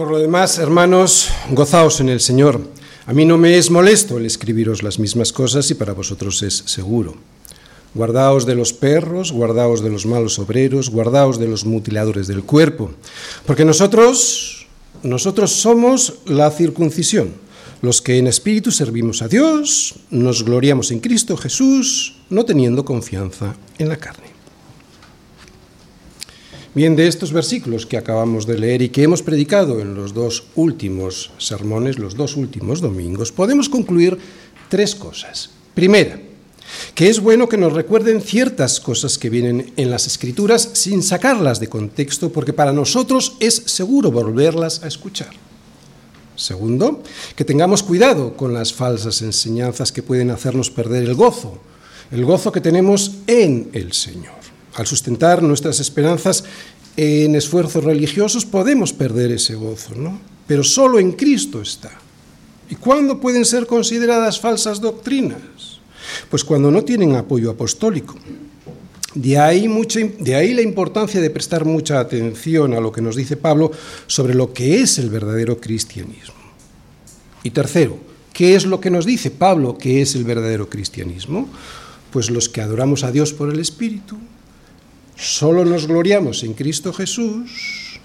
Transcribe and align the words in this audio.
Por 0.00 0.10
lo 0.10 0.18
demás, 0.18 0.56
hermanos, 0.56 1.28
gozaos 1.50 2.00
en 2.00 2.08
el 2.08 2.20
Señor. 2.20 2.58
A 3.04 3.12
mí 3.12 3.26
no 3.26 3.36
me 3.36 3.58
es 3.58 3.70
molesto 3.70 4.16
el 4.16 4.24
escribiros 4.24 4.82
las 4.82 4.98
mismas 4.98 5.30
cosas 5.30 5.70
y 5.70 5.74
para 5.74 5.92
vosotros 5.92 6.42
es 6.42 6.62
seguro. 6.64 7.16
Guardaos 7.92 8.46
de 8.46 8.54
los 8.54 8.72
perros, 8.72 9.30
guardaos 9.30 9.82
de 9.82 9.90
los 9.90 10.06
malos 10.06 10.38
obreros, 10.38 10.88
guardaos 10.88 11.38
de 11.38 11.48
los 11.48 11.66
mutiladores 11.66 12.28
del 12.28 12.44
cuerpo, 12.44 12.92
porque 13.44 13.66
nosotros, 13.66 14.68
nosotros 15.02 15.52
somos 15.52 16.14
la 16.24 16.50
circuncisión, 16.50 17.34
los 17.82 18.00
que 18.00 18.16
en 18.16 18.26
espíritu 18.26 18.70
servimos 18.70 19.20
a 19.20 19.28
Dios, 19.28 19.96
nos 20.08 20.44
gloriamos 20.44 20.92
en 20.92 21.00
Cristo 21.00 21.36
Jesús, 21.36 22.16
no 22.30 22.46
teniendo 22.46 22.86
confianza 22.86 23.54
en 23.76 23.90
la 23.90 23.98
carne. 23.98 24.29
Bien, 26.72 26.94
de 26.94 27.08
estos 27.08 27.32
versículos 27.32 27.84
que 27.84 27.96
acabamos 27.96 28.46
de 28.46 28.56
leer 28.56 28.80
y 28.82 28.90
que 28.90 29.02
hemos 29.02 29.22
predicado 29.22 29.80
en 29.80 29.96
los 29.96 30.14
dos 30.14 30.44
últimos 30.54 31.32
sermones, 31.36 31.98
los 31.98 32.14
dos 32.14 32.36
últimos 32.36 32.80
domingos, 32.80 33.32
podemos 33.32 33.68
concluir 33.68 34.16
tres 34.68 34.94
cosas. 34.94 35.50
Primera, 35.74 36.20
que 36.94 37.08
es 37.08 37.18
bueno 37.18 37.48
que 37.48 37.56
nos 37.56 37.72
recuerden 37.72 38.20
ciertas 38.20 38.78
cosas 38.78 39.18
que 39.18 39.30
vienen 39.30 39.72
en 39.76 39.90
las 39.90 40.06
escrituras 40.06 40.70
sin 40.74 41.02
sacarlas 41.02 41.58
de 41.58 41.66
contexto, 41.66 42.30
porque 42.30 42.52
para 42.52 42.72
nosotros 42.72 43.36
es 43.40 43.64
seguro 43.66 44.12
volverlas 44.12 44.84
a 44.84 44.86
escuchar. 44.86 45.30
Segundo, 46.36 47.02
que 47.34 47.44
tengamos 47.44 47.82
cuidado 47.82 48.36
con 48.36 48.54
las 48.54 48.72
falsas 48.72 49.22
enseñanzas 49.22 49.90
que 49.90 50.04
pueden 50.04 50.30
hacernos 50.30 50.70
perder 50.70 51.02
el 51.02 51.14
gozo, 51.14 51.58
el 52.12 52.24
gozo 52.24 52.52
que 52.52 52.60
tenemos 52.60 53.16
en 53.26 53.70
el 53.72 53.92
Señor. 53.92 54.39
Al 54.80 54.86
sustentar 54.86 55.42
nuestras 55.42 55.78
esperanzas 55.78 56.42
en 56.96 57.34
esfuerzos 57.34 57.84
religiosos 57.84 58.46
podemos 58.46 58.94
perder 58.94 59.30
ese 59.30 59.54
gozo, 59.54 59.94
¿no? 59.94 60.18
Pero 60.46 60.64
solo 60.64 60.98
en 60.98 61.12
Cristo 61.12 61.60
está. 61.60 61.90
¿Y 62.70 62.76
cuándo 62.76 63.20
pueden 63.20 63.44
ser 63.44 63.66
consideradas 63.66 64.40
falsas 64.40 64.80
doctrinas? 64.80 65.82
Pues 66.30 66.44
cuando 66.44 66.70
no 66.70 66.82
tienen 66.82 67.14
apoyo 67.14 67.50
apostólico. 67.50 68.14
De 69.14 69.38
ahí, 69.38 69.68
mucha, 69.68 70.00
de 70.00 70.34
ahí 70.34 70.54
la 70.54 70.62
importancia 70.62 71.20
de 71.20 71.28
prestar 71.28 71.66
mucha 71.66 72.00
atención 72.00 72.72
a 72.72 72.80
lo 72.80 72.90
que 72.90 73.02
nos 73.02 73.16
dice 73.16 73.36
Pablo 73.36 73.72
sobre 74.06 74.32
lo 74.32 74.54
que 74.54 74.80
es 74.80 74.98
el 74.98 75.10
verdadero 75.10 75.60
cristianismo. 75.60 76.40
Y 77.42 77.50
tercero, 77.50 77.98
¿qué 78.32 78.54
es 78.54 78.64
lo 78.64 78.80
que 78.80 78.90
nos 78.90 79.04
dice 79.04 79.30
Pablo 79.30 79.76
que 79.76 80.00
es 80.00 80.14
el 80.14 80.24
verdadero 80.24 80.70
cristianismo? 80.70 81.50
Pues 82.10 82.30
los 82.30 82.48
que 82.48 82.62
adoramos 82.62 83.04
a 83.04 83.12
Dios 83.12 83.34
por 83.34 83.52
el 83.52 83.60
Espíritu, 83.60 84.16
Solo 85.20 85.66
nos 85.66 85.86
gloriamos 85.86 86.42
en 86.44 86.54
Cristo 86.54 86.94
Jesús 86.94 88.00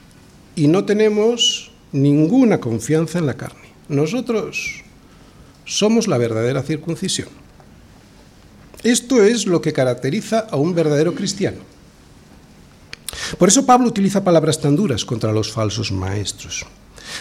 y 0.53 0.67
no 0.67 0.83
tenemos 0.83 1.71
ninguna 1.93 2.59
confianza 2.59 3.19
en 3.19 3.25
la 3.25 3.35
carne. 3.35 3.69
Nosotros 3.87 4.83
somos 5.63 6.09
la 6.09 6.17
verdadera 6.17 6.61
circuncisión. 6.61 7.29
Esto 8.83 9.23
es 9.23 9.47
lo 9.47 9.61
que 9.61 9.71
caracteriza 9.71 10.39
a 10.39 10.57
un 10.57 10.75
verdadero 10.75 11.15
cristiano. 11.15 11.59
Por 13.39 13.47
eso 13.47 13.65
Pablo 13.65 13.87
utiliza 13.87 14.25
palabras 14.25 14.59
tan 14.59 14.75
duras 14.75 15.05
contra 15.05 15.31
los 15.31 15.49
falsos 15.49 15.93
maestros. 15.93 16.65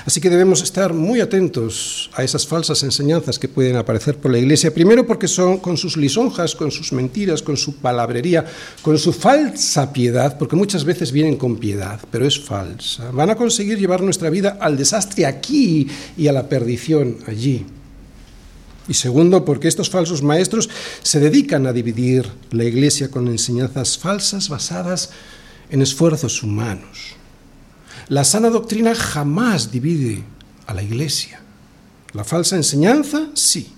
Así 0.06 0.20
que 0.20 0.30
debemos 0.30 0.62
estar 0.62 0.92
muy 0.92 1.20
atentos 1.20 2.10
a 2.14 2.22
esas 2.22 2.46
falsas 2.46 2.82
enseñanzas 2.82 3.38
que 3.38 3.48
pueden 3.48 3.76
aparecer 3.76 4.16
por 4.16 4.30
la 4.30 4.38
Iglesia, 4.38 4.74
primero 4.74 5.06
porque 5.06 5.28
son 5.28 5.58
con 5.58 5.76
sus 5.76 5.96
lisonjas, 5.96 6.54
con 6.54 6.70
sus 6.70 6.92
mentiras, 6.92 7.42
con 7.42 7.56
su 7.56 7.76
palabrería, 7.76 8.44
con 8.82 8.98
su 8.98 9.12
falsa 9.12 9.92
piedad, 9.92 10.38
porque 10.38 10.56
muchas 10.56 10.84
veces 10.84 11.12
vienen 11.12 11.36
con 11.36 11.56
piedad, 11.56 12.00
pero 12.10 12.26
es 12.26 12.38
falsa. 12.38 13.10
Van 13.10 13.30
a 13.30 13.36
conseguir 13.36 13.78
llevar 13.78 14.02
nuestra 14.02 14.30
vida 14.30 14.58
al 14.60 14.76
desastre 14.76 15.26
aquí 15.26 15.88
y 16.16 16.28
a 16.28 16.32
la 16.32 16.48
perdición 16.48 17.18
allí. 17.26 17.64
Y 18.86 18.94
segundo, 18.94 19.44
porque 19.44 19.68
estos 19.68 19.88
falsos 19.88 20.22
maestros 20.22 20.68
se 21.02 21.18
dedican 21.18 21.66
a 21.66 21.72
dividir 21.72 22.28
la 22.50 22.64
Iglesia 22.64 23.10
con 23.10 23.28
enseñanzas 23.28 23.96
falsas 23.96 24.48
basadas 24.48 25.10
en 25.70 25.80
esfuerzos 25.80 26.42
humanos. 26.42 27.16
La 28.08 28.24
sana 28.24 28.50
doctrina 28.50 28.94
jamás 28.94 29.70
divide 29.70 30.22
a 30.66 30.74
la 30.74 30.82
iglesia. 30.82 31.40
La 32.12 32.24
falsa 32.24 32.56
enseñanza, 32.56 33.28
sí. 33.34 33.72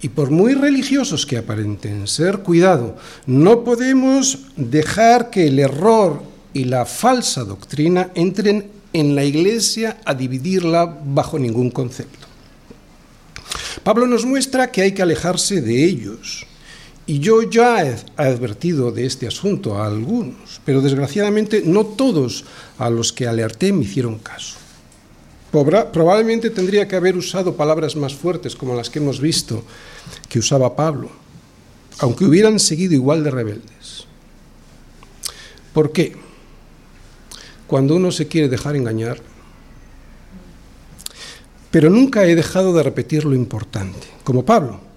Y 0.00 0.10
por 0.10 0.30
muy 0.30 0.54
religiosos 0.54 1.26
que 1.26 1.38
aparenten 1.38 2.06
ser, 2.06 2.38
cuidado, 2.38 2.96
no 3.26 3.64
podemos 3.64 4.46
dejar 4.56 5.30
que 5.30 5.48
el 5.48 5.58
error 5.58 6.22
y 6.52 6.64
la 6.64 6.86
falsa 6.86 7.44
doctrina 7.44 8.10
entren 8.14 8.70
en 8.92 9.14
la 9.14 9.24
iglesia 9.24 9.98
a 10.04 10.14
dividirla 10.14 10.98
bajo 11.04 11.38
ningún 11.38 11.70
concepto. 11.70 12.26
Pablo 13.82 14.06
nos 14.06 14.24
muestra 14.24 14.70
que 14.70 14.82
hay 14.82 14.92
que 14.92 15.02
alejarse 15.02 15.60
de 15.60 15.84
ellos, 15.84 16.46
y 17.08 17.20
yo 17.20 17.40
ya 17.40 17.82
he 17.86 17.96
advertido 18.18 18.92
de 18.92 19.06
este 19.06 19.26
asunto 19.26 19.78
a 19.78 19.86
algunos, 19.86 20.60
pero 20.62 20.82
desgraciadamente 20.82 21.62
no 21.64 21.86
todos 21.86 22.44
a 22.76 22.90
los 22.90 23.14
que 23.14 23.26
alerté 23.26 23.72
me 23.72 23.84
hicieron 23.84 24.18
caso. 24.18 24.58
Probablemente 25.50 26.50
tendría 26.50 26.86
que 26.86 26.96
haber 26.96 27.16
usado 27.16 27.56
palabras 27.56 27.96
más 27.96 28.14
fuertes 28.14 28.54
como 28.54 28.74
las 28.74 28.90
que 28.90 28.98
hemos 28.98 29.22
visto 29.22 29.64
que 30.28 30.38
usaba 30.38 30.76
Pablo, 30.76 31.08
aunque 32.00 32.26
hubieran 32.26 32.58
seguido 32.58 32.92
igual 32.92 33.24
de 33.24 33.30
rebeldes. 33.30 34.04
¿Por 35.72 35.92
qué? 35.92 36.14
Cuando 37.66 37.96
uno 37.96 38.12
se 38.12 38.28
quiere 38.28 38.50
dejar 38.50 38.76
engañar, 38.76 39.18
pero 41.70 41.88
nunca 41.88 42.26
he 42.26 42.34
dejado 42.34 42.74
de 42.74 42.82
repetir 42.82 43.24
lo 43.24 43.34
importante, 43.34 44.08
como 44.24 44.44
Pablo 44.44 44.87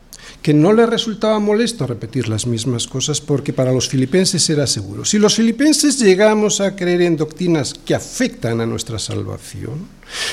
que 0.41 0.53
no 0.53 0.73
le 0.73 0.85
resultaba 0.87 1.39
molesto 1.39 1.85
repetir 1.85 2.27
las 2.27 2.47
mismas 2.47 2.87
cosas 2.87 3.21
porque 3.21 3.53
para 3.53 3.71
los 3.71 3.87
filipenses 3.87 4.49
era 4.49 4.65
seguro. 4.65 5.05
Si 5.05 5.19
los 5.19 5.35
filipenses 5.35 5.99
llegamos 5.99 6.61
a 6.61 6.75
creer 6.75 7.03
en 7.03 7.15
doctrinas 7.15 7.73
que 7.73 7.93
afectan 7.93 8.59
a 8.59 8.65
nuestra 8.65 8.97
salvación, 8.97 9.87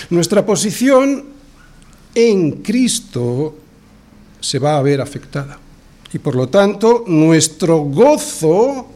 nuestra 0.08 0.46
posición 0.46 1.26
en 2.14 2.62
Cristo 2.62 3.54
se 4.40 4.58
va 4.58 4.78
a 4.78 4.82
ver 4.82 5.00
afectada. 5.00 5.58
Y 6.10 6.18
por 6.18 6.34
lo 6.34 6.48
tanto, 6.48 7.04
nuestro 7.06 7.78
gozo 7.80 8.88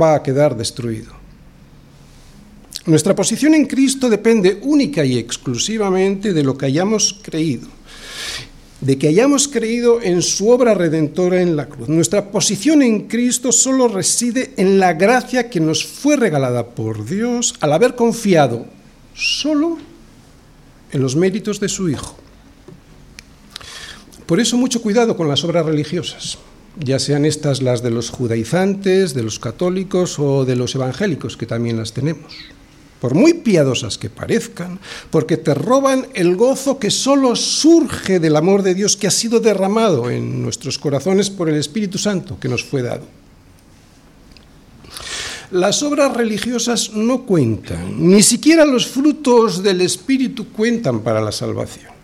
va 0.00 0.14
a 0.14 0.22
quedar 0.22 0.56
destruido. 0.56 1.12
Nuestra 2.86 3.14
posición 3.14 3.54
en 3.54 3.66
Cristo 3.66 4.08
depende 4.08 4.60
única 4.62 5.04
y 5.04 5.18
exclusivamente 5.18 6.32
de 6.32 6.42
lo 6.42 6.56
que 6.56 6.64
hayamos 6.64 7.20
creído 7.20 7.68
de 8.80 8.96
que 8.96 9.08
hayamos 9.08 9.48
creído 9.48 10.00
en 10.02 10.22
su 10.22 10.50
obra 10.50 10.74
redentora 10.74 11.42
en 11.42 11.56
la 11.56 11.66
cruz. 11.66 11.88
Nuestra 11.88 12.30
posición 12.30 12.82
en 12.82 13.08
Cristo 13.08 13.50
solo 13.50 13.88
reside 13.88 14.52
en 14.56 14.78
la 14.78 14.94
gracia 14.94 15.50
que 15.50 15.60
nos 15.60 15.84
fue 15.84 16.16
regalada 16.16 16.66
por 16.68 17.04
Dios 17.04 17.54
al 17.60 17.72
haber 17.72 17.96
confiado 17.96 18.66
solo 19.14 19.78
en 20.92 21.02
los 21.02 21.16
méritos 21.16 21.58
de 21.58 21.68
su 21.68 21.88
Hijo. 21.88 22.16
Por 24.26 24.40
eso 24.40 24.56
mucho 24.56 24.82
cuidado 24.82 25.16
con 25.16 25.26
las 25.26 25.42
obras 25.42 25.66
religiosas, 25.66 26.38
ya 26.78 26.98
sean 26.98 27.24
estas 27.24 27.62
las 27.62 27.82
de 27.82 27.90
los 27.90 28.10
judaizantes, 28.10 29.14
de 29.14 29.22
los 29.22 29.38
católicos 29.38 30.18
o 30.18 30.44
de 30.44 30.54
los 30.54 30.74
evangélicos, 30.74 31.36
que 31.36 31.46
también 31.46 31.78
las 31.78 31.92
tenemos 31.92 32.32
por 33.00 33.14
muy 33.14 33.34
piadosas 33.34 33.98
que 33.98 34.10
parezcan, 34.10 34.78
porque 35.10 35.36
te 35.36 35.54
roban 35.54 36.06
el 36.14 36.36
gozo 36.36 36.78
que 36.78 36.90
solo 36.90 37.36
surge 37.36 38.18
del 38.20 38.36
amor 38.36 38.62
de 38.62 38.74
Dios 38.74 38.96
que 38.96 39.06
ha 39.06 39.10
sido 39.10 39.40
derramado 39.40 40.10
en 40.10 40.42
nuestros 40.42 40.78
corazones 40.78 41.30
por 41.30 41.48
el 41.48 41.56
Espíritu 41.56 41.98
Santo 41.98 42.38
que 42.40 42.48
nos 42.48 42.64
fue 42.64 42.82
dado. 42.82 43.04
Las 45.50 45.82
obras 45.82 46.14
religiosas 46.14 46.92
no 46.92 47.24
cuentan, 47.24 48.06
ni 48.06 48.22
siquiera 48.22 48.66
los 48.66 48.86
frutos 48.86 49.62
del 49.62 49.80
Espíritu 49.80 50.48
cuentan 50.48 51.00
para 51.00 51.22
la 51.22 51.32
salvación. 51.32 51.97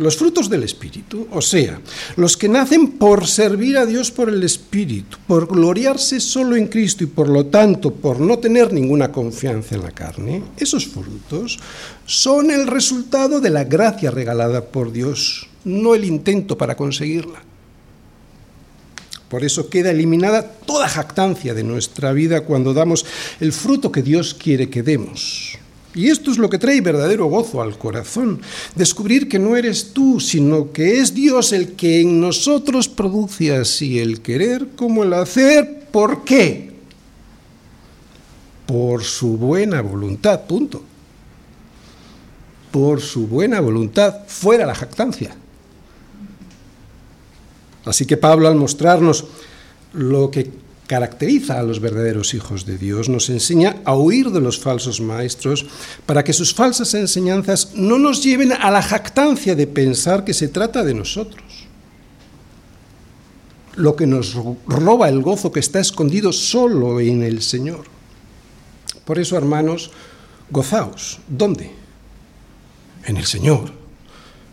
Los 0.00 0.16
frutos 0.16 0.48
del 0.48 0.62
Espíritu, 0.62 1.28
o 1.30 1.42
sea, 1.42 1.78
los 2.16 2.34
que 2.34 2.48
nacen 2.48 2.92
por 2.92 3.26
servir 3.26 3.76
a 3.76 3.84
Dios 3.84 4.10
por 4.10 4.30
el 4.30 4.42
Espíritu, 4.42 5.18
por 5.26 5.46
gloriarse 5.46 6.20
solo 6.20 6.56
en 6.56 6.68
Cristo 6.68 7.04
y 7.04 7.06
por 7.06 7.28
lo 7.28 7.44
tanto 7.44 7.92
por 7.92 8.18
no 8.18 8.38
tener 8.38 8.72
ninguna 8.72 9.12
confianza 9.12 9.74
en 9.74 9.82
la 9.82 9.90
carne, 9.90 10.42
esos 10.56 10.86
frutos 10.86 11.58
son 12.06 12.50
el 12.50 12.66
resultado 12.66 13.42
de 13.42 13.50
la 13.50 13.64
gracia 13.64 14.10
regalada 14.10 14.64
por 14.64 14.90
Dios, 14.90 15.50
no 15.64 15.94
el 15.94 16.06
intento 16.06 16.56
para 16.56 16.78
conseguirla. 16.78 17.42
Por 19.28 19.44
eso 19.44 19.68
queda 19.68 19.90
eliminada 19.90 20.50
toda 20.64 20.88
jactancia 20.88 21.52
de 21.52 21.62
nuestra 21.62 22.14
vida 22.14 22.40
cuando 22.40 22.72
damos 22.72 23.04
el 23.38 23.52
fruto 23.52 23.92
que 23.92 24.00
Dios 24.00 24.32
quiere 24.32 24.70
que 24.70 24.82
demos. 24.82 25.59
Y 25.94 26.08
esto 26.08 26.30
es 26.30 26.38
lo 26.38 26.48
que 26.48 26.58
trae 26.58 26.80
verdadero 26.80 27.26
gozo 27.26 27.60
al 27.60 27.76
corazón, 27.76 28.40
descubrir 28.76 29.28
que 29.28 29.40
no 29.40 29.56
eres 29.56 29.92
tú, 29.92 30.20
sino 30.20 30.70
que 30.70 31.00
es 31.00 31.14
Dios 31.14 31.52
el 31.52 31.72
que 31.72 32.00
en 32.02 32.20
nosotros 32.20 32.88
produce 32.88 33.56
así 33.56 33.98
el 33.98 34.20
querer 34.20 34.68
como 34.76 35.02
el 35.02 35.12
hacer. 35.12 35.88
¿Por 35.90 36.22
qué? 36.24 36.70
Por 38.66 39.02
su 39.02 39.36
buena 39.36 39.82
voluntad, 39.82 40.42
punto. 40.42 40.84
por 42.70 43.00
su 43.00 43.26
buena 43.26 43.60
voluntad, 43.60 44.20
fuera 44.28 44.64
la 44.64 44.76
jactancia. 44.76 45.34
Así 47.84 48.06
que 48.06 48.16
Pablo, 48.16 48.46
al 48.46 48.54
mostrarnos 48.54 49.24
lo 49.92 50.30
que 50.30 50.50
caracteriza 50.90 51.60
a 51.60 51.62
los 51.62 51.78
verdaderos 51.78 52.34
hijos 52.34 52.66
de 52.66 52.76
Dios, 52.76 53.08
nos 53.08 53.30
enseña 53.30 53.76
a 53.84 53.94
huir 53.94 54.30
de 54.30 54.40
los 54.40 54.58
falsos 54.58 55.00
maestros 55.00 55.64
para 56.04 56.24
que 56.24 56.32
sus 56.32 56.52
falsas 56.52 56.94
enseñanzas 56.94 57.76
no 57.76 57.96
nos 58.00 58.24
lleven 58.24 58.52
a 58.52 58.72
la 58.72 58.82
jactancia 58.82 59.54
de 59.54 59.68
pensar 59.68 60.24
que 60.24 60.34
se 60.34 60.48
trata 60.48 60.82
de 60.82 60.94
nosotros. 60.94 61.44
Lo 63.76 63.94
que 63.94 64.08
nos 64.08 64.34
roba 64.66 65.08
el 65.08 65.22
gozo 65.22 65.52
que 65.52 65.60
está 65.60 65.78
escondido 65.78 66.32
solo 66.32 66.98
en 66.98 67.22
el 67.22 67.40
Señor. 67.40 67.84
Por 69.04 69.20
eso, 69.20 69.36
hermanos, 69.36 69.92
gozaos. 70.50 71.20
¿Dónde? 71.28 71.70
En 73.04 73.16
el 73.16 73.26
Señor. 73.26 73.70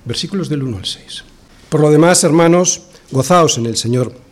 Versículos 0.06 0.50
del 0.50 0.62
1 0.62 0.78
al 0.78 0.86
6. 0.86 1.24
Por 1.70 1.82
lo 1.82 1.90
demás, 1.90 2.24
hermanos, 2.24 2.84
gozaos 3.10 3.58
en 3.58 3.66
el 3.66 3.76
Señor. 3.76 4.27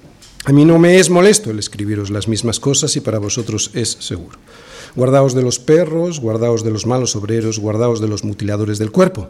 A 0.46 0.52
mí 0.52 0.64
no 0.64 0.78
me 0.78 1.00
es 1.00 1.10
molesto 1.10 1.50
el 1.50 1.58
escribiros 1.58 2.12
las 2.12 2.28
mismas 2.28 2.60
cosas 2.60 2.96
y 2.96 3.02
para 3.02 3.18
vosotros 3.18 3.72
es 3.74 3.98
seguro. 4.00 4.38
Guardaos 4.96 5.34
de 5.34 5.42
los 5.42 5.58
perros, 5.58 6.20
guardaos 6.20 6.64
de 6.64 6.70
los 6.70 6.86
malos 6.86 7.16
obreros, 7.16 7.58
guardaos 7.58 8.00
de 8.00 8.08
los 8.08 8.24
mutiladores 8.24 8.78
del 8.78 8.92
cuerpo, 8.92 9.28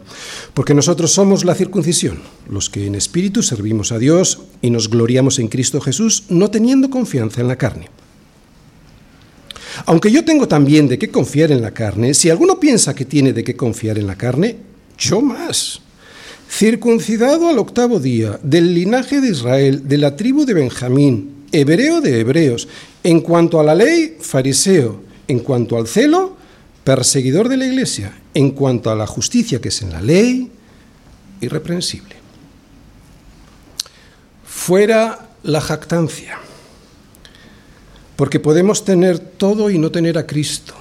porque 0.54 0.74
nosotros 0.74 1.14
somos 1.14 1.46
la 1.46 1.56
circuncisión, 1.56 2.20
los 2.50 2.70
que 2.70 2.86
en 2.86 2.96
espíritu 2.96 3.44
servimos 3.44 3.94
a 3.94 3.98
Dios 3.98 4.42
y 4.62 4.72
nos 4.72 4.90
gloriamos 4.90 5.40
en 5.40 5.48
Cristo 5.48 5.80
Jesús, 5.80 6.26
no 6.28 6.52
teniendo 6.52 6.90
confianza 6.90 7.40
en 7.40 7.48
la 7.48 7.56
carne. 7.56 7.90
Aunque 9.86 10.12
yo 10.12 10.26
tengo 10.26 10.50
también 10.50 10.90
de 10.90 11.00
qué 11.00 11.10
confiar 11.10 11.52
en 11.52 11.62
la 11.62 11.72
carne, 11.72 12.14
si 12.14 12.30
alguno 12.30 12.60
piensa 12.60 12.94
que 12.94 13.06
tiene 13.06 13.32
de 13.32 13.46
qué 13.46 13.56
confiar 13.56 13.98
en 13.98 14.08
la 14.08 14.18
carne, 14.18 14.58
yo 14.98 15.22
más. 15.22 15.82
Circuncidado 16.58 17.50
al 17.50 17.60
octavo 17.60 18.00
día, 18.00 18.40
del 18.42 18.74
linaje 18.74 19.20
de 19.20 19.28
Israel, 19.28 19.90
de 19.90 19.98
la 19.98 20.16
tribu 20.16 20.46
de 20.46 20.54
Benjamín, 20.54 21.48
hebreo 21.52 22.00
de 22.00 22.22
hebreos, 22.22 22.70
en 23.04 23.20
cuanto 23.20 23.60
a 23.60 23.64
la 23.66 23.76
ley, 23.76 24.16
fariseo, 24.22 25.02
en 25.28 25.40
cuanto 25.40 25.76
al 25.76 25.86
celo, 25.86 26.38
perseguidor 26.86 27.50
de 27.50 27.58
la 27.58 27.66
iglesia, 27.66 28.18
en 28.34 28.52
cuanto 28.52 28.90
a 28.90 28.96
la 28.96 29.06
justicia 29.06 29.60
que 29.60 29.68
es 29.68 29.82
en 29.82 29.92
la 29.92 30.02
ley, 30.02 30.50
irreprensible. 31.42 32.16
Fuera 34.46 35.28
la 35.44 35.60
jactancia, 35.60 36.38
porque 38.16 38.40
podemos 38.40 38.86
tener 38.86 39.20
todo 39.20 39.70
y 39.70 39.78
no 39.78 39.92
tener 39.92 40.18
a 40.18 40.26
Cristo. 40.26 40.74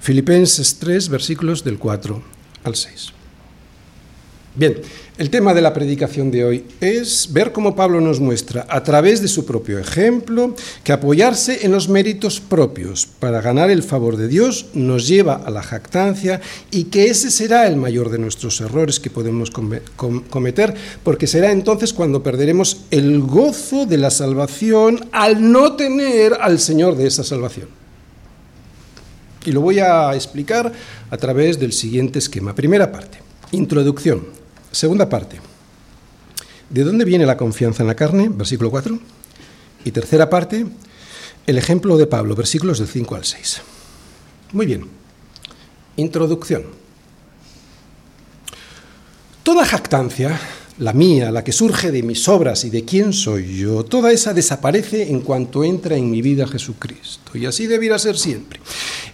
Filipenses 0.00 0.78
3, 0.78 1.10
versículos 1.10 1.64
del 1.64 1.78
4 1.78 2.22
al 2.64 2.74
6. 2.74 3.17
Bien, 4.58 4.74
el 5.18 5.30
tema 5.30 5.54
de 5.54 5.62
la 5.62 5.72
predicación 5.72 6.32
de 6.32 6.44
hoy 6.44 6.64
es 6.80 7.32
ver 7.32 7.52
cómo 7.52 7.76
Pablo 7.76 8.00
nos 8.00 8.18
muestra, 8.18 8.66
a 8.68 8.82
través 8.82 9.22
de 9.22 9.28
su 9.28 9.46
propio 9.46 9.78
ejemplo, 9.78 10.52
que 10.82 10.90
apoyarse 10.90 11.64
en 11.64 11.70
los 11.70 11.88
méritos 11.88 12.40
propios 12.40 13.06
para 13.06 13.40
ganar 13.40 13.70
el 13.70 13.84
favor 13.84 14.16
de 14.16 14.26
Dios 14.26 14.66
nos 14.74 15.06
lleva 15.06 15.34
a 15.34 15.50
la 15.52 15.62
jactancia 15.62 16.40
y 16.72 16.84
que 16.86 17.06
ese 17.06 17.30
será 17.30 17.68
el 17.68 17.76
mayor 17.76 18.10
de 18.10 18.18
nuestros 18.18 18.60
errores 18.60 18.98
que 18.98 19.10
podemos 19.10 19.52
cometer, 19.52 20.74
porque 21.04 21.28
será 21.28 21.52
entonces 21.52 21.92
cuando 21.92 22.24
perderemos 22.24 22.78
el 22.90 23.20
gozo 23.20 23.86
de 23.86 23.98
la 23.98 24.10
salvación 24.10 25.08
al 25.12 25.52
no 25.52 25.76
tener 25.76 26.36
al 26.40 26.58
Señor 26.58 26.96
de 26.96 27.06
esa 27.06 27.22
salvación. 27.22 27.68
Y 29.44 29.52
lo 29.52 29.60
voy 29.60 29.78
a 29.78 30.12
explicar 30.16 30.72
a 31.08 31.16
través 31.16 31.60
del 31.60 31.72
siguiente 31.72 32.18
esquema. 32.18 32.56
Primera 32.56 32.90
parte, 32.90 33.18
introducción. 33.52 34.36
Segunda 34.72 35.08
parte. 35.08 35.40
¿De 36.70 36.84
dónde 36.84 37.04
viene 37.04 37.24
la 37.24 37.36
confianza 37.36 37.82
en 37.82 37.86
la 37.86 37.94
carne? 37.94 38.28
Versículo 38.28 38.70
4. 38.70 38.98
Y 39.84 39.90
tercera 39.90 40.28
parte, 40.28 40.66
el 41.46 41.58
ejemplo 41.58 41.96
de 41.96 42.06
Pablo, 42.06 42.34
versículos 42.34 42.78
del 42.78 42.88
5 42.88 43.14
al 43.14 43.24
6. 43.24 43.60
Muy 44.52 44.66
bien. 44.66 44.84
Introducción. 45.96 46.64
Toda 49.42 49.64
jactancia, 49.64 50.38
la 50.78 50.92
mía, 50.92 51.30
la 51.30 51.42
que 51.42 51.52
surge 51.52 51.90
de 51.90 52.02
mis 52.02 52.28
obras 52.28 52.64
y 52.64 52.70
de 52.70 52.84
quién 52.84 53.14
soy 53.14 53.56
yo, 53.56 53.82
toda 53.82 54.12
esa 54.12 54.34
desaparece 54.34 55.10
en 55.10 55.22
cuanto 55.22 55.64
entra 55.64 55.96
en 55.96 56.10
mi 56.10 56.20
vida 56.20 56.46
Jesucristo. 56.46 57.36
Y 57.36 57.46
así 57.46 57.66
debiera 57.66 57.98
ser 57.98 58.18
siempre. 58.18 58.60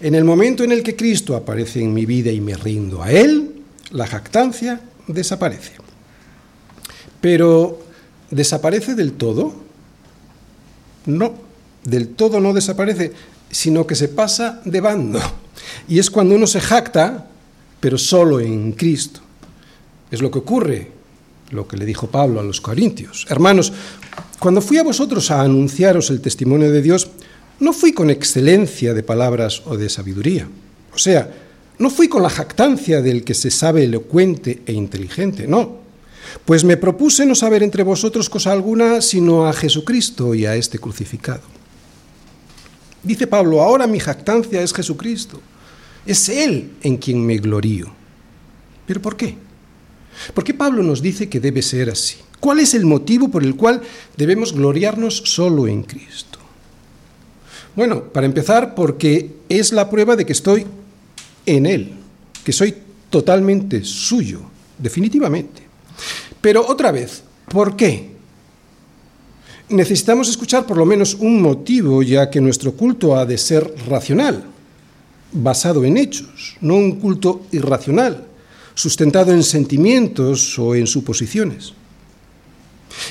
En 0.00 0.16
el 0.16 0.24
momento 0.24 0.64
en 0.64 0.72
el 0.72 0.82
que 0.82 0.96
Cristo 0.96 1.36
aparece 1.36 1.80
en 1.80 1.94
mi 1.94 2.04
vida 2.04 2.32
y 2.32 2.40
me 2.40 2.54
rindo 2.54 3.00
a 3.00 3.12
Él, 3.12 3.62
la 3.92 4.08
jactancia 4.08 4.80
desaparece. 5.06 5.72
Pero, 7.20 7.80
¿desaparece 8.30 8.94
del 8.94 9.12
todo? 9.12 9.54
No, 11.06 11.34
del 11.84 12.08
todo 12.08 12.40
no 12.40 12.52
desaparece, 12.52 13.12
sino 13.50 13.86
que 13.86 13.94
se 13.94 14.08
pasa 14.08 14.60
de 14.64 14.80
bando. 14.80 15.20
Y 15.88 15.98
es 15.98 16.10
cuando 16.10 16.34
uno 16.34 16.46
se 16.46 16.60
jacta, 16.60 17.26
pero 17.80 17.98
solo 17.98 18.40
en 18.40 18.72
Cristo. 18.72 19.20
Es 20.10 20.20
lo 20.20 20.30
que 20.30 20.38
ocurre, 20.38 20.90
lo 21.50 21.68
que 21.68 21.76
le 21.76 21.84
dijo 21.84 22.08
Pablo 22.08 22.40
a 22.40 22.44
los 22.44 22.60
Corintios. 22.60 23.26
Hermanos, 23.28 23.72
cuando 24.38 24.60
fui 24.60 24.78
a 24.78 24.82
vosotros 24.82 25.30
a 25.30 25.42
anunciaros 25.42 26.10
el 26.10 26.20
testimonio 26.20 26.70
de 26.70 26.82
Dios, 26.82 27.08
no 27.60 27.72
fui 27.72 27.92
con 27.92 28.10
excelencia 28.10 28.94
de 28.94 29.02
palabras 29.02 29.62
o 29.66 29.76
de 29.76 29.88
sabiduría. 29.88 30.48
O 30.92 30.98
sea, 30.98 31.30
no 31.78 31.90
fui 31.90 32.08
con 32.08 32.22
la 32.22 32.30
jactancia 32.30 33.02
del 33.02 33.24
que 33.24 33.34
se 33.34 33.50
sabe 33.50 33.84
elocuente 33.84 34.62
e 34.66 34.72
inteligente, 34.72 35.46
no. 35.46 35.82
Pues 36.44 36.64
me 36.64 36.76
propuse 36.76 37.26
no 37.26 37.34
saber 37.34 37.62
entre 37.62 37.82
vosotros 37.82 38.28
cosa 38.28 38.52
alguna 38.52 39.00
sino 39.00 39.46
a 39.46 39.52
Jesucristo 39.52 40.34
y 40.34 40.46
a 40.46 40.56
este 40.56 40.78
crucificado. 40.78 41.42
Dice 43.02 43.26
Pablo, 43.26 43.60
ahora 43.60 43.86
mi 43.86 44.00
jactancia 44.00 44.62
es 44.62 44.72
Jesucristo. 44.72 45.40
Es 46.06 46.28
Él 46.28 46.72
en 46.82 46.96
quien 46.96 47.24
me 47.24 47.36
glorío. 47.38 47.92
¿Pero 48.86 49.00
por 49.00 49.16
qué? 49.16 49.36
¿Por 50.32 50.44
qué 50.44 50.54
Pablo 50.54 50.82
nos 50.82 51.02
dice 51.02 51.28
que 51.28 51.40
debe 51.40 51.62
ser 51.62 51.90
así? 51.90 52.16
¿Cuál 52.40 52.60
es 52.60 52.74
el 52.74 52.84
motivo 52.84 53.30
por 53.30 53.42
el 53.42 53.56
cual 53.56 53.82
debemos 54.16 54.52
gloriarnos 54.52 55.16
solo 55.16 55.66
en 55.66 55.82
Cristo? 55.82 56.38
Bueno, 57.74 58.04
para 58.04 58.26
empezar, 58.26 58.74
porque 58.74 59.30
es 59.48 59.72
la 59.72 59.90
prueba 59.90 60.14
de 60.14 60.24
que 60.24 60.32
estoy 60.32 60.66
en 61.46 61.66
Él, 61.66 61.92
que 62.44 62.52
soy 62.52 62.74
totalmente 63.10 63.84
suyo, 63.84 64.40
definitivamente. 64.78 65.62
Pero 66.40 66.66
otra 66.66 66.92
vez, 66.92 67.22
¿por 67.48 67.76
qué? 67.76 68.10
Necesitamos 69.68 70.28
escuchar 70.28 70.66
por 70.66 70.76
lo 70.76 70.84
menos 70.84 71.14
un 71.14 71.40
motivo, 71.40 72.02
ya 72.02 72.28
que 72.28 72.40
nuestro 72.40 72.72
culto 72.72 73.16
ha 73.16 73.24
de 73.24 73.38
ser 73.38 73.74
racional, 73.88 74.44
basado 75.32 75.84
en 75.84 75.96
hechos, 75.96 76.56
no 76.60 76.76
un 76.76 77.00
culto 77.00 77.46
irracional, 77.52 78.26
sustentado 78.74 79.32
en 79.32 79.42
sentimientos 79.42 80.58
o 80.58 80.74
en 80.74 80.86
suposiciones. 80.86 81.72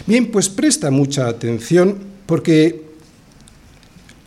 Bien, 0.06 0.32
pues 0.32 0.50
presta 0.50 0.92
mucha 0.92 1.28
atención 1.28 1.98
porque 2.26 2.84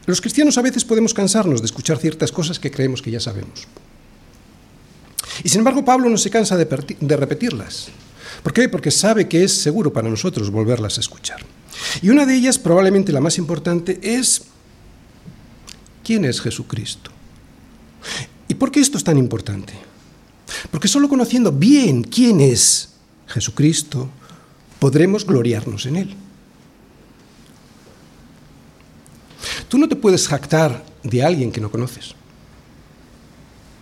los 0.06 0.20
cristianos 0.20 0.58
a 0.58 0.62
veces 0.62 0.84
podemos 0.84 1.14
cansarnos 1.14 1.60
de 1.60 1.66
escuchar 1.66 1.98
ciertas 1.98 2.32
cosas 2.32 2.58
que 2.58 2.70
creemos 2.70 3.02
que 3.02 3.10
ya 3.10 3.20
sabemos. 3.20 3.66
Y 5.44 5.48
sin 5.48 5.60
embargo 5.60 5.84
Pablo 5.84 6.08
no 6.08 6.16
se 6.16 6.30
cansa 6.30 6.56
de, 6.56 7.16
repetirlas. 7.16 7.88
¿Por 8.42 8.52
qué? 8.52 8.68
Porque 8.68 8.90
sabe 8.90 9.28
que 9.28 9.44
es 9.44 9.52
seguro 9.52 9.92
para 9.92 10.08
nosotros 10.08 10.50
volverlas 10.50 10.98
a 10.98 11.00
escuchar. 11.00 11.40
Y 12.02 12.10
una 12.10 12.24
de 12.24 12.34
ellas, 12.34 12.58
probablemente 12.58 13.12
la 13.12 13.20
más 13.20 13.38
importante, 13.38 13.98
es 14.02 14.42
¿quién 16.04 16.24
es 16.24 16.40
Jesucristo? 16.40 17.10
¿Y 18.48 18.54
por 18.54 18.70
qué 18.70 18.80
esto 18.80 18.98
es 18.98 19.04
tan 19.04 19.18
importante? 19.18 19.74
Porque 20.70 20.88
solo 20.88 21.08
conociendo 21.08 21.50
bien 21.52 22.04
quién 22.04 22.40
es 22.40 22.90
Jesucristo, 23.26 24.08
podremos 24.78 25.26
gloriarnos 25.26 25.86
en 25.86 25.96
Él. 25.96 26.14
Tú 29.68 29.78
no 29.78 29.88
te 29.88 29.96
puedes 29.96 30.28
jactar 30.28 30.84
de 31.02 31.24
alguien 31.24 31.50
que 31.50 31.60
no 31.60 31.70
conoces. 31.70 32.14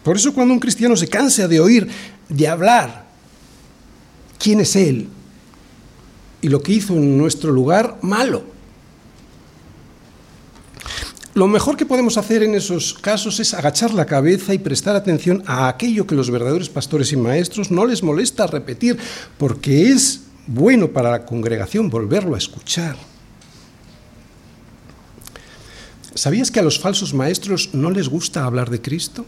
Por 0.04 0.16
eso 0.16 0.34
cuando 0.34 0.54
un 0.54 0.60
cristiano 0.60 0.94
se 0.96 1.08
cansa 1.08 1.48
de 1.48 1.58
oír, 1.58 1.88
de 2.28 2.46
hablar, 2.46 3.06
quién 4.38 4.60
es 4.60 4.76
Él 4.76 5.08
y 6.42 6.48
lo 6.48 6.62
que 6.62 6.72
hizo 6.72 6.92
en 6.92 7.16
nuestro 7.16 7.50
lugar, 7.50 7.98
malo. 8.02 8.44
Lo 11.32 11.48
mejor 11.48 11.76
que 11.76 11.86
podemos 11.86 12.18
hacer 12.18 12.42
en 12.42 12.54
esos 12.54 12.92
casos 12.92 13.40
es 13.40 13.54
agachar 13.54 13.94
la 13.94 14.04
cabeza 14.04 14.52
y 14.52 14.58
prestar 14.58 14.94
atención 14.94 15.42
a 15.46 15.68
aquello 15.68 16.06
que 16.06 16.14
los 16.14 16.30
verdaderos 16.30 16.68
pastores 16.68 17.10
y 17.12 17.16
maestros 17.16 17.70
no 17.70 17.86
les 17.86 18.02
molesta 18.02 18.46
repetir, 18.46 18.98
porque 19.38 19.88
es 19.88 20.20
bueno 20.46 20.88
para 20.88 21.10
la 21.10 21.24
congregación 21.24 21.88
volverlo 21.88 22.34
a 22.34 22.38
escuchar. 22.38 22.96
¿Sabías 26.14 26.50
que 26.50 26.60
a 26.60 26.62
los 26.62 26.78
falsos 26.78 27.14
maestros 27.14 27.70
no 27.72 27.90
les 27.90 28.08
gusta 28.08 28.44
hablar 28.44 28.68
de 28.68 28.82
Cristo? 28.82 29.24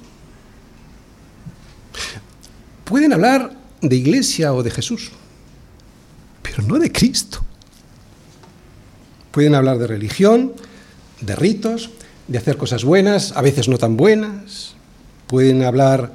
Pueden 2.85 3.13
hablar 3.13 3.53
de 3.81 3.97
iglesia 3.97 4.53
o 4.53 4.63
de 4.63 4.71
Jesús, 4.71 5.11
pero 6.43 6.63
no 6.63 6.79
de 6.79 6.93
Cristo. 6.93 7.41
Pueden 9.31 9.55
hablar 9.55 9.79
de 9.79 9.87
religión, 9.87 10.53
de 11.21 11.37
ritos, 11.37 11.91
de 12.29 12.39
hacer 12.39 12.57
cosas 12.57 12.85
buenas, 12.85 13.33
a 13.37 13.43
veces 13.43 13.69
no 13.69 13.79
tan 13.79 13.97
buenas. 13.97 14.75
Pueden 15.27 15.63
hablar 15.63 16.15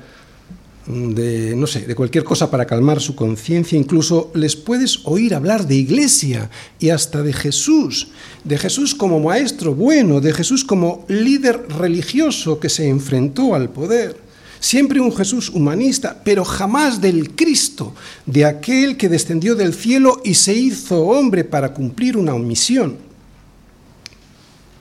de, 0.87 1.55
no 1.55 1.67
sé, 1.67 1.81
de 1.81 1.95
cualquier 1.95 2.23
cosa 2.23 2.49
para 2.49 2.65
calmar 2.65 2.99
su 2.99 3.15
conciencia. 3.15 3.77
Incluso 3.77 4.31
les 4.33 4.55
puedes 4.55 5.01
oír 5.05 5.35
hablar 5.35 5.67
de 5.67 5.75
iglesia 5.75 6.49
y 6.79 6.89
hasta 6.89 7.21
de 7.21 7.33
Jesús. 7.33 8.09
De 8.43 8.57
Jesús 8.57 8.95
como 8.95 9.19
maestro 9.19 9.75
bueno, 9.75 10.21
de 10.21 10.33
Jesús 10.33 10.63
como 10.63 11.05
líder 11.07 11.67
religioso 11.69 12.59
que 12.59 12.69
se 12.69 12.87
enfrentó 12.87 13.55
al 13.55 13.69
poder. 13.69 14.30
Siempre 14.61 15.01
un 15.01 15.13
Jesús 15.13 15.49
humanista, 15.49 16.21
pero 16.23 16.45
jamás 16.45 17.01
del 17.01 17.35
Cristo, 17.35 17.93
de 18.25 18.45
aquel 18.45 18.95
que 18.95 19.09
descendió 19.09 19.55
del 19.55 19.73
cielo 19.73 20.21
y 20.23 20.35
se 20.35 20.53
hizo 20.53 21.01
hombre 21.01 21.43
para 21.43 21.73
cumplir 21.73 22.15
una 22.15 22.33
misión 22.35 23.11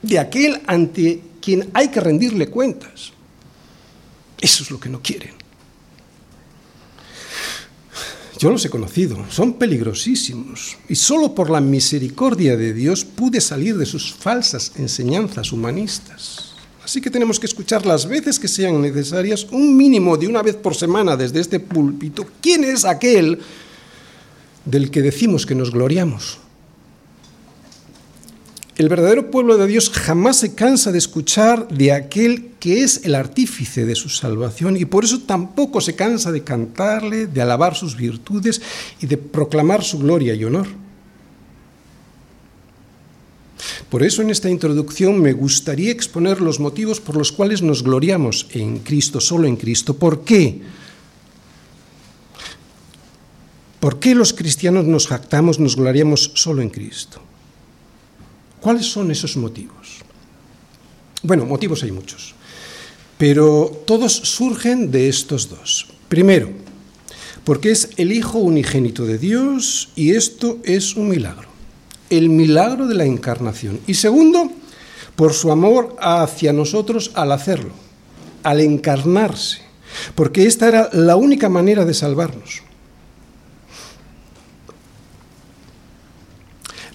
de 0.01 0.19
aquel 0.19 0.61
ante 0.67 1.21
quien 1.41 1.69
hay 1.73 1.89
que 1.89 1.99
rendirle 1.99 2.47
cuentas. 2.47 3.11
Eso 4.39 4.63
es 4.63 4.71
lo 4.71 4.79
que 4.79 4.89
no 4.89 5.01
quieren. 5.01 5.33
Yo 8.37 8.49
los 8.49 8.65
he 8.65 8.69
conocido, 8.71 9.23
son 9.29 9.53
peligrosísimos, 9.53 10.77
y 10.89 10.95
solo 10.95 11.35
por 11.35 11.51
la 11.51 11.61
misericordia 11.61 12.57
de 12.57 12.73
Dios 12.73 13.05
pude 13.05 13.39
salir 13.39 13.77
de 13.77 13.85
sus 13.85 14.13
falsas 14.13 14.73
enseñanzas 14.77 15.51
humanistas. 15.51 16.50
Así 16.83 16.99
que 16.99 17.11
tenemos 17.11 17.39
que 17.39 17.45
escuchar 17.45 17.85
las 17.85 18.07
veces 18.07 18.39
que 18.39 18.47
sean 18.47 18.81
necesarias, 18.81 19.45
un 19.51 19.77
mínimo 19.77 20.17
de 20.17 20.27
una 20.27 20.41
vez 20.41 20.55
por 20.55 20.75
semana 20.75 21.15
desde 21.15 21.39
este 21.39 21.59
púlpito, 21.59 22.25
quién 22.41 22.63
es 22.63 22.85
aquel 22.85 23.39
del 24.65 24.89
que 24.89 25.01
decimos 25.01 25.45
que 25.45 25.55
nos 25.55 25.71
gloriamos. 25.71 26.39
El 28.77 28.89
verdadero 28.89 29.29
pueblo 29.29 29.57
de 29.57 29.67
Dios 29.67 29.91
jamás 29.91 30.37
se 30.37 30.55
cansa 30.55 30.91
de 30.91 30.97
escuchar 30.97 31.67
de 31.67 31.91
aquel 31.91 32.53
que 32.59 32.83
es 32.83 33.01
el 33.03 33.13
artífice 33.13 33.85
de 33.85 33.93
su 33.93 34.09
salvación 34.09 34.75
y 34.75 34.85
por 34.85 35.03
eso 35.03 35.19
tampoco 35.21 35.81
se 35.81 35.95
cansa 35.95 36.31
de 36.31 36.43
cantarle, 36.43 37.27
de 37.27 37.41
alabar 37.41 37.75
sus 37.75 37.95
virtudes 37.95 38.59
y 38.99 39.05
de 39.05 39.17
proclamar 39.17 39.83
su 39.83 39.99
gloria 39.99 40.33
y 40.33 40.43
honor. 40.45 40.80
Por 43.89 44.03
eso 44.03 44.21
en 44.21 44.29
esta 44.29 44.49
introducción 44.49 45.19
me 45.19 45.33
gustaría 45.33 45.91
exponer 45.91 46.41
los 46.41 46.59
motivos 46.59 46.99
por 46.99 47.17
los 47.17 47.31
cuales 47.31 47.61
nos 47.61 47.83
gloriamos 47.83 48.47
en 48.51 48.79
Cristo, 48.79 49.19
solo 49.19 49.47
en 49.47 49.55
Cristo. 49.55 49.95
¿Por 49.95 50.23
qué? 50.23 50.61
¿Por 53.79 53.99
qué 53.99 54.13
los 54.13 54.33
cristianos 54.33 54.85
nos 54.85 55.07
jactamos, 55.07 55.59
nos 55.59 55.75
gloriamos 55.75 56.31
solo 56.35 56.61
en 56.61 56.69
Cristo? 56.69 57.21
¿Cuáles 58.59 58.85
son 58.85 59.09
esos 59.09 59.35
motivos? 59.37 60.01
Bueno, 61.23 61.45
motivos 61.45 61.83
hay 61.83 61.91
muchos, 61.91 62.35
pero 63.17 63.83
todos 63.85 64.13
surgen 64.13 64.91
de 64.91 65.09
estos 65.09 65.49
dos. 65.49 65.87
Primero, 66.09 66.49
porque 67.43 67.71
es 67.71 67.89
el 67.97 68.11
Hijo 68.11 68.37
unigénito 68.37 69.05
de 69.05 69.17
Dios 69.17 69.89
y 69.95 70.11
esto 70.11 70.59
es 70.63 70.95
un 70.95 71.09
milagro, 71.09 71.49
el 72.11 72.29
milagro 72.29 72.87
de 72.87 72.95
la 72.95 73.05
encarnación. 73.05 73.79
Y 73.87 73.95
segundo, 73.95 74.51
por 75.15 75.33
su 75.33 75.51
amor 75.51 75.95
hacia 75.99 76.53
nosotros 76.53 77.11
al 77.15 77.31
hacerlo, 77.31 77.71
al 78.43 78.59
encarnarse, 78.59 79.61
porque 80.13 80.45
esta 80.45 80.67
era 80.67 80.89
la 80.93 81.15
única 81.15 81.49
manera 81.49 81.85
de 81.85 81.93
salvarnos. 81.93 82.61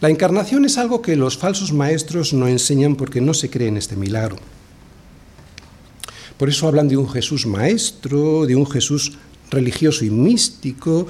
La 0.01 0.11
encarnación 0.11 0.67
es 0.67 0.77
algo 0.77 1.01
que 1.01 1.17
los 1.17 1.39
falsos 1.39 1.73
maestros 1.73 2.35
no 2.35 2.47
enseñan 2.47 2.97
porque 2.97 3.23
no 3.23 3.33
se 3.33 3.49
cree 3.49 3.69
en 3.69 3.79
este 3.79 3.97
milagro. 3.97 4.37
Por 6.37 6.51
eso 6.51 6.69
hablan 6.69 6.89
de 6.89 6.99
un 6.99 7.09
Jesús 7.09 7.47
maestro, 7.47 8.45
de 8.45 8.55
un 8.55 8.67
Jesús 8.67 9.17
religioso 9.51 10.05
y 10.05 10.11
místico, 10.11 11.07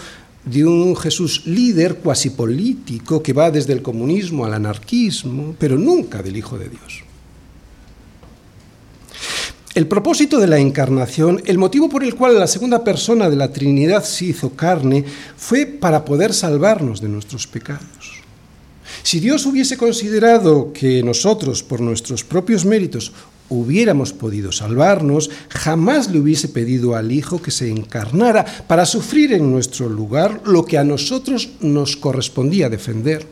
de 0.46 0.64
un 0.64 0.96
Jesús 0.96 1.44
líder 1.44 1.96
cuasi 1.96 2.30
político 2.30 3.22
que 3.22 3.32
va 3.32 3.50
desde 3.50 3.72
el 3.72 3.82
comunismo 3.82 4.46
al 4.46 4.54
anarquismo, 4.54 5.54
pero 5.58 5.76
nunca 5.76 6.22
del 6.22 6.36
Hijo 6.36 6.56
de 6.56 6.70
Dios. 6.70 7.02
El 9.74 9.86
propósito 9.88 10.38
de 10.38 10.46
la 10.46 10.58
encarnación, 10.58 11.42
el 11.44 11.58
motivo 11.58 11.90
por 11.90 12.02
el 12.02 12.14
cual 12.14 12.38
la 12.38 12.46
segunda 12.46 12.82
persona 12.82 13.28
de 13.28 13.36
la 13.36 13.52
Trinidad 13.52 14.04
se 14.04 14.26
hizo 14.26 14.50
carne, 14.50 15.04
fue 15.36 15.66
para 15.66 16.02
poder 16.02 16.32
salvarnos 16.32 17.02
de 17.02 17.10
nuestros 17.10 17.46
pecados. 17.46 18.15
Si 19.06 19.20
Dios 19.20 19.46
hubiese 19.46 19.76
considerado 19.76 20.72
que 20.72 21.00
nosotros, 21.04 21.62
por 21.62 21.80
nuestros 21.80 22.24
propios 22.24 22.64
méritos, 22.64 23.12
hubiéramos 23.48 24.12
podido 24.12 24.50
salvarnos, 24.50 25.30
jamás 25.48 26.10
le 26.10 26.18
hubiese 26.18 26.48
pedido 26.48 26.96
al 26.96 27.12
Hijo 27.12 27.40
que 27.40 27.52
se 27.52 27.70
encarnara 27.70 28.44
para 28.66 28.84
sufrir 28.84 29.32
en 29.32 29.48
nuestro 29.48 29.88
lugar 29.88 30.42
lo 30.44 30.64
que 30.64 30.76
a 30.76 30.82
nosotros 30.82 31.50
nos 31.60 31.96
correspondía 31.96 32.68
defender. 32.68 33.28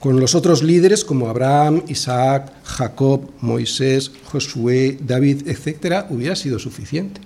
Con 0.00 0.18
los 0.18 0.34
otros 0.34 0.64
líderes 0.64 1.04
como 1.04 1.28
Abraham, 1.28 1.84
Isaac, 1.86 2.52
Jacob, 2.64 3.30
Moisés, 3.40 4.10
Josué, 4.24 4.98
David, 5.00 5.46
etc., 5.46 6.06
hubiera 6.10 6.34
sido 6.34 6.58
suficiente. 6.58 7.20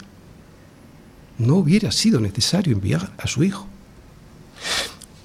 No 1.39 1.57
hubiera 1.57 1.91
sido 1.93 2.21
necesario 2.21 2.75
enviar 2.75 3.15
a 3.17 3.27
su 3.27 3.43
Hijo. 3.43 3.72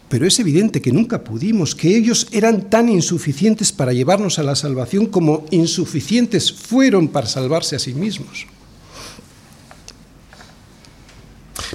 Pero 0.10 0.26
es 0.26 0.40
evidente 0.40 0.82
que 0.82 0.94
nunca 0.94 1.24
pudimos, 1.24 1.76
que 1.76 1.96
ellos 1.96 2.28
eran 2.32 2.70
tan 2.70 2.88
insuficientes 2.88 3.74
para 3.74 3.92
llevarnos 3.92 4.40
a 4.40 4.44
la 4.44 4.56
salvación 4.56 5.08
como 5.08 5.46
insuficientes 5.52 6.54
fueron 6.54 7.10
para 7.10 7.28
salvarse 7.28 7.76
a 7.76 7.80
sí 7.80 7.94
mismos. 7.94 8.48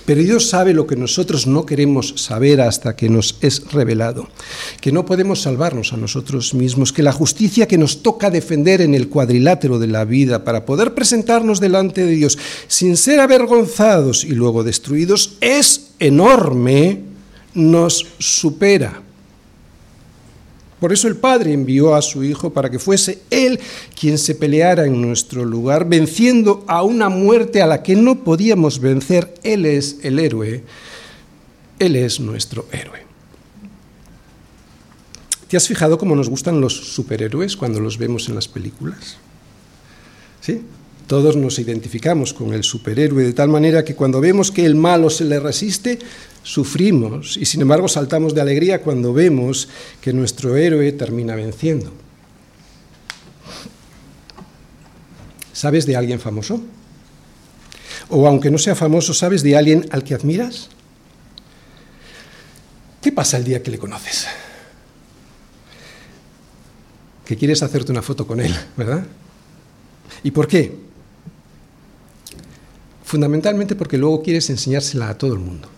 Pero 0.07 0.23
Dios 0.23 0.49
sabe 0.49 0.75
lo 0.75 0.87
que 0.87 0.97
nosotros 0.97 1.47
no 1.47 1.65
queremos 1.65 2.15
saber 2.17 2.61
hasta 2.61 2.97
que 2.97 3.09
nos 3.09 3.37
es 3.41 3.71
revelado, 3.71 4.29
que 4.81 4.91
no 4.91 5.05
podemos 5.05 5.43
salvarnos 5.43 5.93
a 5.93 5.97
nosotros 5.97 6.55
mismos, 6.55 6.93
que 6.93 7.05
la 7.05 7.13
justicia 7.13 7.69
que 7.69 7.79
nos 7.79 8.03
toca 8.03 8.31
defender 8.31 8.81
en 8.81 8.95
el 8.95 9.09
cuadrilátero 9.09 9.79
de 9.79 9.87
la 9.87 10.05
vida 10.05 10.43
para 10.43 10.65
poder 10.65 10.95
presentarnos 10.95 11.61
delante 11.61 12.05
de 12.05 12.13
Dios 12.13 12.39
sin 12.67 12.97
ser 12.97 13.21
avergonzados 13.21 14.25
y 14.25 14.31
luego 14.31 14.65
destruidos 14.65 15.35
es 15.41 15.93
enorme 16.01 17.12
nos 17.55 18.07
supera. 18.19 19.03
Por 20.83 20.93
eso 20.93 21.07
el 21.07 21.17
Padre 21.17 21.53
envió 21.53 21.95
a 21.95 22.03
su 22.03 22.25
Hijo 22.25 22.53
para 22.53 22.69
que 22.69 22.81
fuese 22.81 23.21
Él 23.31 23.61
quien 23.99 24.19
se 24.19 24.35
peleara 24.35 24.85
en 24.85 25.01
nuestro 25.01 25.45
lugar, 25.45 25.89
venciendo 25.89 26.65
a 26.67 26.83
una 26.83 27.09
muerte 27.09 27.63
a 27.63 27.69
la 27.69 27.85
que 27.85 27.95
no 27.95 28.25
podíamos 28.25 28.81
vencer. 28.81 29.33
Él 29.45 29.65
es 29.65 29.99
el 30.03 30.19
héroe, 30.19 30.65
Él 31.79 31.95
es 31.95 32.19
nuestro 32.19 32.67
héroe. 32.73 32.99
¿Te 35.47 35.57
has 35.57 35.69
fijado 35.69 35.99
cómo 35.99 36.17
nos 36.17 36.29
gustan 36.29 36.61
los 36.61 36.75
superhéroes 36.75 37.57
cuando 37.57 37.79
los 37.79 37.99
vemos 37.99 38.29
en 38.29 38.35
las 38.35 38.49
películas? 38.49 39.19
¿Sí? 40.41 40.63
Todos 41.07 41.37
nos 41.37 41.59
identificamos 41.59 42.33
con 42.33 42.55
el 42.55 42.65
superhéroe 42.65 43.23
de 43.23 43.35
tal 43.35 43.51
manera 43.51 43.85
que 43.85 43.95
cuando 43.95 44.21
vemos 44.21 44.51
que 44.51 44.65
el 44.65 44.75
malo 44.75 45.11
se 45.11 45.27
le 45.27 45.39
resiste, 45.39 45.99
sufrimos 46.43 47.37
y 47.37 47.45
sin 47.45 47.63
embargo 47.63 47.89
saltamos 47.89 48.35
de 48.35 48.41
alegría 48.41 48.83
cuando 48.83 49.13
vemos 49.13 49.69
que 50.01 50.13
nuestro 50.13 50.57
héroe 50.57 50.93
termina 50.93 51.35
venciendo. 51.35 51.93
¿Sabes 55.53 55.87
de 55.87 55.97
alguien 55.97 56.19
famoso? 56.19 56.61
O 58.09 58.27
aunque 58.27 58.51
no 58.51 58.59
sea 58.59 58.75
famoso, 58.75 59.15
¿sabes 59.15 59.43
de 59.43 59.57
alguien 59.57 59.87
al 59.91 60.03
que 60.03 60.15
admiras? 60.15 60.69
¿Qué 63.01 63.13
pasa 63.13 63.37
el 63.37 63.45
día 63.45 63.63
que 63.63 63.71
le 63.71 63.79
conoces? 63.79 64.27
Que 67.25 67.37
quieres 67.37 67.63
hacerte 67.63 67.93
una 67.93 68.03
foto 68.03 68.27
con 68.27 68.41
él, 68.41 68.55
¿verdad? 68.77 69.05
¿Y 70.23 70.31
por 70.31 70.47
qué? 70.47 70.73
Fundamentalmente 73.05 73.75
porque 73.77 73.99
luego 73.99 74.23
quieres 74.23 74.49
enseñársela 74.51 75.09
a 75.09 75.19
todo 75.19 75.35
el 75.35 75.41
mundo. 75.41 75.69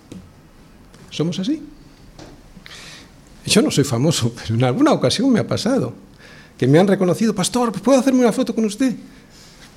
¿Somos 1.14 1.38
así? 1.38 1.62
Yo 3.46 3.62
no 3.62 3.70
soy 3.70 3.84
famoso, 3.84 4.32
pero 4.36 4.56
en 4.56 4.64
alguna 4.64 4.92
ocasión 4.92 5.30
me 5.30 5.38
ha 5.38 5.46
pasado 5.46 5.94
que 6.58 6.66
me 6.66 6.78
han 6.78 6.88
reconocido, 6.88 7.34
pastor, 7.34 7.72
¿puedo 7.72 7.98
hacerme 7.98 8.20
una 8.20 8.32
foto 8.32 8.54
con 8.54 8.64
usted? 8.64 8.94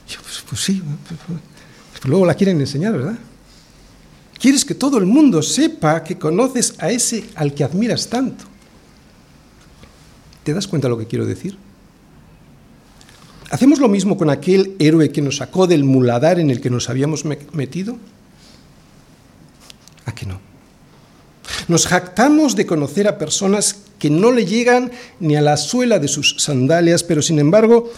Yo, 0.07 0.19
pues, 0.21 0.43
pues 0.47 0.61
sí, 0.61 0.81
pues, 1.07 1.19
pues, 1.91 2.05
luego 2.05 2.25
la 2.25 2.33
quieren 2.33 2.59
enseñar, 2.59 2.93
¿verdad? 2.93 3.17
Quieres 4.39 4.63
que 4.63 4.75
todo 4.75 4.97
el 4.97 5.05
mundo 5.05 5.41
sepa 5.41 6.03
que 6.03 6.17
conoces 6.17 6.75
a 6.79 6.89
ese 6.89 7.25
al 7.35 7.53
que 7.53 7.63
admiras 7.63 8.07
tanto. 8.07 8.45
¿Te 10.43 10.53
das 10.53 10.67
cuenta 10.67 10.87
de 10.87 10.91
lo 10.91 10.97
que 10.97 11.07
quiero 11.07 11.25
decir? 11.25 11.57
¿Hacemos 13.49 13.79
lo 13.79 13.89
mismo 13.89 14.17
con 14.17 14.29
aquel 14.29 14.75
héroe 14.79 15.11
que 15.11 15.21
nos 15.21 15.37
sacó 15.37 15.67
del 15.67 15.83
muladar 15.83 16.39
en 16.39 16.49
el 16.49 16.61
que 16.61 16.69
nos 16.69 16.89
habíamos 16.89 17.25
metido? 17.25 17.97
¿A 20.05 20.13
que 20.13 20.25
no? 20.25 20.46
Nos 21.67 21.87
jactamos 21.87 22.55
de 22.55 22.65
conocer 22.65 23.07
a 23.07 23.17
personas 23.17 23.77
que 23.99 24.09
no 24.09 24.31
le 24.31 24.45
llegan 24.45 24.91
ni 25.19 25.35
a 25.35 25.41
la 25.41 25.57
suela 25.57 25.99
de 25.99 26.07
sus 26.07 26.35
sandalias, 26.37 27.03
pero 27.03 27.21
sin 27.21 27.39
embargo 27.39 27.91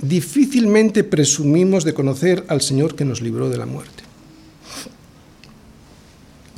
difícilmente 0.00 1.04
presumimos 1.04 1.84
de 1.84 1.94
conocer 1.94 2.44
al 2.48 2.62
Señor 2.62 2.94
que 2.94 3.04
nos 3.04 3.20
libró 3.20 3.50
de 3.50 3.58
la 3.58 3.66
muerte. 3.66 4.04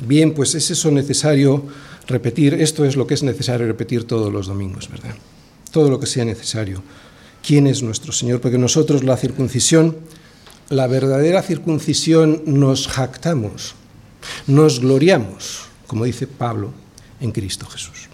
Bien, 0.05 0.33
pues 0.33 0.55
es 0.55 0.69
eso 0.71 0.91
necesario 0.91 1.65
repetir, 2.07 2.55
esto 2.55 2.85
es 2.85 2.95
lo 2.95 3.07
que 3.07 3.13
es 3.13 3.23
necesario 3.23 3.67
repetir 3.67 4.05
todos 4.05 4.31
los 4.31 4.47
domingos, 4.47 4.89
¿verdad? 4.89 5.15
Todo 5.71 5.89
lo 5.89 5.99
que 5.99 6.05
sea 6.05 6.25
necesario. 6.25 6.83
¿Quién 7.45 7.67
es 7.67 7.83
nuestro 7.83 8.11
Señor? 8.11 8.41
Porque 8.41 8.57
nosotros 8.57 9.03
la 9.03 9.17
circuncisión, 9.17 9.97
la 10.69 10.87
verdadera 10.87 11.41
circuncisión, 11.41 12.41
nos 12.45 12.87
jactamos, 12.87 13.75
nos 14.47 14.79
gloriamos, 14.79 15.72
como 15.93 16.05
dice 16.05 16.25
Pablo, 16.25 16.73
en 17.21 17.31
Cristo 17.31 17.67
Jesús. 17.67 18.09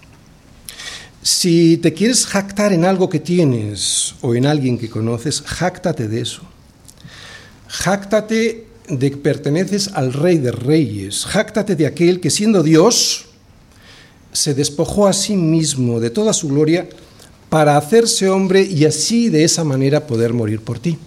Si 1.22 1.78
te 1.78 1.94
quieres 1.94 2.26
jactar 2.26 2.74
en 2.74 2.84
algo 2.84 3.08
que 3.08 3.20
tienes 3.20 4.16
o 4.20 4.34
en 4.34 4.44
alguien 4.44 4.76
que 4.76 4.90
conoces, 4.90 5.40
jáctate 5.40 6.06
de 6.06 6.20
eso. 6.20 6.42
Jáctate 7.68 8.66
de 8.86 9.10
que 9.10 9.16
perteneces 9.16 9.88
al 9.94 10.12
Rey 10.12 10.36
de 10.36 10.52
Reyes. 10.52 11.24
Jáctate 11.24 11.74
de 11.74 11.86
aquel 11.86 12.20
que 12.20 12.28
siendo 12.28 12.62
Dios 12.62 13.24
se 14.30 14.52
despojó 14.52 15.06
a 15.06 15.14
sí 15.14 15.34
mismo 15.34 16.00
de 16.00 16.10
toda 16.10 16.34
su 16.34 16.48
gloria 16.48 16.86
para 17.48 17.78
hacerse 17.78 18.28
hombre 18.28 18.60
y 18.60 18.84
así 18.84 19.30
de 19.30 19.44
esa 19.44 19.64
manera 19.64 20.06
poder 20.06 20.34
morir 20.34 20.60
por 20.60 20.78
ti. 20.78 20.98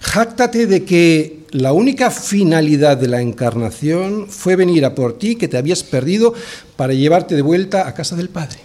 Jáctate 0.00 0.66
de 0.66 0.84
que 0.84 1.37
la 1.50 1.72
única 1.72 2.10
finalidad 2.10 2.96
de 2.96 3.08
la 3.08 3.20
encarnación 3.20 4.28
fue 4.28 4.56
venir 4.56 4.84
a 4.84 4.94
por 4.94 5.18
ti 5.18 5.36
que 5.36 5.48
te 5.48 5.56
habías 5.56 5.82
perdido 5.82 6.34
para 6.76 6.92
llevarte 6.92 7.34
de 7.34 7.42
vuelta 7.42 7.88
a 7.88 7.94
casa 7.94 8.16
del 8.16 8.28
Padre. 8.28 8.60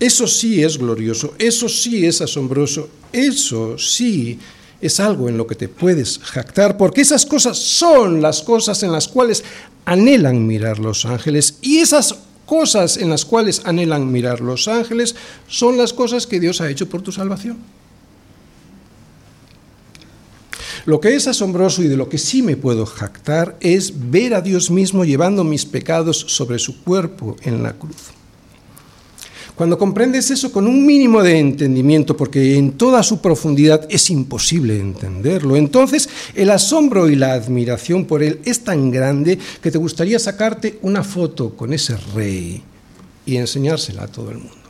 Eso 0.00 0.26
sí 0.26 0.62
es 0.62 0.76
glorioso, 0.76 1.34
eso 1.38 1.68
sí 1.68 2.04
es 2.04 2.20
asombroso, 2.20 2.88
eso 3.12 3.78
sí 3.78 4.38
es 4.80 5.00
algo 5.00 5.28
en 5.28 5.38
lo 5.38 5.46
que 5.46 5.54
te 5.54 5.68
puedes 5.68 6.18
jactar, 6.18 6.76
porque 6.76 7.00
esas 7.00 7.24
cosas 7.24 7.56
son 7.56 8.20
las 8.20 8.42
cosas 8.42 8.82
en 8.82 8.92
las 8.92 9.08
cuales 9.08 9.44
anhelan 9.84 10.46
mirar 10.46 10.78
los 10.78 11.04
ángeles 11.04 11.58
y 11.62 11.78
esas 11.78 12.16
cosas 12.44 12.96
en 12.96 13.08
las 13.08 13.24
cuales 13.24 13.62
anhelan 13.64 14.10
mirar 14.10 14.40
los 14.40 14.68
ángeles 14.68 15.14
son 15.48 15.78
las 15.78 15.92
cosas 15.92 16.26
que 16.26 16.40
Dios 16.40 16.60
ha 16.60 16.68
hecho 16.68 16.88
por 16.88 17.02
tu 17.02 17.12
salvación. 17.12 17.58
Lo 20.86 21.00
que 21.00 21.14
es 21.14 21.26
asombroso 21.26 21.82
y 21.82 21.88
de 21.88 21.96
lo 21.96 22.10
que 22.10 22.18
sí 22.18 22.42
me 22.42 22.56
puedo 22.56 22.84
jactar 22.84 23.56
es 23.60 24.10
ver 24.10 24.34
a 24.34 24.42
Dios 24.42 24.70
mismo 24.70 25.04
llevando 25.04 25.42
mis 25.42 25.64
pecados 25.64 26.18
sobre 26.28 26.58
su 26.58 26.82
cuerpo 26.82 27.36
en 27.42 27.62
la 27.62 27.72
cruz. 27.72 28.12
Cuando 29.54 29.78
comprendes 29.78 30.30
eso 30.30 30.50
con 30.50 30.66
un 30.66 30.84
mínimo 30.84 31.22
de 31.22 31.38
entendimiento, 31.38 32.16
porque 32.16 32.56
en 32.56 32.72
toda 32.72 33.02
su 33.04 33.20
profundidad 33.20 33.86
es 33.88 34.10
imposible 34.10 34.78
entenderlo, 34.78 35.56
entonces 35.56 36.08
el 36.34 36.50
asombro 36.50 37.08
y 37.08 37.14
la 37.14 37.34
admiración 37.34 38.04
por 38.04 38.22
él 38.22 38.40
es 38.44 38.64
tan 38.64 38.90
grande 38.90 39.38
que 39.62 39.70
te 39.70 39.78
gustaría 39.78 40.18
sacarte 40.18 40.80
una 40.82 41.04
foto 41.04 41.56
con 41.56 41.72
ese 41.72 41.96
rey 42.14 42.62
y 43.24 43.36
enseñársela 43.36 44.02
a 44.02 44.08
todo 44.08 44.32
el 44.32 44.38
mundo. 44.38 44.63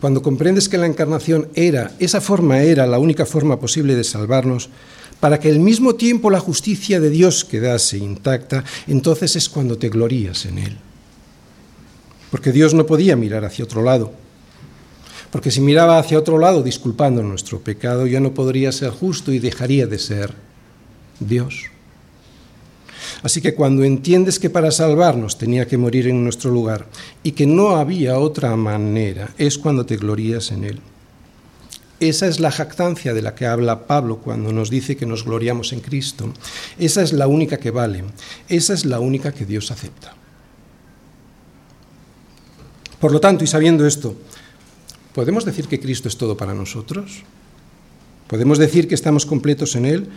Cuando 0.00 0.22
comprendes 0.22 0.68
que 0.68 0.78
la 0.78 0.86
encarnación 0.86 1.48
era, 1.54 1.92
esa 1.98 2.20
forma 2.20 2.62
era 2.62 2.86
la 2.86 2.98
única 2.98 3.26
forma 3.26 3.58
posible 3.58 3.96
de 3.96 4.04
salvarnos, 4.04 4.70
para 5.18 5.40
que 5.40 5.50
al 5.50 5.58
mismo 5.58 5.96
tiempo 5.96 6.30
la 6.30 6.38
justicia 6.38 7.00
de 7.00 7.10
Dios 7.10 7.44
quedase 7.44 7.98
intacta, 7.98 8.64
entonces 8.86 9.34
es 9.34 9.48
cuando 9.48 9.76
te 9.76 9.88
glorías 9.88 10.46
en 10.46 10.58
Él. 10.58 10.76
Porque 12.30 12.52
Dios 12.52 12.74
no 12.74 12.86
podía 12.86 13.16
mirar 13.16 13.44
hacia 13.44 13.64
otro 13.64 13.82
lado. 13.82 14.12
Porque 15.30 15.50
si 15.50 15.60
miraba 15.60 15.98
hacia 15.98 16.18
otro 16.18 16.38
lado 16.38 16.62
disculpando 16.62 17.22
nuestro 17.22 17.60
pecado, 17.60 18.06
ya 18.06 18.20
no 18.20 18.32
podría 18.32 18.70
ser 18.70 18.90
justo 18.90 19.32
y 19.32 19.40
dejaría 19.40 19.86
de 19.86 19.98
ser 19.98 20.32
Dios. 21.18 21.64
Así 23.22 23.40
que 23.40 23.54
cuando 23.54 23.84
entiendes 23.84 24.38
que 24.38 24.50
para 24.50 24.70
salvarnos 24.70 25.38
tenía 25.38 25.66
que 25.66 25.78
morir 25.78 26.06
en 26.06 26.22
nuestro 26.22 26.50
lugar 26.50 26.86
y 27.22 27.32
que 27.32 27.46
no 27.46 27.76
había 27.76 28.18
otra 28.18 28.54
manera, 28.56 29.34
es 29.38 29.58
cuando 29.58 29.84
te 29.84 29.96
glorías 29.96 30.52
en 30.52 30.64
Él. 30.64 30.80
Esa 32.00 32.28
es 32.28 32.38
la 32.38 32.52
jactancia 32.52 33.12
de 33.12 33.22
la 33.22 33.34
que 33.34 33.46
habla 33.46 33.86
Pablo 33.88 34.18
cuando 34.18 34.52
nos 34.52 34.70
dice 34.70 34.96
que 34.96 35.06
nos 35.06 35.24
gloriamos 35.24 35.72
en 35.72 35.80
Cristo. 35.80 36.32
Esa 36.78 37.02
es 37.02 37.12
la 37.12 37.26
única 37.26 37.58
que 37.58 37.72
vale. 37.72 38.04
Esa 38.48 38.72
es 38.72 38.84
la 38.84 39.00
única 39.00 39.32
que 39.32 39.44
Dios 39.44 39.72
acepta. 39.72 40.14
Por 43.00 43.12
lo 43.12 43.20
tanto, 43.20 43.42
y 43.42 43.48
sabiendo 43.48 43.84
esto, 43.84 44.14
¿podemos 45.12 45.44
decir 45.44 45.66
que 45.66 45.80
Cristo 45.80 46.06
es 46.06 46.16
todo 46.16 46.36
para 46.36 46.54
nosotros? 46.54 47.24
¿Podemos 48.28 48.58
decir 48.58 48.86
que 48.86 48.94
estamos 48.94 49.26
completos 49.26 49.74
en 49.74 49.84
Él? 49.84 50.08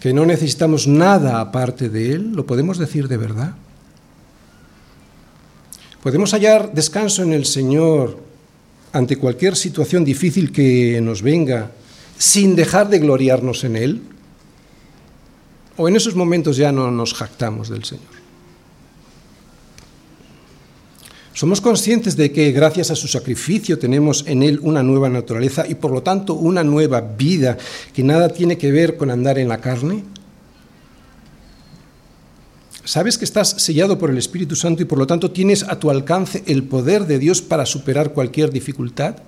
¿Que 0.00 0.12
no 0.12 0.24
necesitamos 0.24 0.86
nada 0.86 1.40
aparte 1.40 1.88
de 1.88 2.12
Él? 2.12 2.32
¿Lo 2.32 2.46
podemos 2.46 2.78
decir 2.78 3.08
de 3.08 3.16
verdad? 3.16 3.54
¿Podemos 6.02 6.32
hallar 6.32 6.72
descanso 6.72 7.22
en 7.22 7.32
el 7.32 7.44
Señor 7.44 8.18
ante 8.92 9.16
cualquier 9.16 9.56
situación 9.56 10.04
difícil 10.04 10.52
que 10.52 11.00
nos 11.00 11.22
venga 11.22 11.72
sin 12.16 12.54
dejar 12.54 12.88
de 12.88 13.00
gloriarnos 13.00 13.64
en 13.64 13.76
Él? 13.76 14.02
¿O 15.76 15.88
en 15.88 15.96
esos 15.96 16.14
momentos 16.14 16.56
ya 16.56 16.70
no 16.70 16.90
nos 16.90 17.14
jactamos 17.14 17.68
del 17.68 17.84
Señor? 17.84 18.17
Somos 21.38 21.60
conscientes 21.60 22.16
de 22.16 22.32
que 22.32 22.50
gracias 22.50 22.90
a 22.90 22.96
su 22.96 23.06
sacrificio 23.06 23.78
tenemos 23.78 24.24
en 24.26 24.42
Él 24.42 24.58
una 24.60 24.82
nueva 24.82 25.08
naturaleza 25.08 25.68
y 25.68 25.76
por 25.76 25.92
lo 25.92 26.02
tanto 26.02 26.34
una 26.34 26.64
nueva 26.64 27.00
vida 27.00 27.56
que 27.94 28.02
nada 28.02 28.28
tiene 28.28 28.58
que 28.58 28.72
ver 28.72 28.96
con 28.96 29.08
andar 29.08 29.38
en 29.38 29.46
la 29.46 29.60
carne. 29.60 30.02
Sabes 32.82 33.16
que 33.16 33.24
estás 33.24 33.50
sellado 33.50 34.00
por 34.00 34.10
el 34.10 34.18
Espíritu 34.18 34.56
Santo 34.56 34.82
y 34.82 34.86
por 34.86 34.98
lo 34.98 35.06
tanto 35.06 35.30
tienes 35.30 35.62
a 35.62 35.78
tu 35.78 35.90
alcance 35.90 36.42
el 36.48 36.64
poder 36.64 37.06
de 37.06 37.20
Dios 37.20 37.40
para 37.40 37.66
superar 37.66 38.12
cualquier 38.12 38.50
dificultad. 38.50 39.18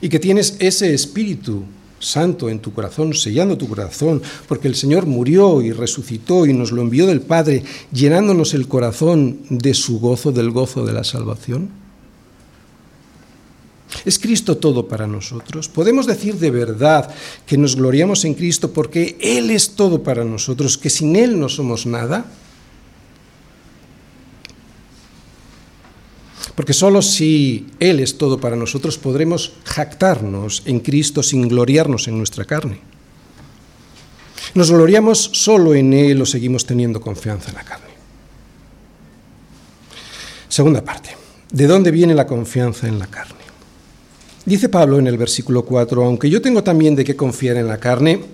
Y 0.00 0.08
que 0.08 0.18
tienes 0.18 0.56
ese 0.58 0.92
Espíritu 0.92 1.62
Santo 1.98 2.48
en 2.48 2.60
tu 2.60 2.72
corazón, 2.72 3.14
sellando 3.14 3.58
tu 3.58 3.68
corazón, 3.68 4.22
porque 4.46 4.68
el 4.68 4.74
Señor 4.74 5.06
murió 5.06 5.62
y 5.62 5.72
resucitó 5.72 6.46
y 6.46 6.52
nos 6.52 6.72
lo 6.72 6.82
envió 6.82 7.06
del 7.06 7.20
Padre, 7.20 7.64
llenándonos 7.92 8.54
el 8.54 8.68
corazón 8.68 9.40
de 9.50 9.74
su 9.74 10.00
gozo, 10.00 10.32
del 10.32 10.50
gozo 10.50 10.84
de 10.84 10.92
la 10.92 11.04
salvación. 11.04 11.70
¿Es 14.04 14.18
Cristo 14.18 14.56
todo 14.56 14.86
para 14.86 15.06
nosotros? 15.06 15.68
¿Podemos 15.68 16.06
decir 16.06 16.36
de 16.36 16.50
verdad 16.50 17.12
que 17.46 17.56
nos 17.56 17.76
gloriamos 17.76 18.24
en 18.24 18.34
Cristo 18.34 18.72
porque 18.72 19.16
Él 19.20 19.50
es 19.50 19.70
todo 19.70 20.02
para 20.02 20.24
nosotros, 20.24 20.76
que 20.78 20.90
sin 20.90 21.16
Él 21.16 21.38
no 21.38 21.48
somos 21.48 21.86
nada? 21.86 22.26
Porque 26.58 26.72
solo 26.72 27.02
si 27.02 27.68
Él 27.78 28.00
es 28.00 28.18
todo 28.18 28.40
para 28.40 28.56
nosotros 28.56 28.98
podremos 28.98 29.52
jactarnos 29.62 30.64
en 30.64 30.80
Cristo 30.80 31.22
sin 31.22 31.46
gloriarnos 31.46 32.08
en 32.08 32.18
nuestra 32.18 32.44
carne. 32.46 32.80
¿Nos 34.54 34.72
gloriamos 34.72 35.30
solo 35.34 35.76
en 35.76 35.92
Él 35.92 36.20
o 36.20 36.26
seguimos 36.26 36.66
teniendo 36.66 37.00
confianza 37.00 37.50
en 37.50 37.54
la 37.54 37.62
carne? 37.62 37.90
Segunda 40.48 40.84
parte. 40.84 41.10
¿De 41.52 41.68
dónde 41.68 41.92
viene 41.92 42.12
la 42.12 42.26
confianza 42.26 42.88
en 42.88 42.98
la 42.98 43.06
carne? 43.06 43.44
Dice 44.44 44.68
Pablo 44.68 44.98
en 44.98 45.06
el 45.06 45.16
versículo 45.16 45.64
4, 45.64 46.04
aunque 46.04 46.28
yo 46.28 46.42
tengo 46.42 46.64
también 46.64 46.96
de 46.96 47.04
qué 47.04 47.14
confiar 47.14 47.56
en 47.56 47.68
la 47.68 47.78
carne, 47.78 48.24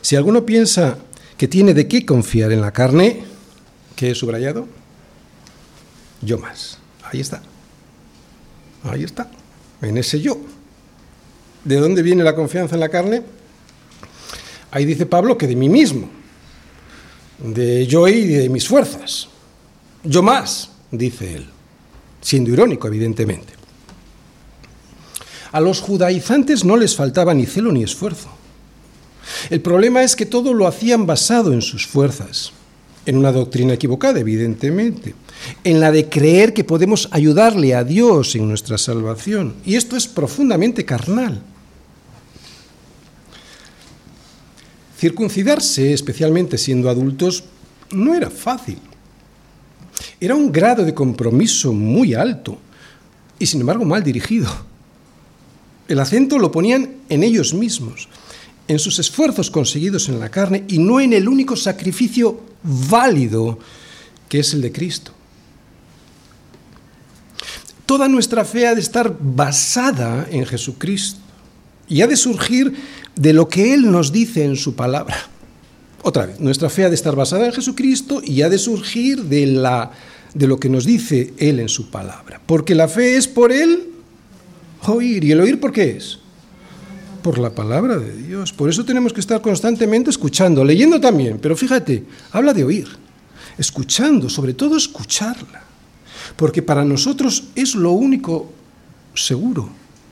si 0.00 0.14
alguno 0.14 0.46
piensa 0.46 0.98
que 1.36 1.48
tiene 1.48 1.74
de 1.74 1.88
qué 1.88 2.06
confiar 2.06 2.52
en 2.52 2.60
la 2.60 2.70
carne, 2.70 3.24
¿qué 3.96 4.12
he 4.12 4.14
subrayado? 4.14 4.68
Yo 6.22 6.38
más. 6.38 6.85
Ahí 7.10 7.20
está. 7.20 7.42
Ahí 8.84 9.04
está. 9.04 9.30
En 9.82 9.96
ese 9.98 10.20
yo. 10.20 10.38
¿De 11.64 11.76
dónde 11.76 12.02
viene 12.02 12.22
la 12.22 12.34
confianza 12.34 12.74
en 12.74 12.80
la 12.80 12.88
carne? 12.88 13.22
Ahí 14.70 14.84
dice 14.84 15.06
Pablo 15.06 15.38
que 15.38 15.46
de 15.46 15.56
mí 15.56 15.68
mismo, 15.68 16.08
de 17.38 17.86
yo 17.86 18.06
y 18.08 18.26
de 18.26 18.48
mis 18.48 18.68
fuerzas. 18.68 19.28
Yo 20.04 20.22
más, 20.22 20.70
dice 20.90 21.34
él, 21.34 21.46
siendo 22.20 22.50
irónico, 22.50 22.86
evidentemente. 22.86 23.54
A 25.52 25.60
los 25.60 25.80
judaizantes 25.80 26.64
no 26.64 26.76
les 26.76 26.94
faltaba 26.94 27.34
ni 27.34 27.46
celo 27.46 27.72
ni 27.72 27.82
esfuerzo. 27.82 28.28
El 29.50 29.60
problema 29.60 30.02
es 30.02 30.14
que 30.14 30.26
todo 30.26 30.52
lo 30.52 30.66
hacían 30.66 31.06
basado 31.06 31.52
en 31.52 31.62
sus 31.62 31.86
fuerzas, 31.86 32.52
en 33.06 33.16
una 33.16 33.32
doctrina 33.32 33.74
equivocada, 33.74 34.20
evidentemente. 34.20 35.14
En 35.64 35.80
la 35.80 35.92
de 35.92 36.08
creer 36.08 36.52
que 36.52 36.64
podemos 36.64 37.08
ayudarle 37.12 37.74
a 37.74 37.84
Dios 37.84 38.34
en 38.34 38.48
nuestra 38.48 38.78
salvación. 38.78 39.54
Y 39.64 39.76
esto 39.76 39.96
es 39.96 40.06
profundamente 40.06 40.84
carnal. 40.84 41.42
Circuncidarse, 44.98 45.92
especialmente 45.92 46.56
siendo 46.56 46.88
adultos, 46.88 47.44
no 47.92 48.14
era 48.14 48.30
fácil. 48.30 48.78
Era 50.20 50.34
un 50.34 50.50
grado 50.50 50.84
de 50.84 50.94
compromiso 50.94 51.72
muy 51.72 52.14
alto 52.14 52.58
y 53.38 53.46
sin 53.46 53.60
embargo 53.60 53.84
mal 53.84 54.02
dirigido. 54.02 54.48
El 55.88 56.00
acento 56.00 56.38
lo 56.38 56.50
ponían 56.50 56.96
en 57.08 57.22
ellos 57.22 57.54
mismos, 57.54 58.08
en 58.66 58.78
sus 58.78 58.98
esfuerzos 58.98 59.50
conseguidos 59.50 60.08
en 60.08 60.18
la 60.18 60.30
carne 60.30 60.64
y 60.68 60.78
no 60.78 61.00
en 61.00 61.12
el 61.12 61.28
único 61.28 61.54
sacrificio 61.54 62.40
válido 62.62 63.58
que 64.28 64.40
es 64.40 64.52
el 64.54 64.62
de 64.62 64.72
Cristo. 64.72 65.12
Toda 67.86 68.08
nuestra 68.08 68.44
fe 68.44 68.66
ha 68.66 68.74
de 68.74 68.80
estar 68.80 69.16
basada 69.20 70.26
en 70.30 70.44
Jesucristo 70.44 71.20
y 71.88 72.02
ha 72.02 72.08
de 72.08 72.16
surgir 72.16 72.74
de 73.14 73.32
lo 73.32 73.48
que 73.48 73.72
Él 73.72 73.92
nos 73.92 74.10
dice 74.10 74.44
en 74.44 74.56
su 74.56 74.74
palabra. 74.74 75.16
Otra 76.02 76.26
vez, 76.26 76.40
nuestra 76.40 76.68
fe 76.68 76.84
ha 76.84 76.88
de 76.88 76.96
estar 76.96 77.14
basada 77.14 77.46
en 77.46 77.52
Jesucristo 77.52 78.20
y 78.24 78.42
ha 78.42 78.48
de 78.48 78.58
surgir 78.58 79.22
de, 79.22 79.46
la, 79.46 79.92
de 80.34 80.48
lo 80.48 80.58
que 80.58 80.68
nos 80.68 80.84
dice 80.84 81.32
Él 81.38 81.60
en 81.60 81.68
su 81.68 81.88
palabra. 81.88 82.40
Porque 82.44 82.74
la 82.74 82.88
fe 82.88 83.16
es 83.16 83.28
por 83.28 83.52
Él 83.52 83.90
oír. 84.86 85.22
¿Y 85.22 85.30
el 85.30 85.40
oír 85.40 85.60
por 85.60 85.72
qué 85.72 85.96
es? 85.96 86.18
Por 87.22 87.38
la 87.38 87.54
palabra 87.54 87.98
de 87.98 88.16
Dios. 88.16 88.52
Por 88.52 88.68
eso 88.68 88.84
tenemos 88.84 89.12
que 89.12 89.20
estar 89.20 89.40
constantemente 89.40 90.10
escuchando, 90.10 90.64
leyendo 90.64 91.00
también. 91.00 91.38
Pero 91.40 91.56
fíjate, 91.56 92.04
habla 92.32 92.52
de 92.52 92.64
oír, 92.64 92.88
escuchando, 93.58 94.28
sobre 94.28 94.54
todo 94.54 94.76
escucharla 94.76 95.66
porque 96.34 96.62
para 96.62 96.84
nosotros 96.84 97.44
es 97.54 97.74
lo 97.74 97.92
único 97.92 98.50
seguro. 99.14 99.68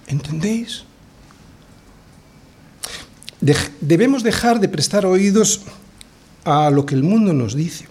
¿Entendéis? 0.06 0.84
debemos 3.80 4.22
dejar 4.22 4.58
de 4.58 4.68
prestar 4.68 5.04
oídos 5.04 5.60
a 6.44 6.70
lo 6.70 6.86
que 6.86 6.94
el 6.94 7.02
mundo 7.02 7.32
nos 7.32 7.54
dice. 7.54 7.86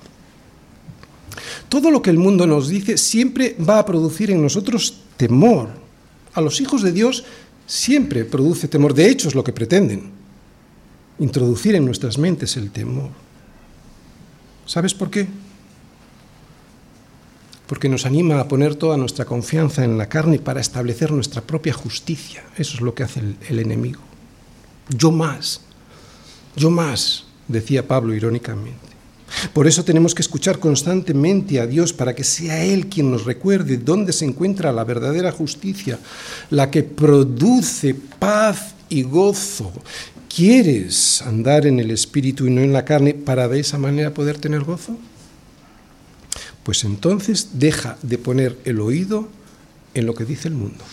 Todo 1.69 1.91
lo 1.91 2.01
que 2.01 2.09
el 2.09 2.17
mundo 2.17 2.47
nos 2.47 2.67
dice 2.67 2.97
siempre 2.97 3.55
va 3.57 3.79
a 3.79 3.85
producir 3.85 4.31
en 4.31 4.41
nosotros 4.41 5.01
temor. 5.17 5.69
A 6.33 6.41
los 6.41 6.61
hijos 6.61 6.81
de 6.81 6.91
Dios 6.91 7.23
siempre 7.65 8.25
produce 8.25 8.67
temor. 8.67 8.93
De 8.93 9.09
hecho, 9.09 9.27
es 9.27 9.35
lo 9.35 9.43
que 9.43 9.53
pretenden. 9.53 10.11
Introducir 11.19 11.75
en 11.75 11.85
nuestras 11.85 12.17
mentes 12.17 12.57
el 12.57 12.71
temor. 12.71 13.09
¿Sabes 14.65 14.93
por 14.93 15.09
qué? 15.09 15.27
Porque 17.67 17.89
nos 17.89 18.05
anima 18.05 18.39
a 18.39 18.47
poner 18.47 18.75
toda 18.75 18.97
nuestra 18.97 19.25
confianza 19.25 19.83
en 19.83 19.97
la 19.97 20.09
carne 20.09 20.39
para 20.39 20.61
establecer 20.61 21.11
nuestra 21.11 21.41
propia 21.41 21.73
justicia. 21.73 22.43
Eso 22.57 22.75
es 22.75 22.81
lo 22.81 22.93
que 22.93 23.03
hace 23.03 23.21
el, 23.49 23.59
enemigo. 23.59 24.01
Yo 24.89 25.11
más, 25.11 25.61
yo 26.55 26.69
más, 26.69 27.25
decía 27.47 27.87
Pablo 27.87 28.13
irónicamente. 28.13 28.93
Por 29.53 29.65
eso 29.65 29.83
tenemos 29.83 30.13
que 30.13 30.21
escuchar 30.21 30.59
constantemente 30.59 31.59
a 31.59 31.65
Dios 31.65 31.91
para 31.91 32.13
que 32.13 32.23
sea 32.23 32.63
Él 32.63 32.87
quien 32.87 33.09
nos 33.09 33.25
recuerde 33.25 33.77
dónde 33.77 34.13
se 34.13 34.25
encuentra 34.25 34.71
la 34.71 34.83
verdadera 34.83 35.31
justicia, 35.31 35.99
la 36.51 36.69
que 36.69 36.83
produce 36.83 37.95
paz 38.19 38.75
y 38.89 39.01
gozo. 39.03 39.71
¿Quieres 40.33 41.21
andar 41.21 41.65
en 41.65 41.79
el 41.79 41.91
Espíritu 41.91 42.45
y 42.45 42.51
no 42.51 42.61
en 42.61 42.73
la 42.73 42.85
carne 42.85 43.13
para 43.13 43.47
de 43.47 43.59
esa 43.59 43.77
manera 43.77 44.13
poder 44.13 44.37
tener 44.37 44.63
gozo? 44.63 44.97
Pues 46.63 46.83
entonces 46.83 47.49
deja 47.53 47.97
de 48.01 48.17
poner 48.17 48.57
el 48.65 48.79
oído 48.79 49.27
en 49.93 50.05
lo 50.05 50.15
que 50.15 50.25
dice 50.25 50.47
el 50.47 50.55
mundo. 50.55 50.83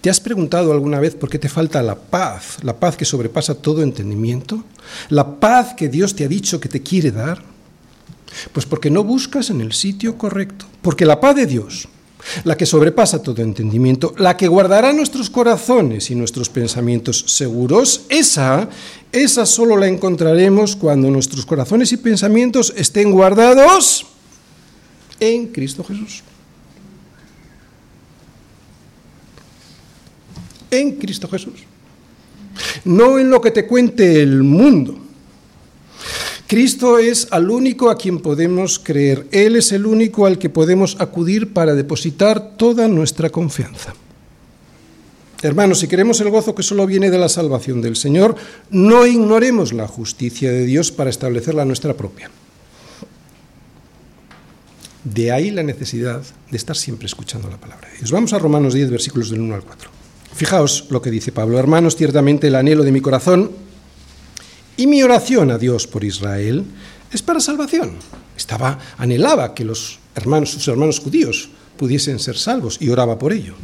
¿Te 0.00 0.08
has 0.08 0.20
preguntado 0.20 0.72
alguna 0.72 0.98
vez 0.98 1.14
por 1.14 1.28
qué 1.28 1.38
te 1.38 1.48
falta 1.48 1.82
la 1.82 1.94
paz, 1.94 2.58
la 2.62 2.80
paz 2.80 2.96
que 2.96 3.04
sobrepasa 3.04 3.54
todo 3.54 3.82
entendimiento? 3.82 4.64
¿La 5.10 5.38
paz 5.38 5.74
que 5.74 5.88
Dios 5.88 6.16
te 6.16 6.24
ha 6.24 6.28
dicho 6.28 6.58
que 6.58 6.70
te 6.70 6.82
quiere 6.82 7.10
dar? 7.10 7.42
Pues 8.52 8.64
porque 8.64 8.90
no 8.90 9.04
buscas 9.04 9.50
en 9.50 9.60
el 9.60 9.72
sitio 9.72 10.16
correcto. 10.16 10.64
Porque 10.80 11.04
la 11.04 11.20
paz 11.20 11.36
de 11.36 11.46
Dios, 11.46 11.88
la 12.44 12.56
que 12.56 12.66
sobrepasa 12.66 13.22
todo 13.22 13.42
entendimiento, 13.42 14.14
la 14.18 14.36
que 14.36 14.48
guardará 14.48 14.92
nuestros 14.92 15.30
corazones 15.30 16.10
y 16.10 16.14
nuestros 16.14 16.48
pensamientos 16.48 17.24
seguros, 17.26 18.02
esa, 18.08 18.68
esa 19.12 19.46
solo 19.46 19.76
la 19.76 19.88
encontraremos 19.88 20.76
cuando 20.76 21.10
nuestros 21.10 21.46
corazones 21.46 21.92
y 21.92 21.96
pensamientos 21.96 22.72
estén 22.76 23.10
guardados 23.10 24.06
en 25.18 25.48
Cristo 25.48 25.84
Jesús. 25.84 26.22
En 30.70 30.92
Cristo 30.92 31.28
Jesús. 31.28 31.64
No 32.84 33.18
en 33.18 33.30
lo 33.30 33.40
que 33.40 33.50
te 33.50 33.66
cuente 33.66 34.22
el 34.22 34.42
mundo 34.42 35.09
Cristo 36.50 36.98
es 36.98 37.28
al 37.30 37.48
único 37.48 37.90
a 37.90 37.96
quien 37.96 38.18
podemos 38.18 38.80
creer. 38.80 39.24
Él 39.30 39.54
es 39.54 39.70
el 39.70 39.86
único 39.86 40.26
al 40.26 40.36
que 40.36 40.50
podemos 40.50 40.96
acudir 40.98 41.52
para 41.52 41.76
depositar 41.76 42.56
toda 42.56 42.88
nuestra 42.88 43.30
confianza. 43.30 43.94
Hermanos, 45.42 45.78
si 45.78 45.86
queremos 45.86 46.20
el 46.20 46.28
gozo 46.28 46.56
que 46.56 46.64
solo 46.64 46.88
viene 46.88 47.08
de 47.08 47.18
la 47.18 47.28
salvación 47.28 47.80
del 47.80 47.94
Señor, 47.94 48.34
no 48.68 49.06
ignoremos 49.06 49.72
la 49.72 49.86
justicia 49.86 50.50
de 50.50 50.66
Dios 50.66 50.90
para 50.90 51.10
establecer 51.10 51.54
la 51.54 51.64
nuestra 51.64 51.94
propia. 51.94 52.32
De 55.04 55.30
ahí 55.30 55.52
la 55.52 55.62
necesidad 55.62 56.20
de 56.50 56.56
estar 56.56 56.74
siempre 56.74 57.06
escuchando 57.06 57.48
la 57.48 57.58
palabra 57.58 57.88
de 57.90 57.98
Dios. 57.98 58.10
Vamos 58.10 58.32
a 58.32 58.40
Romanos 58.40 58.74
10, 58.74 58.90
versículos 58.90 59.30
del 59.30 59.42
1 59.42 59.54
al 59.54 59.62
4. 59.62 59.88
Fijaos 60.34 60.86
lo 60.90 61.00
que 61.00 61.12
dice 61.12 61.30
Pablo. 61.30 61.60
Hermanos, 61.60 61.94
ciertamente 61.94 62.48
el 62.48 62.56
anhelo 62.56 62.82
de 62.82 62.90
mi 62.90 63.00
corazón 63.00 63.69
y 64.76 64.86
mi 64.86 65.02
oración 65.02 65.50
a 65.50 65.58
Dios 65.58 65.86
por 65.86 66.04
Israel 66.04 66.64
es 67.12 67.22
para 67.22 67.40
salvación. 67.40 67.96
Estaba, 68.36 68.78
anhelaba 68.96 69.54
que 69.54 69.64
los 69.64 69.98
hermanos, 70.14 70.50
sus 70.50 70.68
hermanos 70.68 71.00
judíos 71.00 71.50
pudiesen 71.76 72.18
ser 72.18 72.36
salvos 72.36 72.78
y 72.80 72.88
oraba 72.88 73.18
por 73.18 73.32
ello. 73.32 73.54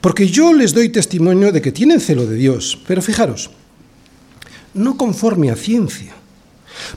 Porque 0.00 0.28
yo 0.28 0.52
les 0.52 0.72
doy 0.72 0.88
testimonio 0.88 1.52
de 1.52 1.60
que 1.60 1.72
tienen 1.72 2.00
celo 2.00 2.26
de 2.26 2.36
Dios, 2.36 2.78
pero 2.86 3.02
fijaros, 3.02 3.50
no 4.74 4.96
conforme 4.96 5.50
a 5.50 5.56
ciencia, 5.56 6.14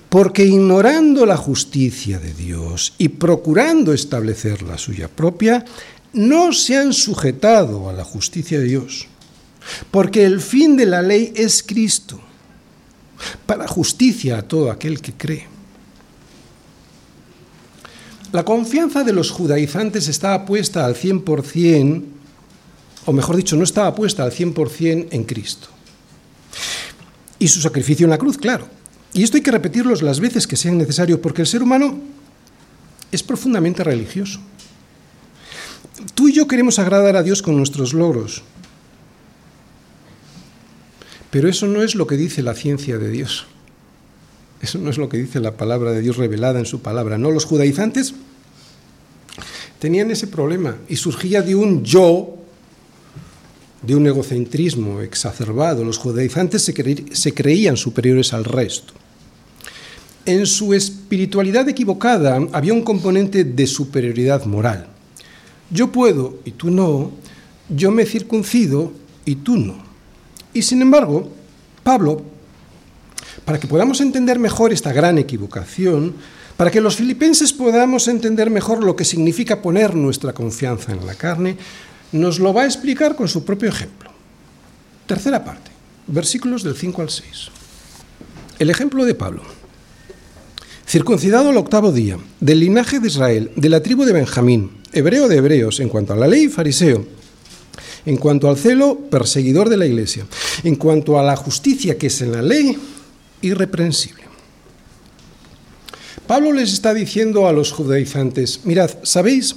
porque 0.09 0.45
ignorando 0.45 1.25
la 1.25 1.37
justicia 1.37 2.19
de 2.19 2.33
Dios 2.33 2.93
y 2.97 3.09
procurando 3.09 3.93
establecer 3.93 4.61
la 4.63 4.77
suya 4.77 5.07
propia, 5.07 5.65
no 6.13 6.53
se 6.53 6.77
han 6.77 6.93
sujetado 6.93 7.89
a 7.89 7.93
la 7.93 8.03
justicia 8.03 8.59
de 8.59 8.65
Dios, 8.65 9.07
porque 9.91 10.23
el 10.23 10.39
fin 10.39 10.77
de 10.77 10.85
la 10.85 11.01
ley 11.01 11.33
es 11.35 11.63
Cristo 11.63 12.21
para 13.45 13.67
justicia 13.67 14.37
a 14.37 14.41
todo 14.41 14.71
aquel 14.71 15.01
que 15.01 15.13
cree. 15.13 15.47
La 18.31 18.43
confianza 18.43 19.03
de 19.03 19.13
los 19.13 19.29
judaizantes 19.29 20.07
estaba 20.07 20.43
puesta 20.43 20.85
al 20.85 20.95
100%, 20.95 22.03
o 23.05 23.13
mejor 23.13 23.35
dicho, 23.35 23.55
no 23.55 23.63
estaba 23.63 23.93
puesta 23.93 24.23
al 24.23 24.31
100% 24.31 25.07
en 25.11 25.23
Cristo. 25.23 25.67
Y 27.37 27.47
su 27.47 27.61
sacrificio 27.61 28.05
en 28.05 28.09
la 28.09 28.17
cruz, 28.17 28.37
claro. 28.37 28.67
Y 29.13 29.21
esto 29.21 29.37
hay 29.37 29.43
que 29.43 29.51
repetirlo 29.51 29.93
las 29.93 30.19
veces 30.19 30.47
que 30.47 30.55
sean 30.55 30.79
necesario, 30.79 31.21
porque 31.21 31.41
el 31.43 31.47
ser 31.47 31.61
humano 31.61 31.99
es 33.11 33.21
profundamente 33.21 33.83
religioso. 33.83 34.39
Tú 36.15 36.27
y 36.27 36.33
yo 36.33 36.47
queremos 36.47 36.79
agradar 36.79 37.15
a 37.15 37.23
Dios 37.23 37.43
con 37.43 37.55
nuestros 37.55 37.93
logros, 37.93 38.41
pero 41.33 41.49
eso 41.49 41.65
no 41.65 41.81
es 41.81 41.95
lo 41.95 42.05
que 42.05 42.15
dice 42.15 42.43
la 42.43 42.53
ciencia 42.53 42.99
de 42.99 43.09
Dios. 43.09 43.47
Eso 44.61 44.77
no 44.77 44.91
es 44.91 44.99
lo 44.99 45.09
que 45.09 45.17
dice 45.17 45.39
la 45.39 45.57
palabra 45.57 45.91
de 45.91 45.99
Dios 45.99 46.17
revelada 46.17 46.59
en 46.59 46.67
su 46.67 46.83
palabra. 46.83 47.17
No, 47.17 47.31
los 47.31 47.45
judaizantes 47.45 48.13
tenían 49.79 50.11
ese 50.11 50.27
problema 50.27 50.77
y 50.87 50.95
surgía 50.95 51.41
de 51.41 51.55
un 51.55 51.83
yo, 51.83 52.35
de 53.81 53.95
un 53.95 54.05
egocentrismo 54.05 55.01
exacerbado. 55.01 55.83
Los 55.83 55.97
judaizantes 55.97 56.61
se, 56.61 57.33
creían 57.33 57.77
superiores 57.77 58.31
al 58.31 58.45
resto. 58.45 58.93
En 60.27 60.45
su 60.45 60.75
espiritualidad 60.75 61.67
equivocada 61.67 62.47
había 62.51 62.73
un 62.73 62.83
componente 62.83 63.43
de 63.43 63.65
superioridad 63.65 64.45
moral. 64.45 64.85
Yo 65.71 65.91
puedo 65.91 66.37
y 66.45 66.51
tú 66.51 66.69
no, 66.69 67.09
yo 67.69 67.89
me 67.89 68.05
circuncido 68.05 68.93
y 69.25 69.37
tú 69.37 69.57
no. 69.57 69.92
Y 70.53 70.61
sin 70.61 70.81
embargo, 70.81 71.29
Pablo, 71.83 72.21
para 73.45 73.59
que 73.59 73.67
podamos 73.67 74.01
entender 74.01 74.39
mejor 74.39 74.71
esta 74.71 74.93
gran 74.93 75.17
equivocación, 75.17 76.15
para 76.57 76.71
que 76.71 76.81
los 76.81 76.95
filipenses 76.95 77.51
podamos 77.51 78.07
entender 78.07 78.49
mejor 78.49 78.83
lo 78.83 78.95
que 78.95 79.05
significa 79.05 79.61
poner 79.61 79.95
nuestra 79.95 80.33
confianza 80.33 80.91
en 80.91 81.05
la 81.05 81.15
carne, 81.15 81.57
nos 82.11 82.39
lo 82.39 82.53
va 82.53 82.61
a 82.61 82.65
explicar 82.65 83.15
con 83.15 83.27
su 83.27 83.43
propio 83.43 83.69
ejemplo. 83.69 84.11
Tercera 85.07 85.43
parte, 85.43 85.71
versículos 86.07 86.63
del 86.63 86.75
5 86.75 87.01
al 87.01 87.09
6. 87.09 87.25
El 88.59 88.69
ejemplo 88.69 89.03
de 89.05 89.15
Pablo. 89.15 89.41
circuncidado 90.85 91.49
al 91.49 91.57
octavo 91.57 91.91
día, 91.91 92.19
del 92.39 92.59
linaje 92.59 92.99
de 92.99 93.07
Israel, 93.07 93.51
de 93.55 93.69
la 93.69 93.81
tribu 93.81 94.05
de 94.05 94.13
Benjamín, 94.13 94.71
hebreo 94.91 95.27
de 95.27 95.37
hebreos, 95.37 95.79
en 95.79 95.89
cuanto 95.89 96.13
a 96.13 96.15
la 96.15 96.27
ley, 96.27 96.49
fariseo, 96.49 97.07
en 98.05 98.17
cuanto 98.17 98.49
al 98.49 98.57
celo, 98.57 98.99
perseguidor 99.09 99.69
de 99.69 99.77
la 99.77 99.85
iglesia, 99.85 100.25
en 100.63 100.75
cuanto 100.75 101.17
a 101.17 101.23
la 101.23 101.35
justicia 101.35 101.97
que 101.97 102.07
es 102.07 102.21
en 102.21 102.31
la 102.31 102.41
ley, 102.41 102.77
irreprensible. 103.41 104.23
Pablo 106.27 106.53
les 106.53 106.71
está 106.71 106.93
diciendo 106.93 107.47
a 107.47 107.53
los 107.53 107.71
judaizantes, 107.71 108.61
mirad, 108.63 108.89
¿sabéis? 109.03 109.55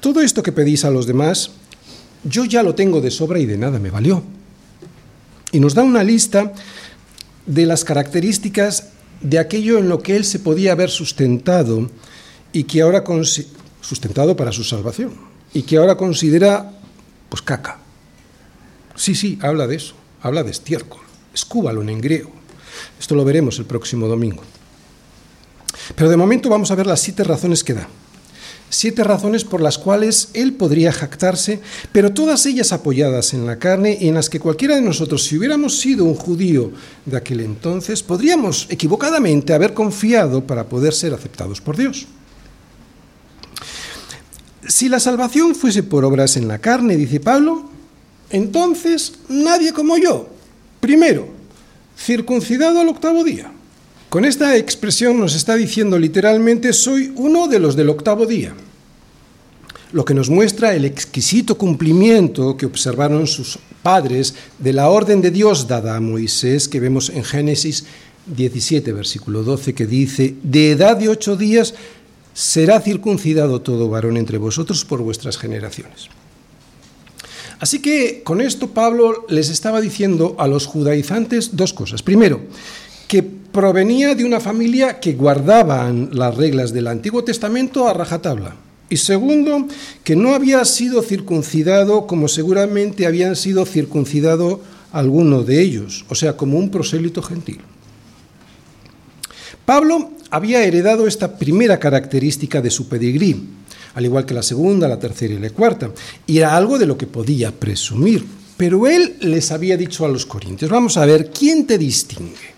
Todo 0.00 0.20
esto 0.20 0.42
que 0.42 0.52
pedís 0.52 0.84
a 0.84 0.90
los 0.90 1.06
demás, 1.06 1.50
yo 2.24 2.44
ya 2.44 2.62
lo 2.62 2.74
tengo 2.74 3.00
de 3.00 3.10
sobra 3.10 3.38
y 3.38 3.46
de 3.46 3.58
nada 3.58 3.78
me 3.78 3.90
valió. 3.90 4.22
Y 5.52 5.60
nos 5.60 5.74
da 5.74 5.82
una 5.82 6.02
lista 6.02 6.52
de 7.46 7.66
las 7.66 7.84
características 7.84 8.88
de 9.20 9.38
aquello 9.38 9.78
en 9.78 9.88
lo 9.88 10.02
que 10.02 10.16
él 10.16 10.24
se 10.24 10.38
podía 10.38 10.72
haber 10.72 10.90
sustentado 10.90 11.90
y 12.52 12.64
que 12.64 12.82
ahora 12.82 13.04
sustentado 13.80 14.36
para 14.36 14.52
su 14.52 14.64
salvación 14.64 15.14
y 15.52 15.62
que 15.62 15.76
ahora 15.76 15.96
considera 15.96 16.72
pues 17.28 17.42
caca. 17.42 17.78
Sí, 18.96 19.14
sí, 19.14 19.38
habla 19.42 19.66
de 19.66 19.76
eso, 19.76 19.94
habla 20.22 20.42
de 20.42 20.50
estiércol, 20.50 21.02
escúbalo 21.34 21.82
en 21.82 22.00
griego. 22.00 22.30
Esto 22.98 23.14
lo 23.14 23.24
veremos 23.24 23.58
el 23.58 23.66
próximo 23.66 24.08
domingo. 24.08 24.42
Pero 25.94 26.10
de 26.10 26.16
momento 26.16 26.48
vamos 26.48 26.70
a 26.70 26.74
ver 26.74 26.86
las 26.86 27.00
siete 27.00 27.22
razones 27.22 27.62
que 27.62 27.74
da. 27.74 27.88
Siete 28.68 29.04
razones 29.04 29.44
por 29.44 29.60
las 29.60 29.78
cuales 29.78 30.30
él 30.34 30.54
podría 30.54 30.90
jactarse, 30.90 31.60
pero 31.92 32.12
todas 32.12 32.46
ellas 32.46 32.72
apoyadas 32.72 33.32
en 33.32 33.46
la 33.46 33.60
carne 33.60 33.96
y 34.00 34.08
en 34.08 34.14
las 34.14 34.28
que 34.28 34.40
cualquiera 34.40 34.74
de 34.74 34.82
nosotros, 34.82 35.22
si 35.22 35.38
hubiéramos 35.38 35.78
sido 35.78 36.04
un 36.04 36.14
judío 36.14 36.72
de 37.04 37.16
aquel 37.16 37.40
entonces, 37.40 38.02
podríamos 38.02 38.66
equivocadamente 38.68 39.54
haber 39.54 39.72
confiado 39.72 40.44
para 40.44 40.68
poder 40.68 40.94
ser 40.94 41.14
aceptados 41.14 41.60
por 41.60 41.76
Dios. 41.76 42.06
Si 44.66 44.88
la 44.88 44.98
salvación 44.98 45.54
fuese 45.54 45.84
por 45.84 46.04
obras 46.04 46.36
en 46.36 46.48
la 46.48 46.58
carne, 46.58 46.96
dice 46.96 47.20
Pablo, 47.20 47.70
entonces 48.30 49.14
nadie 49.28 49.72
como 49.72 49.98
yo. 49.98 50.28
Primero, 50.80 51.28
circuncidado 51.98 52.80
al 52.80 52.88
octavo 52.88 53.24
día. 53.24 53.52
Con 54.08 54.24
esta 54.24 54.56
expresión 54.56 55.18
nos 55.18 55.34
está 55.34 55.56
diciendo 55.56 55.98
literalmente, 55.98 56.72
soy 56.72 57.12
uno 57.16 57.48
de 57.48 57.58
los 57.58 57.74
del 57.76 57.90
octavo 57.90 58.24
día, 58.24 58.54
lo 59.92 60.04
que 60.04 60.14
nos 60.14 60.30
muestra 60.30 60.74
el 60.74 60.84
exquisito 60.84 61.58
cumplimiento 61.58 62.56
que 62.56 62.66
observaron 62.66 63.26
sus 63.26 63.58
padres 63.82 64.34
de 64.58 64.72
la 64.72 64.90
orden 64.90 65.20
de 65.20 65.30
Dios 65.30 65.66
dada 65.66 65.96
a 65.96 66.00
Moisés, 66.00 66.68
que 66.68 66.80
vemos 66.80 67.10
en 67.10 67.24
Génesis 67.24 67.84
17, 68.26 68.92
versículo 68.92 69.42
12, 69.42 69.74
que 69.74 69.86
dice, 69.86 70.34
de 70.42 70.72
edad 70.72 70.96
de 70.96 71.08
ocho 71.08 71.36
días 71.36 71.74
será 72.34 72.80
circuncidado 72.80 73.62
todo 73.62 73.88
varón 73.88 74.16
entre 74.16 74.38
vosotros 74.38 74.84
por 74.84 75.02
vuestras 75.02 75.38
generaciones. 75.38 76.08
Así 77.58 77.80
que 77.80 78.22
con 78.22 78.40
esto 78.40 78.68
Pablo 78.68 79.24
les 79.28 79.48
estaba 79.48 79.80
diciendo 79.80 80.36
a 80.38 80.46
los 80.46 80.66
judaizantes 80.66 81.56
dos 81.56 81.72
cosas. 81.72 82.02
Primero, 82.02 82.40
que 83.08 83.22
provenía 83.22 84.14
de 84.14 84.24
una 84.24 84.40
familia 84.40 85.00
que 85.00 85.14
guardaban 85.14 86.10
las 86.12 86.36
reglas 86.36 86.72
del 86.72 86.88
Antiguo 86.88 87.24
Testamento 87.24 87.88
a 87.88 87.94
rajatabla. 87.94 88.56
Y 88.88 88.98
segundo, 88.98 89.66
que 90.04 90.14
no 90.14 90.34
había 90.34 90.64
sido 90.64 91.02
circuncidado 91.02 92.06
como 92.06 92.28
seguramente 92.28 93.06
habían 93.06 93.34
sido 93.34 93.64
circuncidado 93.64 94.60
algunos 94.92 95.46
de 95.46 95.60
ellos, 95.60 96.04
o 96.08 96.14
sea, 96.14 96.36
como 96.36 96.58
un 96.58 96.70
prosélito 96.70 97.22
gentil. 97.22 97.60
Pablo 99.64 100.10
había 100.30 100.64
heredado 100.64 101.06
esta 101.06 101.38
primera 101.38 101.80
característica 101.80 102.60
de 102.60 102.70
su 102.70 102.88
pedigrí, 102.88 103.42
al 103.96 104.04
igual 104.04 104.26
que 104.26 104.34
la 104.34 104.42
segunda, 104.42 104.86
la 104.86 104.98
tercera 104.98 105.32
y 105.32 105.38
la 105.38 105.48
cuarta, 105.48 105.90
y 106.26 106.36
era 106.36 106.54
algo 106.54 106.78
de 106.78 106.84
lo 106.84 106.98
que 106.98 107.06
podía 107.06 107.50
presumir. 107.50 108.26
Pero 108.58 108.86
él 108.86 109.16
les 109.20 109.50
había 109.52 109.78
dicho 109.78 110.04
a 110.04 110.08
los 110.08 110.26
corintios, 110.26 110.70
vamos 110.70 110.98
a 110.98 111.06
ver, 111.06 111.30
¿quién 111.30 111.66
te 111.66 111.78
distingue? 111.78 112.54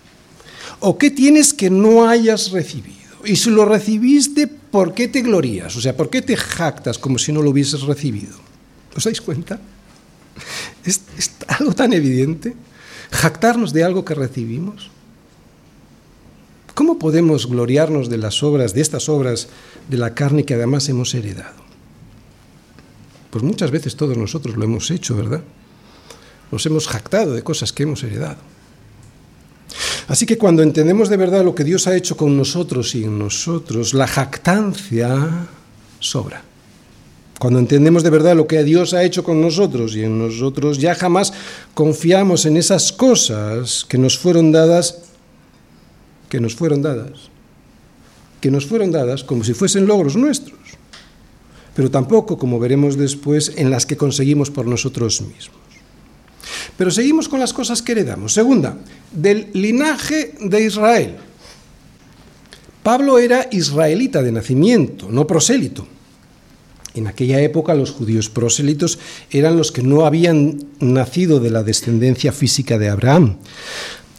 ¿O 0.81 0.97
qué 0.97 1.11
tienes 1.11 1.53
que 1.53 1.69
no 1.69 2.09
hayas 2.09 2.51
recibido? 2.51 2.97
Y 3.23 3.37
si 3.37 3.51
lo 3.51 3.63
recibiste, 3.63 4.47
¿por 4.47 4.93
qué 4.93 5.07
te 5.07 5.21
glorías? 5.21 5.73
O 5.77 5.81
sea, 5.81 5.95
¿por 5.95 6.09
qué 6.09 6.21
te 6.21 6.35
jactas 6.35 6.97
como 6.97 7.17
si 7.17 7.31
no 7.31 7.41
lo 7.41 7.51
hubieses 7.51 7.83
recibido? 7.83 8.35
¿Os 8.93 9.05
dais 9.05 9.21
cuenta? 9.21 9.61
¿Es, 10.83 10.99
es 11.17 11.31
algo 11.47 11.73
tan 11.73 11.93
evidente? 11.93 12.53
¿Jactarnos 13.11 13.71
de 13.71 13.85
algo 13.85 14.03
que 14.03 14.13
recibimos? 14.13 14.91
¿Cómo 16.79 16.97
podemos 16.97 17.45
gloriarnos 17.45 18.07
de 18.09 18.17
las 18.17 18.41
obras, 18.41 18.73
de 18.73 18.79
estas 18.79 19.09
obras 19.09 19.49
de 19.89 19.97
la 19.97 20.15
carne 20.15 20.45
que 20.45 20.53
además 20.53 20.87
hemos 20.87 21.13
heredado? 21.13 21.57
Pues 23.31 23.43
muchas 23.43 23.69
veces 23.69 23.97
todos 23.97 24.15
nosotros 24.15 24.55
lo 24.55 24.63
hemos 24.63 24.89
hecho, 24.89 25.17
¿verdad? 25.17 25.41
Nos 26.49 26.65
hemos 26.65 26.87
jactado 26.87 27.33
de 27.33 27.43
cosas 27.43 27.73
que 27.73 27.83
hemos 27.83 28.01
heredado. 28.03 28.37
Así 30.07 30.25
que 30.25 30.37
cuando 30.37 30.63
entendemos 30.63 31.09
de 31.09 31.17
verdad 31.17 31.43
lo 31.43 31.53
que 31.53 31.65
Dios 31.65 31.85
ha 31.87 31.97
hecho 31.97 32.15
con 32.15 32.37
nosotros 32.37 32.95
y 32.95 33.03
en 33.03 33.19
nosotros, 33.19 33.93
la 33.93 34.07
jactancia 34.07 35.49
sobra. 35.99 36.43
Cuando 37.39 37.59
entendemos 37.59 38.03
de 38.03 38.09
verdad 38.09 38.37
lo 38.37 38.47
que 38.47 38.63
Dios 38.63 38.93
ha 38.93 39.03
hecho 39.03 39.25
con 39.25 39.41
nosotros 39.41 39.97
y 39.97 40.03
en 40.05 40.17
nosotros, 40.17 40.77
ya 40.77 40.95
jamás 40.95 41.33
confiamos 41.73 42.45
en 42.45 42.55
esas 42.55 42.93
cosas 42.93 43.85
que 43.89 43.97
nos 43.97 44.17
fueron 44.17 44.53
dadas, 44.53 45.08
que 46.29 46.39
nos 46.39 46.55
fueron 46.55 46.81
dadas, 46.81 47.29
que 48.39 48.51
nos 48.51 48.65
fueron 48.65 48.91
dadas 48.91 49.23
como 49.23 49.43
si 49.43 49.53
fuesen 49.53 49.85
logros 49.85 50.15
nuestros, 50.15 50.57
pero 51.75 51.91
tampoco, 51.91 52.37
como 52.37 52.59
veremos 52.59 52.97
después, 52.97 53.53
en 53.55 53.69
las 53.69 53.85
que 53.85 53.97
conseguimos 53.97 54.51
por 54.51 54.65
nosotros 54.65 55.21
mismos. 55.21 55.59
Pero 56.77 56.91
seguimos 56.91 57.29
con 57.29 57.39
las 57.39 57.53
cosas 57.53 57.81
que 57.81 57.91
heredamos. 57.91 58.33
Segunda, 58.33 58.77
del 59.11 59.49
linaje 59.53 60.35
de 60.39 60.63
Israel. 60.63 61.15
Pablo 62.83 63.19
era 63.19 63.47
israelita 63.51 64.21
de 64.21 64.31
nacimiento, 64.31 65.09
no 65.09 65.27
prosélito. 65.27 65.85
En 66.95 67.07
aquella 67.07 67.39
época 67.41 67.75
los 67.75 67.91
judíos 67.91 68.29
prosélitos 68.29 68.97
eran 69.29 69.57
los 69.57 69.71
que 69.71 69.83
no 69.83 70.05
habían 70.05 70.59
nacido 70.79 71.39
de 71.39 71.51
la 71.51 71.63
descendencia 71.63 72.31
física 72.31 72.77
de 72.77 72.89
Abraham. 72.89 73.37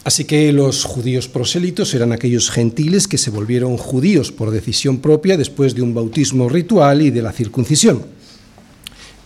Así 0.03 0.25
que 0.25 0.51
los 0.51 0.83
judíos 0.83 1.27
prosélitos 1.27 1.93
eran 1.93 2.11
aquellos 2.11 2.49
gentiles 2.49 3.07
que 3.07 3.19
se 3.19 3.29
volvieron 3.29 3.77
judíos 3.77 4.31
por 4.31 4.49
decisión 4.49 4.97
propia 4.97 5.37
después 5.37 5.75
de 5.75 5.83
un 5.83 5.93
bautismo 5.93 6.49
ritual 6.49 7.03
y 7.03 7.11
de 7.11 7.21
la 7.21 7.31
circuncisión. 7.31 8.03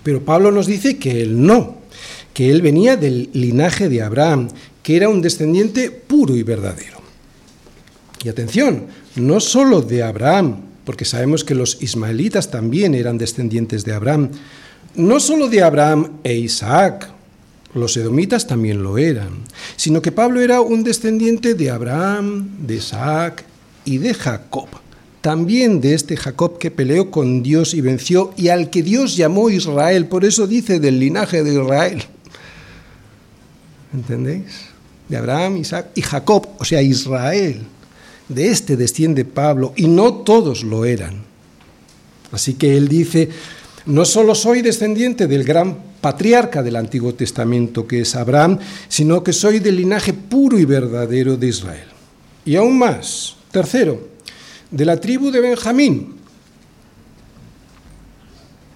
Pero 0.04 0.24
Pablo 0.24 0.52
nos 0.52 0.68
dice 0.68 0.98
que 0.98 1.22
él 1.22 1.42
no, 1.42 1.78
que 2.34 2.52
él 2.52 2.62
venía 2.62 2.98
del 2.98 3.30
linaje 3.32 3.88
de 3.88 4.02
Abraham, 4.02 4.50
que 4.84 4.98
era 4.98 5.08
un 5.08 5.22
descendiente 5.22 5.92
puro 5.92 6.36
y 6.36 6.44
verdadero. 6.44 7.00
Y 8.24 8.28
atención, 8.28 8.88
no 9.16 9.40
solo 9.40 9.82
de 9.82 10.04
Abraham, 10.04 10.58
porque 10.84 11.06
sabemos 11.06 11.46
que 11.46 11.56
los 11.56 11.82
ismaelitas 11.82 12.52
también 12.52 12.96
eran 12.96 13.18
descendientes 13.18 13.86
de 13.86 13.94
Abraham, 13.94 14.30
no 14.96 15.20
solo 15.20 15.48
de 15.48 15.64
Abraham 15.64 16.20
e 16.24 16.36
Isaac, 16.36 17.15
los 17.76 17.98
edomitas 17.98 18.48
también 18.48 18.82
lo 18.82 18.98
eran, 18.98 19.32
sino 19.76 20.02
que 20.02 20.12
Pablo 20.12 20.42
era 20.42 20.62
un 20.62 20.84
descendiente 20.84 21.54
de 21.54 21.70
Abraham, 21.70 22.50
de 22.66 22.76
Isaac 22.76 23.44
y 23.84 23.98
de 23.98 24.14
Jacob, 24.14 24.70
también 25.22 25.82
de 25.82 25.94
este 25.94 26.16
Jacob 26.16 26.58
que 26.58 26.72
peleó 26.72 27.12
con 27.12 27.44
Dios 27.44 27.74
y 27.74 27.82
venció 27.82 28.34
y 28.38 28.48
al 28.48 28.70
que 28.70 28.82
Dios 28.82 29.18
llamó 29.18 29.50
Israel, 29.50 30.08
por 30.08 30.24
eso 30.24 30.48
dice 30.48 30.80
del 30.80 31.00
linaje 31.00 31.44
de 31.44 31.62
Israel. 31.62 32.04
¿Entendéis? 33.94 34.70
De 35.10 35.18
Abraham, 35.18 35.58
Isaac 35.58 35.88
y 35.96 36.02
Jacob, 36.02 36.48
o 36.58 36.66
sea, 36.66 36.82
Israel. 36.82 37.62
De 38.30 38.50
este 38.50 38.78
desciende 38.78 39.26
Pablo, 39.26 39.74
y 39.76 39.88
no 39.88 40.14
todos 40.14 40.64
lo 40.64 40.86
eran. 40.86 41.24
Así 42.32 42.56
que 42.56 42.76
él 42.76 42.88
dice, 42.88 43.30
no 43.86 44.06
solo 44.06 44.34
soy 44.36 44.62
descendiente 44.62 45.28
del 45.28 45.44
gran 45.44 45.78
patriarca 46.02 46.64
del 46.64 46.76
Antiguo 46.76 47.14
Testamento, 47.14 47.88
que 47.88 48.02
es 48.02 48.16
Abraham, 48.16 48.60
sino 48.88 49.24
que 49.24 49.34
soy 49.34 49.60
del 49.60 49.78
linaje 49.78 50.14
puro 50.14 50.58
y 50.60 50.66
verdadero 50.66 51.38
de 51.38 51.48
Israel. 51.48 51.88
Y 52.46 52.56
aún 52.56 52.78
más, 52.78 53.36
tercero, 53.52 54.10
de 54.72 54.86
la 54.86 55.00
tribu 55.00 55.32
de 55.32 55.42
Benjamín, 55.42 56.16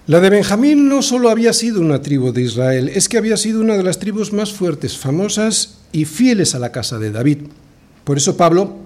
la 0.06 0.18
de 0.18 0.30
Benjamín 0.30 0.88
no 0.88 1.02
solo 1.02 1.30
había 1.30 1.52
sido 1.52 1.80
una 1.80 2.02
tribu 2.02 2.32
de 2.32 2.42
Israel, 2.42 2.88
es 2.88 3.08
que 3.08 3.16
había 3.16 3.36
sido 3.36 3.60
una 3.60 3.76
de 3.76 3.84
las 3.84 4.00
tribus 4.00 4.32
más 4.32 4.52
fuertes, 4.52 4.98
famosas 4.98 5.78
y 5.92 6.04
fieles 6.04 6.56
a 6.56 6.58
la 6.58 6.72
casa 6.72 6.98
de 6.98 7.12
David. 7.12 7.38
Por 8.02 8.16
eso 8.16 8.36
Pablo, 8.36 8.76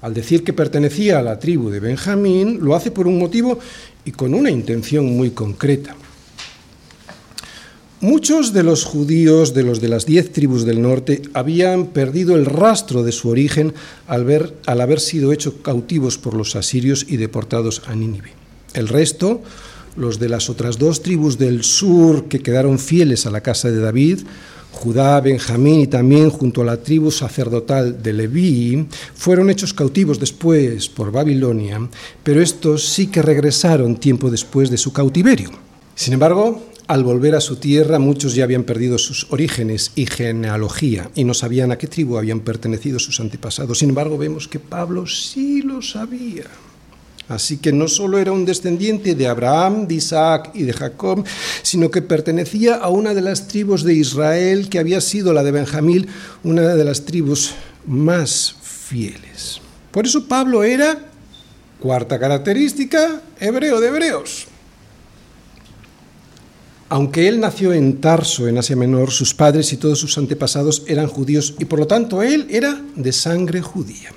al 0.00 0.14
decir 0.14 0.44
que 0.44 0.52
pertenecía 0.52 1.18
a 1.18 1.22
la 1.22 1.38
tribu 1.38 1.70
de 1.70 1.80
Benjamín, 1.80 2.58
lo 2.60 2.74
hace 2.74 2.90
por 2.90 3.06
un 3.06 3.18
motivo 3.18 3.58
y 4.04 4.12
con 4.12 4.34
una 4.34 4.50
intención 4.50 5.06
muy 5.06 5.30
concreta. 5.30 5.96
Muchos 8.00 8.52
de 8.52 8.62
los 8.62 8.84
judíos 8.84 9.54
de 9.54 9.62
los 9.62 9.80
de 9.80 9.88
las 9.88 10.04
diez 10.04 10.30
tribus 10.30 10.66
del 10.66 10.82
norte 10.82 11.22
habían 11.32 11.86
perdido 11.86 12.36
el 12.36 12.44
rastro 12.44 13.02
de 13.02 13.10
su 13.10 13.30
origen 13.30 13.72
al, 14.06 14.26
ver, 14.26 14.54
al 14.66 14.82
haber 14.82 15.00
sido 15.00 15.32
hechos 15.32 15.54
cautivos 15.62 16.18
por 16.18 16.34
los 16.34 16.56
asirios 16.56 17.06
y 17.08 17.16
deportados 17.16 17.82
a 17.86 17.94
Nínive. 17.94 18.32
El 18.74 18.88
resto, 18.88 19.40
los 19.96 20.18
de 20.18 20.28
las 20.28 20.50
otras 20.50 20.78
dos 20.78 21.02
tribus 21.02 21.38
del 21.38 21.64
sur 21.64 22.28
que 22.28 22.40
quedaron 22.40 22.78
fieles 22.78 23.24
a 23.24 23.30
la 23.30 23.40
casa 23.40 23.70
de 23.70 23.80
David, 23.80 24.20
Judá, 24.76 25.20
Benjamín 25.22 25.80
y 25.80 25.86
también 25.86 26.28
junto 26.28 26.60
a 26.60 26.64
la 26.66 26.76
tribu 26.76 27.10
sacerdotal 27.10 28.02
de 28.02 28.12
Leví, 28.12 28.86
fueron 29.14 29.48
hechos 29.48 29.72
cautivos 29.72 30.20
después 30.20 30.88
por 30.88 31.10
Babilonia, 31.10 31.88
pero 32.22 32.42
estos 32.42 32.86
sí 32.86 33.06
que 33.06 33.22
regresaron 33.22 33.96
tiempo 33.96 34.30
después 34.30 34.68
de 34.70 34.76
su 34.76 34.92
cautiverio. 34.92 35.50
Sin 35.94 36.12
embargo, 36.12 36.62
al 36.88 37.04
volver 37.04 37.34
a 37.34 37.40
su 37.40 37.56
tierra, 37.56 37.98
muchos 37.98 38.34
ya 38.34 38.44
habían 38.44 38.64
perdido 38.64 38.98
sus 38.98 39.26
orígenes 39.32 39.92
y 39.96 40.04
genealogía 40.06 41.10
y 41.14 41.24
no 41.24 41.32
sabían 41.32 41.72
a 41.72 41.78
qué 41.78 41.86
tribu 41.86 42.18
habían 42.18 42.40
pertenecido 42.40 42.98
sus 42.98 43.18
antepasados. 43.18 43.78
Sin 43.78 43.88
embargo, 43.88 44.18
vemos 44.18 44.46
que 44.46 44.60
Pablo 44.60 45.06
sí 45.06 45.62
lo 45.62 45.80
sabía. 45.80 46.44
Así 47.28 47.56
que 47.56 47.72
no 47.72 47.88
solo 47.88 48.18
era 48.18 48.30
un 48.30 48.44
descendiente 48.44 49.16
de 49.16 49.26
Abraham, 49.26 49.88
de 49.88 49.94
Isaac 49.94 50.50
y 50.54 50.62
de 50.62 50.72
Jacob, 50.72 51.24
sino 51.62 51.90
que 51.90 52.02
pertenecía 52.02 52.76
a 52.76 52.88
una 52.88 53.14
de 53.14 53.22
las 53.22 53.48
tribus 53.48 53.82
de 53.82 53.94
Israel 53.94 54.68
que 54.68 54.78
había 54.78 55.00
sido 55.00 55.32
la 55.32 55.42
de 55.42 55.50
Benjamín, 55.50 56.06
una 56.44 56.62
de 56.62 56.84
las 56.84 57.04
tribus 57.04 57.52
más 57.84 58.54
fieles. 58.62 59.60
Por 59.90 60.06
eso 60.06 60.28
Pablo 60.28 60.62
era, 60.62 60.98
cuarta 61.80 62.18
característica, 62.18 63.20
hebreo 63.40 63.80
de 63.80 63.88
hebreos. 63.88 64.46
Aunque 66.88 67.26
él 67.26 67.40
nació 67.40 67.72
en 67.72 68.00
Tarso, 68.00 68.46
en 68.46 68.58
Asia 68.58 68.76
Menor, 68.76 69.10
sus 69.10 69.34
padres 69.34 69.72
y 69.72 69.76
todos 69.76 69.98
sus 69.98 70.16
antepasados 70.16 70.84
eran 70.86 71.08
judíos 71.08 71.54
y 71.58 71.64
por 71.64 71.80
lo 71.80 71.88
tanto 71.88 72.22
él 72.22 72.46
era 72.48 72.80
de 72.94 73.12
sangre 73.12 73.60
judía 73.60 74.12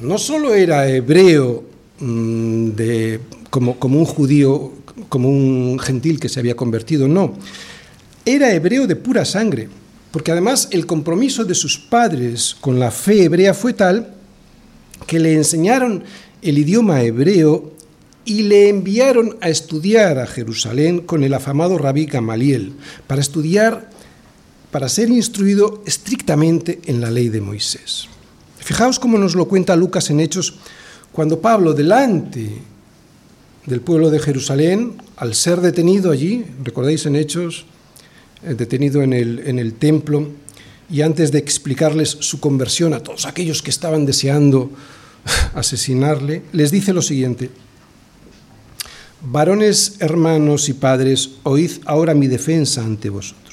no 0.00 0.18
solo 0.18 0.54
era 0.54 0.88
hebreo 0.88 1.64
mm, 2.00 2.68
de, 2.70 3.20
como, 3.50 3.78
como 3.78 3.98
un 3.98 4.04
judío, 4.04 4.72
como 5.08 5.28
un 5.28 5.78
gentil 5.78 6.20
que 6.20 6.28
se 6.28 6.40
había 6.40 6.56
convertido, 6.56 7.08
no, 7.08 7.34
era 8.24 8.52
hebreo 8.52 8.86
de 8.86 8.96
pura 8.96 9.24
sangre, 9.24 9.68
porque 10.10 10.32
además 10.32 10.68
el 10.72 10.86
compromiso 10.86 11.44
de 11.44 11.54
sus 11.54 11.78
padres 11.78 12.56
con 12.60 12.78
la 12.78 12.90
fe 12.90 13.24
hebrea 13.24 13.54
fue 13.54 13.72
tal 13.72 14.14
que 15.06 15.18
le 15.18 15.34
enseñaron 15.34 16.04
el 16.42 16.58
idioma 16.58 17.02
hebreo 17.02 17.72
y 18.24 18.42
le 18.42 18.68
enviaron 18.68 19.36
a 19.40 19.48
estudiar 19.48 20.18
a 20.18 20.26
Jerusalén 20.26 21.00
con 21.00 21.22
el 21.22 21.32
afamado 21.32 21.78
rabí 21.78 22.06
Gamaliel, 22.06 22.72
para 23.06 23.20
estudiar, 23.20 23.88
para 24.72 24.88
ser 24.88 25.08
instruido 25.10 25.82
estrictamente 25.86 26.80
en 26.86 27.00
la 27.00 27.10
ley 27.10 27.28
de 27.28 27.40
Moisés. 27.40 28.08
Fijaos 28.66 28.98
cómo 28.98 29.16
nos 29.16 29.36
lo 29.36 29.46
cuenta 29.46 29.76
Lucas 29.76 30.10
en 30.10 30.18
Hechos, 30.18 30.54
cuando 31.12 31.40
Pablo, 31.40 31.72
delante 31.72 32.50
del 33.64 33.80
pueblo 33.80 34.10
de 34.10 34.18
Jerusalén, 34.18 34.94
al 35.14 35.36
ser 35.36 35.60
detenido 35.60 36.10
allí, 36.10 36.44
recordáis 36.64 37.06
en 37.06 37.14
Hechos, 37.14 37.64
eh, 38.42 38.54
detenido 38.54 39.02
en 39.02 39.12
el, 39.12 39.38
en 39.46 39.60
el 39.60 39.74
templo, 39.74 40.26
y 40.90 41.02
antes 41.02 41.30
de 41.30 41.38
explicarles 41.38 42.08
su 42.08 42.40
conversión 42.40 42.92
a 42.92 43.04
todos 43.04 43.26
aquellos 43.26 43.62
que 43.62 43.70
estaban 43.70 44.04
deseando 44.04 44.72
asesinarle, 45.54 46.42
les 46.50 46.72
dice 46.72 46.92
lo 46.92 47.02
siguiente, 47.02 47.50
varones, 49.22 49.94
hermanos 50.00 50.68
y 50.68 50.72
padres, 50.72 51.36
oíd 51.44 51.70
ahora 51.84 52.14
mi 52.14 52.26
defensa 52.26 52.82
ante 52.82 53.10
vosotros 53.10 53.45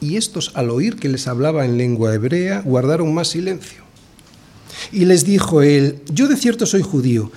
y 0.00 0.16
estos 0.16 0.52
al 0.54 0.70
oír 0.70 0.96
que 0.96 1.08
les 1.08 1.26
hablaba 1.26 1.64
en 1.64 1.78
lengua 1.78 2.14
hebrea 2.14 2.60
guardaron 2.60 3.12
más 3.14 3.28
silencio. 3.28 3.84
Y 4.92 5.04
les 5.04 5.24
dijo 5.24 5.62
él, 5.62 6.00
yo 6.12 6.28
de 6.28 6.36
cierto 6.36 6.66
soy 6.66 6.82
judío, 6.82 7.32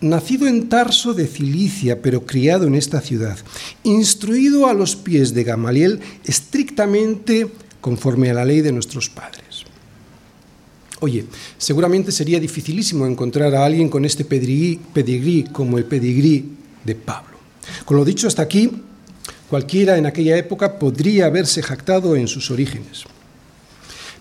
nacido 0.00 0.46
en 0.46 0.68
Tarso 0.68 1.14
de 1.14 1.26
Cilicia, 1.26 2.00
pero 2.02 2.26
criado 2.26 2.66
en 2.66 2.74
esta 2.74 3.00
ciudad, 3.00 3.38
instruido 3.82 4.66
a 4.66 4.74
los 4.74 4.96
pies 4.96 5.34
de 5.34 5.44
Gamaliel 5.44 6.00
estrictamente 6.24 7.48
conforme 7.80 8.30
a 8.30 8.34
la 8.34 8.44
ley 8.44 8.60
de 8.60 8.72
nuestros 8.72 9.08
padres. 9.08 9.64
Oye, 11.00 11.26
seguramente 11.58 12.10
sería 12.10 12.40
dificilísimo 12.40 13.06
encontrar 13.06 13.54
a 13.54 13.64
alguien 13.64 13.88
con 13.88 14.04
este 14.04 14.24
pedigrí, 14.24 15.44
como 15.52 15.76
el 15.76 15.84
pedigrí 15.84 16.52
de 16.84 16.94
Pablo. 16.94 17.36
Con 17.84 17.98
lo 17.98 18.04
dicho 18.04 18.26
hasta 18.26 18.42
aquí, 18.42 18.70
Cualquiera 19.50 19.96
en 19.96 20.06
aquella 20.06 20.36
época 20.36 20.78
podría 20.78 21.26
haberse 21.26 21.62
jactado 21.62 22.16
en 22.16 22.26
sus 22.26 22.50
orígenes. 22.50 23.04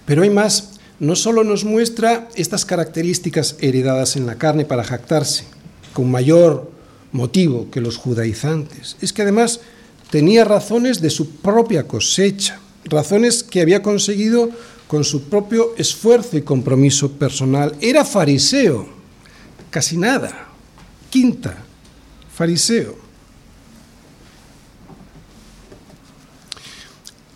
Pero 0.06 0.22
hay 0.22 0.30
más, 0.30 0.72
no 1.00 1.16
solo 1.16 1.44
nos 1.44 1.66
muestra 1.66 2.30
estas 2.36 2.64
características 2.64 3.58
heredadas 3.60 4.16
en 4.16 4.28
la 4.28 4.36
carne 4.36 4.66
para 4.66 4.84
jactarse, 4.84 5.46
con 5.94 6.12
mayor 6.12 6.72
motivo 7.12 7.72
que 7.72 7.82
los 7.82 7.98
judaizantes, 7.98 8.98
es 9.02 9.14
que 9.14 9.24
además 9.24 9.62
tenía 10.12 10.44
razones 10.44 11.02
de 11.02 11.10
su 11.10 11.38
propia 11.38 11.88
cosecha, 11.88 12.60
razones 12.84 13.44
que 13.44 13.62
había 13.62 13.82
conseguido 13.82 14.50
con 14.88 15.04
su 15.04 15.24
propio 15.24 15.74
esfuerzo 15.78 16.38
y 16.38 16.42
compromiso 16.42 17.12
personal. 17.14 17.76
Era 17.82 18.06
fariseo, 18.06 18.88
casi 19.72 19.98
nada. 19.98 20.50
Quinta, 21.10 21.58
fariseo. 22.34 23.05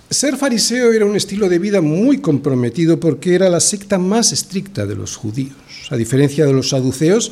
Ser 0.09 0.37
fariseo 0.37 0.91
era 0.91 1.05
un 1.05 1.15
estilo 1.15 1.47
de 1.49 1.59
vida 1.59 1.81
muy 1.81 2.17
comprometido 2.17 2.99
porque 2.99 3.35
era 3.35 3.47
la 3.47 3.59
secta 3.59 3.99
más 3.99 4.31
estricta 4.31 4.87
de 4.87 4.95
los 4.95 5.15
judíos. 5.15 5.55
A 5.91 5.97
diferencia 5.97 6.47
de 6.47 6.53
los 6.53 6.69
saduceos, 6.69 7.31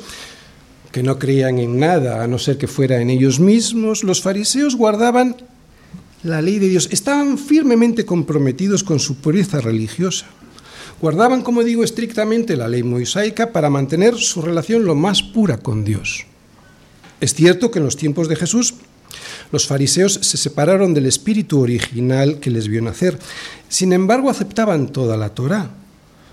que 0.91 1.01
no 1.01 1.17
creían 1.17 1.57
en 1.57 1.79
nada 1.79 2.23
a 2.23 2.27
no 2.27 2.37
ser 2.37 2.59
que 2.59 2.67
fuera 2.67 3.01
en 3.01 3.09
ellos 3.09 3.39
mismos, 3.39 4.03
los 4.03 4.21
fariseos 4.21 4.75
guardaban 4.75 5.37
la 6.21 6.41
ley 6.43 6.59
de 6.59 6.69
Dios, 6.69 6.89
estaban 6.91 7.39
firmemente 7.39 8.05
comprometidos 8.05 8.83
con 8.83 8.99
su 8.99 9.15
pureza 9.15 9.59
religiosa. 9.59 10.27
Guardaban, 11.01 11.41
como 11.41 11.63
digo, 11.63 11.83
estrictamente 11.83 12.55
la 12.55 12.67
ley 12.67 12.83
mosaica 12.83 13.51
para 13.51 13.71
mantener 13.71 14.17
su 14.17 14.43
relación 14.43 14.85
lo 14.85 14.93
más 14.93 15.23
pura 15.23 15.57
con 15.57 15.83
Dios. 15.83 16.27
Es 17.21 17.33
cierto 17.33 17.71
que 17.71 17.79
en 17.79 17.85
los 17.85 17.97
tiempos 17.97 18.29
de 18.29 18.35
Jesús 18.35 18.75
los 19.51 19.67
fariseos 19.67 20.19
se 20.21 20.37
separaron 20.37 20.93
del 20.93 21.05
espíritu 21.05 21.61
original 21.61 22.39
que 22.39 22.51
les 22.51 22.67
vio 22.67 22.81
nacer. 22.81 23.17
Sin 23.69 23.93
embargo, 23.93 24.29
aceptaban 24.29 24.87
toda 24.87 25.17
la 25.17 25.29
Torá, 25.29 25.71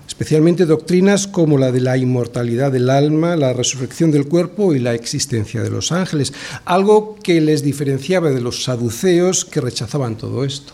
especialmente 0.07 0.67
doctrinas 0.67 1.27
como 1.27 1.59
la 1.59 1.73
de 1.73 1.81
la 1.81 1.97
inmortalidad 1.97 2.73
del 2.73 2.91
alma, 2.91 3.37
la 3.37 3.53
resurrección 3.53 4.11
del 4.11 4.27
cuerpo 4.27 4.75
y 4.75 4.79
la 4.79 4.95
existencia 4.95 5.63
de 5.63 5.71
los 5.71 5.93
ángeles, 5.93 6.33
algo 6.65 7.17
que 7.23 7.41
les 7.41 7.63
diferenciaba 7.63 8.31
de 8.31 8.41
los 8.41 8.65
saduceos 8.65 9.45
que 9.45 9.61
rechazaban 9.61 10.17
todo 10.17 10.45
esto. 10.45 10.73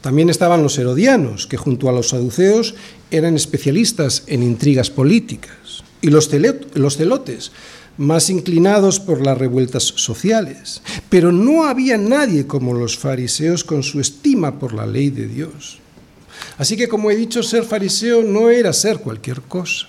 También 0.00 0.30
estaban 0.30 0.62
los 0.62 0.78
herodianos, 0.78 1.46
que 1.48 1.56
junto 1.56 1.88
a 1.88 1.92
los 1.92 2.10
saduceos 2.10 2.76
eran 3.10 3.34
especialistas 3.34 4.22
en 4.26 4.42
intrigas 4.42 4.88
políticas, 4.88 5.82
y 6.00 6.10
los, 6.10 6.28
celotes, 6.28 7.50
más 7.98 8.30
inclinados 8.30 9.00
por 9.00 9.24
las 9.24 9.38
revueltas 9.38 9.82
sociales. 9.82 10.82
Pero 11.08 11.32
no 11.32 11.64
había 11.64 11.98
nadie 11.98 12.46
como 12.46 12.74
los 12.74 12.98
fariseos 12.98 13.64
con 13.64 13.82
su 13.82 14.00
estima 14.00 14.58
por 14.58 14.72
la 14.72 14.86
ley 14.86 15.10
de 15.10 15.26
Dios. 15.26 15.78
Así 16.58 16.76
que, 16.76 16.88
como 16.88 17.10
he 17.10 17.16
dicho, 17.16 17.42
ser 17.42 17.64
fariseo 17.64 18.22
no 18.22 18.50
era 18.50 18.72
ser 18.72 18.98
cualquier 18.98 19.42
cosa. 19.42 19.86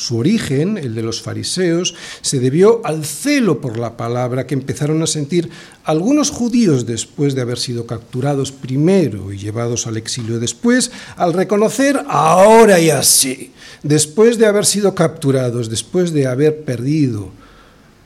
Su 0.00 0.16
origen, 0.16 0.78
el 0.78 0.94
de 0.94 1.02
los 1.02 1.20
fariseos, 1.20 1.94
se 2.22 2.40
debió 2.40 2.80
al 2.84 3.04
celo 3.04 3.60
por 3.60 3.78
la 3.78 3.98
palabra 3.98 4.46
que 4.46 4.54
empezaron 4.54 5.02
a 5.02 5.06
sentir 5.06 5.50
algunos 5.84 6.30
judíos 6.30 6.86
después 6.86 7.34
de 7.34 7.42
haber 7.42 7.58
sido 7.58 7.86
capturados 7.86 8.50
primero 8.50 9.30
y 9.30 9.36
llevados 9.36 9.86
al 9.86 9.98
exilio 9.98 10.40
después, 10.40 10.90
al 11.16 11.34
reconocer 11.34 12.00
ahora 12.08 12.80
y 12.80 12.88
así, 12.88 13.52
después 13.82 14.38
de 14.38 14.46
haber 14.46 14.64
sido 14.64 14.94
capturados, 14.94 15.68
después 15.68 16.12
de 16.12 16.26
haber 16.26 16.64
perdido 16.64 17.28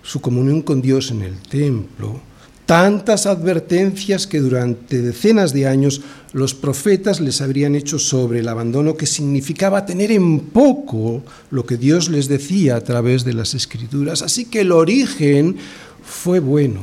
su 0.03 0.21
comunión 0.21 0.63
con 0.63 0.83
Dios 0.83 1.13
en 1.13 1.23
el 1.23 1.39
templo, 1.43 2.21
tantas 2.67 3.27
advertencias 3.27 4.27
que 4.27 4.41
durante 4.41 5.03
decenas 5.03 5.53
de 5.53 5.67
años 5.67 6.01
los 6.33 6.55
profetas 6.55 7.21
les 7.21 7.41
habrían 7.41 7.75
hecho 7.75 7.99
sobre 7.99 8.41
el 8.41 8.49
abandono 8.49 8.97
que 8.97 9.07
significaba 9.07 9.87
tener 9.87 10.11
en 10.11 10.41
poco 10.41 11.23
lo 11.51 11.67
que 11.67 11.77
Dios 11.77 12.09
les 12.09 12.29
decía 12.29 12.77
a 12.77 12.81
través 12.81 13.25
de 13.25 13.35
las 13.35 13.55
escrituras. 13.55 14.23
Así 14.23 14.47
que 14.47 14.63
el 14.63 14.73
origen 14.73 15.57
fue 16.03 16.41
bueno. 16.41 16.81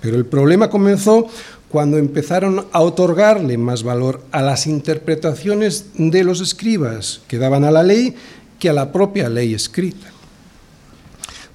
Pero 0.00 0.16
el 0.16 0.26
problema 0.26 0.68
comenzó 0.68 1.28
cuando 1.70 1.96
empezaron 1.96 2.66
a 2.72 2.80
otorgarle 2.80 3.56
más 3.56 3.82
valor 3.82 4.22
a 4.32 4.42
las 4.42 4.66
interpretaciones 4.66 5.86
de 5.94 6.22
los 6.22 6.40
escribas 6.40 7.22
que 7.26 7.38
daban 7.38 7.64
a 7.64 7.70
la 7.70 7.82
ley 7.82 8.14
que 8.58 8.68
a 8.68 8.72
la 8.72 8.92
propia 8.92 9.28
ley 9.28 9.54
escrita. 9.54 10.13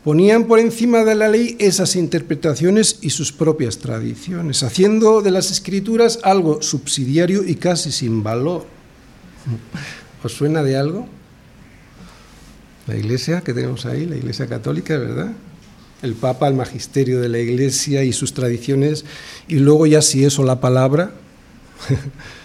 Ponían 0.04 0.45
por 0.45 0.60
encima 0.60 1.04
de 1.04 1.14
la 1.14 1.28
ley 1.28 1.58
esas 1.60 1.97
interpretaciones 1.97 3.00
y 3.02 3.10
sus 3.10 3.34
propias 3.34 3.80
tradiciones, 3.80 4.64
haciendo 4.64 5.22
de 5.22 5.32
las 5.32 5.52
escrituras 5.52 6.20
algo 6.24 6.62
subsidiario 6.62 7.43
y 7.43 7.56
casi 7.56 7.91
sin 7.91 8.24
valor. 8.24 8.66
¿Os 10.24 10.32
suena 10.32 10.64
de 10.64 10.78
algo? 10.78 11.08
La 12.88 12.95
iglesia 12.95 13.41
que 13.41 13.54
tenemos 13.54 13.86
ahí, 13.86 14.06
la 14.06 14.16
iglesia 14.16 14.47
católica, 14.47 14.97
¿verdad? 14.97 15.34
El 16.02 16.14
Papa, 16.14 16.47
el 16.47 16.54
magisterio 16.54 17.20
de 17.20 17.28
la 17.28 17.39
iglesia 17.39 18.04
y 18.06 18.14
sus 18.14 18.34
tradiciones, 18.34 19.04
y 19.50 19.56
luego 19.56 19.86
ya 19.86 20.02
si 20.02 20.24
eso 20.24 20.43
la 20.43 20.62
palabra. 20.62 21.12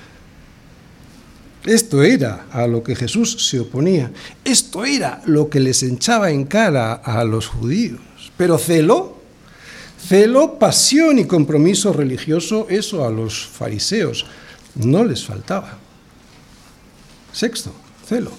Esto 1.65 2.03
era 2.03 2.47
a 2.51 2.67
lo 2.67 2.83
que 2.83 2.95
Jesús 2.95 3.49
se 3.49 3.61
oponía. 3.61 4.13
Esto 4.45 4.85
era 4.85 5.23
lo 5.25 5.49
que 5.49 5.61
les 5.61 5.83
echaba 5.83 6.31
en 6.31 6.45
cara 6.45 6.93
a 6.95 7.25
los 7.25 7.47
judíos. 7.47 8.01
Pero 8.37 8.59
celo, 8.59 9.17
celo, 10.07 10.59
pasión 10.59 11.19
y 11.19 11.25
compromiso 11.25 11.93
religioso, 11.93 12.67
eso 12.69 13.07
a 13.07 13.11
los 13.11 13.47
fariseos 13.47 14.27
no 14.75 15.05
les 15.05 15.25
faltaba. 15.25 15.79
Sexto, 17.33 17.73
celo. 18.07 18.31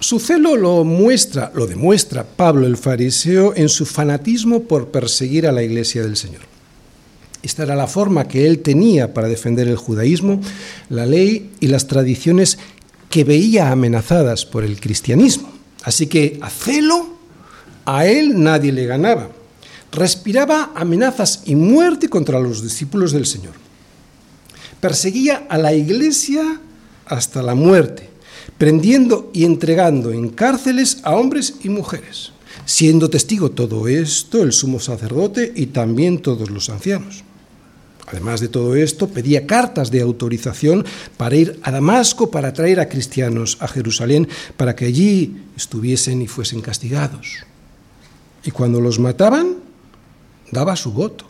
Su 0.00 0.20
celo 0.20 0.56
lo 0.56 0.84
muestra, 0.84 1.50
lo 1.54 1.66
demuestra 1.66 2.24
Pablo 2.24 2.66
el 2.66 2.76
fariseo 2.76 3.52
en 3.54 3.68
su 3.68 3.84
fanatismo 3.84 4.62
por 4.62 4.88
perseguir 4.88 5.46
a 5.46 5.52
la 5.52 5.62
iglesia 5.62 6.02
del 6.02 6.16
Señor. 6.16 6.42
Esta 7.42 7.62
era 7.62 7.76
la 7.76 7.86
forma 7.86 8.26
que 8.26 8.46
él 8.46 8.60
tenía 8.60 9.14
para 9.14 9.28
defender 9.28 9.68
el 9.68 9.76
judaísmo, 9.76 10.40
la 10.88 11.06
ley 11.06 11.50
y 11.60 11.68
las 11.68 11.86
tradiciones 11.86 12.58
que 13.10 13.24
veía 13.24 13.70
amenazadas 13.70 14.44
por 14.44 14.64
el 14.64 14.80
cristianismo. 14.80 15.50
Así 15.84 16.06
que 16.06 16.38
a 16.42 16.50
celo 16.50 17.18
a 17.84 18.06
él 18.06 18.42
nadie 18.42 18.72
le 18.72 18.86
ganaba. 18.86 19.30
Respiraba 19.92 20.72
amenazas 20.74 21.42
y 21.46 21.54
muerte 21.54 22.08
contra 22.08 22.40
los 22.40 22.62
discípulos 22.62 23.12
del 23.12 23.24
Señor. 23.24 23.54
Perseguía 24.80 25.46
a 25.48 25.56
la 25.56 25.72
iglesia 25.72 26.60
hasta 27.06 27.42
la 27.42 27.54
muerte, 27.54 28.10
prendiendo 28.58 29.30
y 29.32 29.44
entregando 29.44 30.12
en 30.12 30.28
cárceles 30.28 30.98
a 31.02 31.16
hombres 31.16 31.54
y 31.62 31.70
mujeres, 31.70 32.32
siendo 32.66 33.08
testigo 33.08 33.50
todo 33.52 33.88
esto 33.88 34.42
el 34.42 34.52
sumo 34.52 34.78
sacerdote 34.78 35.52
y 35.56 35.66
también 35.66 36.18
todos 36.20 36.50
los 36.50 36.68
ancianos. 36.68 37.24
Además 38.10 38.40
de 38.40 38.48
todo 38.48 38.74
esto, 38.74 39.08
pedía 39.08 39.46
cartas 39.46 39.90
de 39.90 40.00
autorización 40.00 40.86
para 41.16 41.36
ir 41.36 41.60
a 41.62 41.70
Damasco 41.70 42.30
para 42.30 42.52
traer 42.52 42.80
a 42.80 42.88
cristianos 42.88 43.58
a 43.60 43.68
Jerusalén, 43.68 44.28
para 44.56 44.74
que 44.74 44.86
allí 44.86 45.42
estuviesen 45.56 46.22
y 46.22 46.26
fuesen 46.26 46.62
castigados. 46.62 47.44
Y 48.44 48.50
cuando 48.50 48.80
los 48.80 48.98
mataban, 48.98 49.56
daba 50.50 50.74
su 50.76 50.92
voto. 50.92 51.26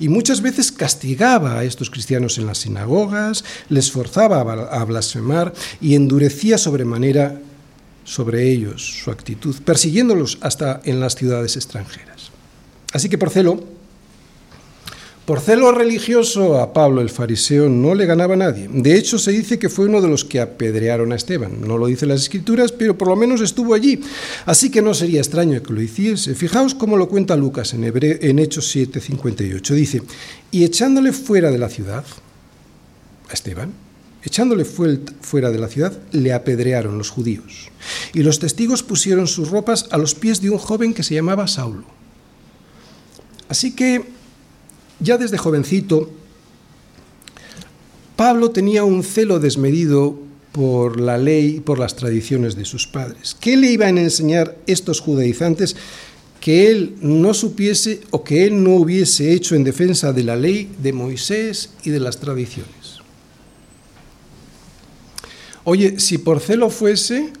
Y 0.00 0.08
muchas 0.08 0.40
veces 0.40 0.72
castigaba 0.72 1.58
a 1.58 1.64
estos 1.64 1.90
cristianos 1.90 2.38
en 2.38 2.46
las 2.46 2.58
sinagogas, 2.58 3.44
les 3.68 3.92
forzaba 3.92 4.40
a 4.40 4.84
blasfemar 4.84 5.52
y 5.80 5.94
endurecía 5.94 6.58
sobremanera 6.58 7.40
sobre 8.04 8.50
ellos 8.50 9.02
su 9.04 9.10
actitud, 9.10 9.54
persiguiéndolos 9.62 10.38
hasta 10.40 10.80
en 10.84 10.98
las 10.98 11.14
ciudades 11.14 11.56
extranjeras. 11.56 12.30
Así 12.92 13.08
que 13.08 13.18
por 13.18 13.30
celo, 13.30 13.62
por 15.30 15.40
celo 15.40 15.70
religioso 15.70 16.58
a 16.58 16.72
Pablo 16.72 17.00
el 17.00 17.08
fariseo 17.08 17.68
no 17.68 17.94
le 17.94 18.04
ganaba 18.04 18.34
nadie. 18.34 18.68
De 18.68 18.98
hecho, 18.98 19.16
se 19.16 19.30
dice 19.30 19.60
que 19.60 19.68
fue 19.68 19.86
uno 19.86 20.00
de 20.00 20.08
los 20.08 20.24
que 20.24 20.40
apedrearon 20.40 21.12
a 21.12 21.14
Esteban. 21.14 21.60
No 21.60 21.78
lo 21.78 21.86
dicen 21.86 22.08
las 22.08 22.22
escrituras, 22.22 22.72
pero 22.72 22.98
por 22.98 23.06
lo 23.06 23.14
menos 23.14 23.40
estuvo 23.40 23.72
allí. 23.72 24.00
Así 24.44 24.72
que 24.72 24.82
no 24.82 24.92
sería 24.92 25.20
extraño 25.20 25.62
que 25.62 25.72
lo 25.72 25.80
hiciese. 25.80 26.34
Fijaos 26.34 26.74
cómo 26.74 26.96
lo 26.96 27.08
cuenta 27.08 27.36
Lucas 27.36 27.74
en, 27.74 27.84
en 27.84 28.38
Hechos 28.40 28.74
7:58. 28.74 29.72
Dice, 29.72 30.02
y 30.50 30.64
echándole 30.64 31.12
fuera 31.12 31.52
de 31.52 31.58
la 31.58 31.68
ciudad, 31.68 32.04
a 33.28 33.32
Esteban, 33.32 33.72
echándole 34.24 34.64
fuera 34.64 35.52
de 35.52 35.58
la 35.60 35.68
ciudad, 35.68 35.96
le 36.10 36.32
apedrearon 36.32 36.98
los 36.98 37.10
judíos. 37.10 37.68
Y 38.14 38.24
los 38.24 38.40
testigos 38.40 38.82
pusieron 38.82 39.28
sus 39.28 39.48
ropas 39.50 39.86
a 39.92 39.96
los 39.96 40.16
pies 40.16 40.42
de 40.42 40.50
un 40.50 40.58
joven 40.58 40.92
que 40.92 41.04
se 41.04 41.14
llamaba 41.14 41.46
Saulo. 41.46 41.84
Así 43.48 43.76
que 43.76 44.18
ya 45.00 45.18
desde 45.18 45.38
jovencito, 45.38 46.10
Pablo 48.16 48.50
tenía 48.50 48.84
un 48.84 49.02
celo 49.02 49.40
desmedido 49.40 50.18
por 50.52 51.00
la 51.00 51.16
ley 51.16 51.56
y 51.56 51.60
por 51.60 51.78
las 51.78 51.96
tradiciones 51.96 52.56
de 52.56 52.64
sus 52.64 52.86
padres. 52.86 53.36
¿Qué 53.38 53.56
le 53.56 53.70
iban 53.70 53.96
a 53.96 54.02
enseñar 54.02 54.58
estos 54.66 55.00
judaizantes 55.00 55.76
que 56.40 56.68
él 56.68 56.96
no 57.00 57.34
supiese 57.34 58.00
o 58.10 58.24
que 58.24 58.46
él 58.46 58.62
no 58.62 58.74
hubiese 58.74 59.32
hecho 59.32 59.54
en 59.54 59.64
defensa 59.64 60.12
de 60.12 60.24
la 60.24 60.36
ley 60.36 60.70
de 60.82 60.92
Moisés 60.92 61.70
y 61.84 61.90
de 61.90 62.00
las 62.00 62.18
tradiciones? 62.18 63.00
Oye, 65.64 65.98
si 65.98 66.18
por 66.18 66.40
celo 66.40 66.70
fuese, 66.70 67.32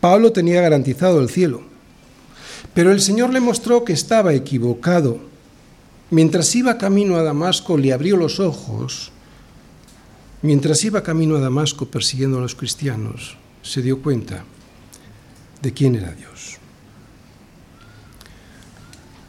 Pablo 0.00 0.32
tenía 0.32 0.60
garantizado 0.60 1.20
el 1.20 1.28
cielo. 1.28 1.62
Pero 2.74 2.92
el 2.92 3.00
Señor 3.00 3.32
le 3.32 3.40
mostró 3.40 3.84
que 3.84 3.92
estaba 3.92 4.34
equivocado 4.34 5.20
Mientras 6.10 6.54
iba 6.54 6.78
camino 6.78 7.16
a 7.16 7.22
Damasco, 7.22 7.76
le 7.76 7.92
abrió 7.92 8.16
los 8.16 8.38
ojos. 8.38 9.10
Mientras 10.42 10.84
iba 10.84 11.02
camino 11.02 11.36
a 11.36 11.40
Damasco 11.40 11.86
persiguiendo 11.86 12.38
a 12.38 12.42
los 12.42 12.54
cristianos, 12.54 13.36
se 13.62 13.82
dio 13.82 14.00
cuenta 14.00 14.44
de 15.60 15.72
quién 15.72 15.96
era 15.96 16.12
Dios. 16.12 16.58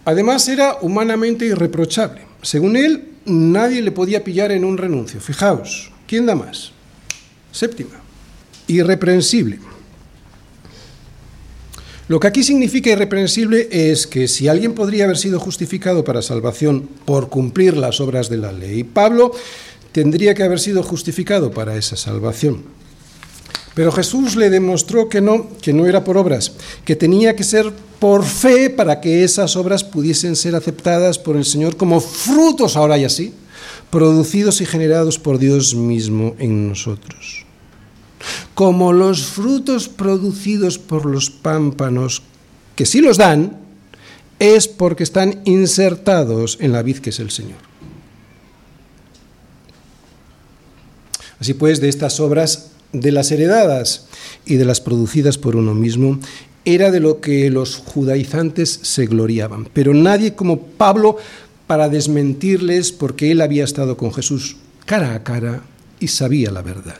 Además 0.05 0.47
era 0.47 0.77
humanamente 0.81 1.45
irreprochable. 1.45 2.21
Según 2.41 2.77
él, 2.77 3.15
nadie 3.25 3.81
le 3.81 3.91
podía 3.91 4.23
pillar 4.23 4.51
en 4.51 4.63
un 4.63 4.77
renuncio. 4.77 5.19
Fijaos, 5.19 5.91
¿quién 6.07 6.25
da 6.25 6.35
más? 6.35 6.71
Séptima, 7.51 7.99
irreprensible. 8.67 9.59
Lo 12.07 12.21
que 12.21 12.27
aquí 12.27 12.41
significa 12.41 12.89
irreprensible 12.89 13.67
es 13.69 14.07
que 14.07 14.29
si 14.29 14.47
alguien 14.47 14.73
podría 14.73 15.03
haber 15.03 15.17
sido 15.17 15.41
justificado 15.41 16.05
para 16.05 16.21
salvación 16.21 16.87
por 17.03 17.27
cumplir 17.27 17.75
las 17.75 17.99
obras 17.99 18.29
de 18.29 18.37
la 18.37 18.53
ley, 18.53 18.85
Pablo 18.85 19.33
tendría 19.91 20.33
que 20.33 20.43
haber 20.43 20.61
sido 20.61 20.83
justificado 20.83 21.51
para 21.51 21.75
esa 21.75 21.97
salvación. 21.97 22.63
Pero 23.73 23.91
Jesús 23.91 24.37
le 24.37 24.49
demostró 24.49 25.09
que 25.09 25.19
no, 25.19 25.49
que 25.61 25.73
no 25.73 25.85
era 25.85 26.05
por 26.05 26.17
obras, 26.17 26.53
que 26.85 26.95
tenía 26.95 27.35
que 27.35 27.43
ser 27.43 27.73
por 27.99 28.23
fe 28.23 28.69
para 28.69 29.01
que 29.01 29.25
esas 29.25 29.57
obras 29.57 29.83
pudiesen 29.83 30.37
ser 30.37 30.55
aceptadas 30.55 31.19
por 31.19 31.35
el 31.35 31.43
Señor 31.43 31.75
como 31.75 31.99
frutos, 31.99 32.77
ahora 32.77 32.97
y 32.97 33.03
así, 33.03 33.33
producidos 33.89 34.61
y 34.61 34.65
generados 34.65 35.19
por 35.19 35.39
Dios 35.39 35.75
mismo 35.75 36.35
en 36.39 36.69
nosotros 36.69 37.46
como 38.57 38.91
los 38.91 39.23
frutos 39.23 39.87
producidos 39.87 40.79
por 40.79 41.05
los 41.05 41.29
pámpanos, 41.29 42.23
que 42.75 42.87
sí 42.87 43.01
los 43.01 43.17
dan, 43.17 43.59
es 44.39 44.67
porque 44.67 45.03
están 45.03 45.41
insertados 45.45 46.57
en 46.59 46.71
la 46.71 46.81
vid 46.81 46.97
que 46.97 47.11
es 47.11 47.19
el 47.19 47.29
Señor. 47.29 47.59
Así 51.39 51.53
pues, 51.53 51.81
de 51.81 51.89
estas 51.89 52.19
obras, 52.19 52.71
de 52.93 53.11
las 53.11 53.31
heredadas 53.31 54.07
y 54.43 54.55
de 54.55 54.65
las 54.65 54.81
producidas 54.81 55.37
por 55.37 55.55
uno 55.55 55.75
mismo, 55.75 56.19
era 56.65 56.89
de 56.89 56.99
lo 56.99 57.21
que 57.21 57.51
los 57.51 57.75
judaizantes 57.75 58.79
se 58.81 59.05
gloriaban. 59.05 59.69
Pero 59.71 59.93
nadie 59.93 60.33
como 60.33 60.61
Pablo 60.61 61.17
para 61.67 61.89
desmentirles 61.89 62.91
porque 62.91 63.29
él 63.29 63.41
había 63.41 63.65
estado 63.65 63.97
con 63.97 64.11
Jesús 64.11 64.57
cara 64.87 65.13
a 65.13 65.23
cara 65.23 65.61
y 65.99 66.07
sabía 66.07 66.49
la 66.49 66.63
verdad. 66.63 66.97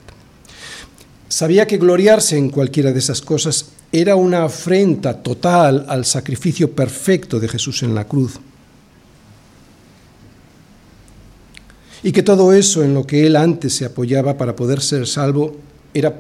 Sabía 1.30 1.67
que 1.67 1.78
gloriarse 1.78 2.38
en 2.38 2.49
cualquiera 2.49 2.91
de 2.91 2.99
esas 2.99 3.21
cosas 3.21 3.71
era 3.91 4.15
una 4.15 4.45
afrenta 4.45 5.21
total 5.21 5.86
al 5.89 6.05
sacrificio 6.05 6.71
perfecto 6.71 7.39
de 7.39 7.49
Jesús 7.49 7.84
en 7.84 7.93
la 7.93 8.05
cruz. 8.05 8.39
Y 12.03 12.11
que 12.11 12.23
todo 12.23 12.53
eso 12.53 12.84
en 12.84 12.93
lo 12.93 13.05
que 13.05 13.28
él 13.28 13.36
antes 13.36 13.75
se 13.75 13.86
apoyaba 13.86 14.38
para 14.38 14.55
poder 14.55 14.82
ser 14.82 15.05
salvo 15.05 15.57
era 15.93 16.13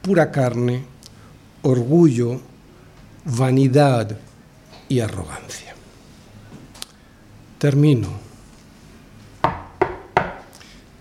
pura 0.00 0.30
carne, 0.30 0.84
orgullo, 1.62 2.40
vanidad 3.24 4.16
y 4.88 5.00
arrogancia. 5.00 5.74
Termino. 7.58 8.08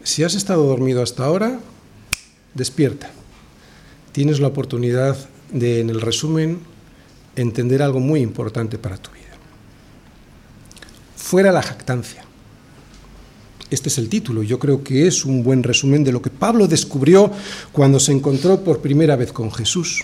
Si 0.03 0.23
has 0.23 0.35
estado 0.35 0.65
dormido 0.65 1.01
hasta 1.01 1.23
ahora, 1.23 1.59
despierta 2.53 3.09
tienes 4.13 4.39
la 4.39 4.47
oportunidad 4.47 5.17
de, 5.51 5.81
en 5.81 5.89
el 5.89 5.99
resumen, 5.99 6.59
entender 7.35 7.81
algo 7.81 7.99
muy 7.99 8.21
importante 8.21 8.77
para 8.77 8.95
tu 8.97 9.11
vida. 9.11 9.23
Fuera 11.17 11.51
la 11.51 11.61
jactancia. 11.61 12.23
Este 13.69 13.89
es 13.89 13.97
el 13.97 14.07
título. 14.07 14.43
Yo 14.43 14.59
creo 14.59 14.83
que 14.83 15.07
es 15.07 15.25
un 15.25 15.43
buen 15.43 15.63
resumen 15.63 16.03
de 16.03 16.11
lo 16.11 16.21
que 16.21 16.29
Pablo 16.29 16.67
descubrió 16.67 17.31
cuando 17.71 17.99
se 17.99 18.11
encontró 18.11 18.63
por 18.63 18.79
primera 18.79 19.15
vez 19.15 19.33
con 19.33 19.51
Jesús. 19.51 20.03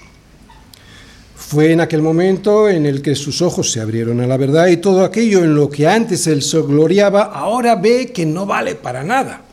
Fue 1.36 1.72
en 1.72 1.82
aquel 1.82 2.02
momento 2.02 2.68
en 2.68 2.88
el 2.88 3.04
que 3.04 3.16
sus 3.16 3.42
ojos 3.44 3.72
se 3.72 3.80
abrieron 3.80 4.22
a 4.22 4.28
la 4.28 4.38
verdad 4.38 4.68
y 4.68 4.78
todo 4.78 5.04
aquello 5.04 5.44
en 5.44 5.54
lo 5.54 5.70
que 5.70 5.88
antes 5.88 6.26
él 6.26 6.42
se 6.42 6.62
gloriaba, 6.62 7.24
ahora 7.24 7.76
ve 7.76 8.12
que 8.12 8.26
no 8.26 8.48
vale 8.48 8.76
para 8.76 9.04
nada. 9.04 9.49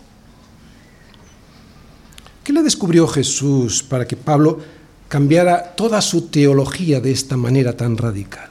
¿Qué 2.47 2.53
le 2.53 2.63
descubrió 2.63 3.09
Jesús 3.09 3.83
para 3.83 4.07
que 4.07 4.15
Pablo 4.15 4.61
cambiara 5.09 5.75
toda 5.75 6.01
su 6.01 6.29
teología 6.29 7.01
de 7.01 7.11
esta 7.11 7.37
manera 7.37 7.77
tan 7.77 7.97
radical? 7.97 8.49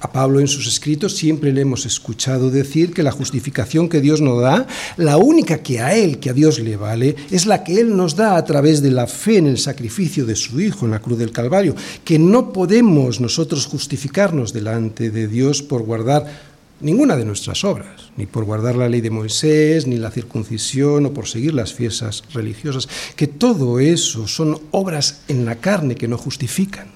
A 0.00 0.12
Pablo 0.12 0.40
en 0.40 0.46
sus 0.46 0.66
escritos 0.66 1.16
siempre 1.16 1.54
le 1.54 1.62
hemos 1.62 1.86
escuchado 1.86 2.50
decir 2.50 2.92
que 2.92 3.02
la 3.02 3.12
justificación 3.12 3.88
que 3.88 4.02
Dios 4.02 4.20
nos 4.20 4.42
da, 4.42 4.66
la 4.98 5.16
única 5.16 5.62
que 5.62 5.80
a 5.80 5.96
Él, 5.96 6.18
que 6.18 6.28
a 6.28 6.34
Dios 6.34 6.58
le 6.58 6.76
vale, 6.76 7.16
es 7.30 7.46
la 7.46 7.64
que 7.64 7.80
Él 7.80 7.96
nos 7.96 8.14
da 8.14 8.36
a 8.36 8.44
través 8.44 8.82
de 8.82 8.90
la 8.90 9.06
fe 9.06 9.38
en 9.38 9.46
el 9.46 9.56
sacrificio 9.56 10.26
de 10.26 10.36
su 10.36 10.60
Hijo 10.60 10.84
en 10.84 10.90
la 10.90 11.00
cruz 11.00 11.18
del 11.18 11.32
Calvario, 11.32 11.74
que 12.04 12.18
no 12.18 12.52
podemos 12.52 13.20
nosotros 13.20 13.64
justificarnos 13.64 14.52
delante 14.52 15.10
de 15.10 15.28
Dios 15.28 15.62
por 15.62 15.82
guardar 15.82 16.49
ninguna 16.80 17.16
de 17.16 17.24
nuestras 17.24 17.64
obras, 17.64 18.10
ni 18.16 18.26
por 18.26 18.44
guardar 18.44 18.76
la 18.76 18.88
ley 18.88 19.00
de 19.00 19.10
Moisés, 19.10 19.86
ni 19.86 19.96
la 19.96 20.10
circuncisión, 20.10 21.06
o 21.06 21.12
por 21.12 21.28
seguir 21.28 21.54
las 21.54 21.74
fiestas 21.74 22.24
religiosas, 22.32 22.88
que 23.16 23.26
todo 23.26 23.78
eso 23.80 24.26
son 24.26 24.60
obras 24.70 25.22
en 25.28 25.44
la 25.44 25.56
carne 25.56 25.94
que 25.94 26.08
no 26.08 26.18
justifican. 26.18 26.88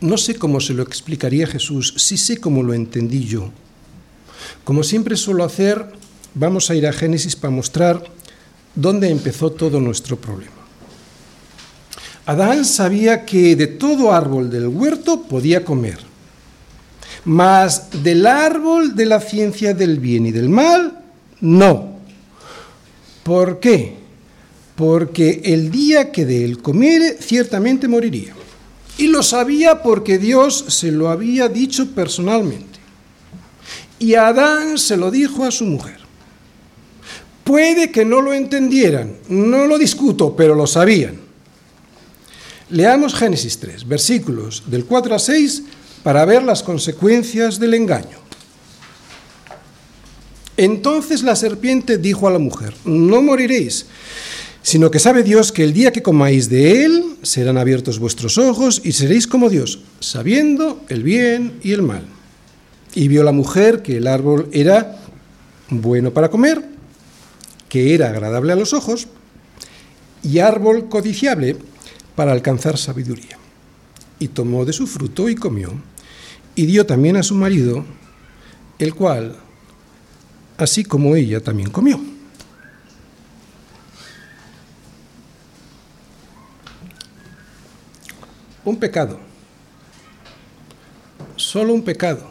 No 0.00 0.18
sé 0.18 0.34
cómo 0.34 0.60
se 0.60 0.74
lo 0.74 0.82
explicaría 0.82 1.46
Jesús, 1.46 1.94
sí 1.96 2.16
sé 2.16 2.38
cómo 2.38 2.62
lo 2.62 2.74
entendí 2.74 3.24
yo. 3.24 3.50
Como 4.62 4.82
siempre 4.82 5.16
suelo 5.16 5.44
hacer, 5.44 5.86
vamos 6.34 6.70
a 6.70 6.74
ir 6.74 6.86
a 6.86 6.92
Génesis 6.92 7.36
para 7.36 7.50
mostrar 7.50 8.04
dónde 8.74 9.08
empezó 9.08 9.50
todo 9.50 9.80
nuestro 9.80 10.16
problema. 10.16 10.52
Adán 12.26 12.64
sabía 12.64 13.24
que 13.24 13.54
de 13.56 13.66
todo 13.66 14.12
árbol 14.12 14.50
del 14.50 14.68
huerto 14.68 15.22
podía 15.22 15.64
comer, 15.64 15.98
mas 17.24 18.02
del 18.02 18.26
árbol 18.26 18.94
de 18.94 19.06
la 19.06 19.20
ciencia 19.20 19.74
del 19.74 19.98
bien 19.98 20.26
y 20.26 20.32
del 20.32 20.48
mal, 20.48 21.00
no. 21.40 21.98
¿Por 23.22 23.60
qué? 23.60 23.96
Porque 24.76 25.40
el 25.44 25.70
día 25.70 26.12
que 26.12 26.24
de 26.24 26.44
él 26.44 26.60
comiere, 26.60 27.16
ciertamente 27.20 27.88
moriría. 27.88 28.34
Y 28.98 29.08
lo 29.08 29.22
sabía 29.22 29.82
porque 29.82 30.18
Dios 30.18 30.64
se 30.68 30.92
lo 30.92 31.08
había 31.08 31.48
dicho 31.48 31.90
personalmente. 31.94 32.78
Y 33.98 34.14
Adán 34.14 34.78
se 34.78 34.96
lo 34.96 35.10
dijo 35.10 35.44
a 35.44 35.50
su 35.50 35.64
mujer. 35.64 35.98
Puede 37.42 37.90
que 37.90 38.04
no 38.04 38.20
lo 38.20 38.32
entendieran, 38.32 39.16
no 39.28 39.66
lo 39.66 39.78
discuto, 39.78 40.34
pero 40.36 40.54
lo 40.54 40.66
sabían. 40.66 41.20
Leamos 42.70 43.14
Génesis 43.14 43.58
3, 43.58 43.86
versículos 43.86 44.64
del 44.66 44.84
4 44.84 45.14
a 45.14 45.18
6, 45.18 45.62
para 46.04 46.24
ver 46.24 46.44
las 46.44 46.62
consecuencias 46.62 47.58
del 47.58 47.74
engaño. 47.74 48.18
Entonces 50.56 51.24
la 51.24 51.34
serpiente 51.34 51.98
dijo 51.98 52.28
a 52.28 52.30
la 52.30 52.38
mujer, 52.38 52.74
no 52.84 53.20
moriréis 53.20 53.86
sino 54.64 54.90
que 54.90 54.98
sabe 54.98 55.22
Dios 55.22 55.52
que 55.52 55.62
el 55.62 55.74
día 55.74 55.92
que 55.92 56.02
comáis 56.02 56.48
de 56.48 56.86
él 56.86 57.16
serán 57.22 57.58
abiertos 57.58 57.98
vuestros 57.98 58.38
ojos 58.38 58.80
y 58.82 58.92
seréis 58.92 59.26
como 59.26 59.50
Dios, 59.50 59.80
sabiendo 60.00 60.82
el 60.88 61.02
bien 61.02 61.60
y 61.62 61.72
el 61.72 61.82
mal. 61.82 62.06
Y 62.94 63.08
vio 63.08 63.24
la 63.24 63.32
mujer 63.32 63.82
que 63.82 63.98
el 63.98 64.06
árbol 64.06 64.48
era 64.52 64.96
bueno 65.68 66.14
para 66.14 66.30
comer, 66.30 66.64
que 67.68 67.94
era 67.94 68.08
agradable 68.08 68.54
a 68.54 68.56
los 68.56 68.72
ojos, 68.72 69.06
y 70.22 70.38
árbol 70.38 70.88
codiciable 70.88 71.58
para 72.16 72.32
alcanzar 72.32 72.78
sabiduría. 72.78 73.36
Y 74.18 74.28
tomó 74.28 74.64
de 74.64 74.72
su 74.72 74.86
fruto 74.86 75.28
y 75.28 75.34
comió, 75.34 75.74
y 76.54 76.66
dio 76.66 76.86
también 76.86 77.16
a 77.16 77.22
su 77.22 77.34
marido, 77.34 77.84
el 78.78 78.94
cual, 78.94 79.36
así 80.56 80.84
como 80.84 81.16
ella, 81.16 81.40
también 81.40 81.70
comió. 81.70 82.00
Un 88.64 88.76
pecado. 88.78 89.18
Solo 91.36 91.74
un 91.74 91.82
pecado. 91.82 92.30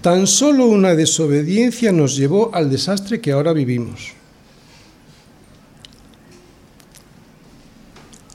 Tan 0.00 0.26
solo 0.26 0.66
una 0.66 0.94
desobediencia 0.94 1.92
nos 1.92 2.16
llevó 2.16 2.54
al 2.54 2.70
desastre 2.70 3.20
que 3.20 3.32
ahora 3.32 3.52
vivimos. 3.52 4.12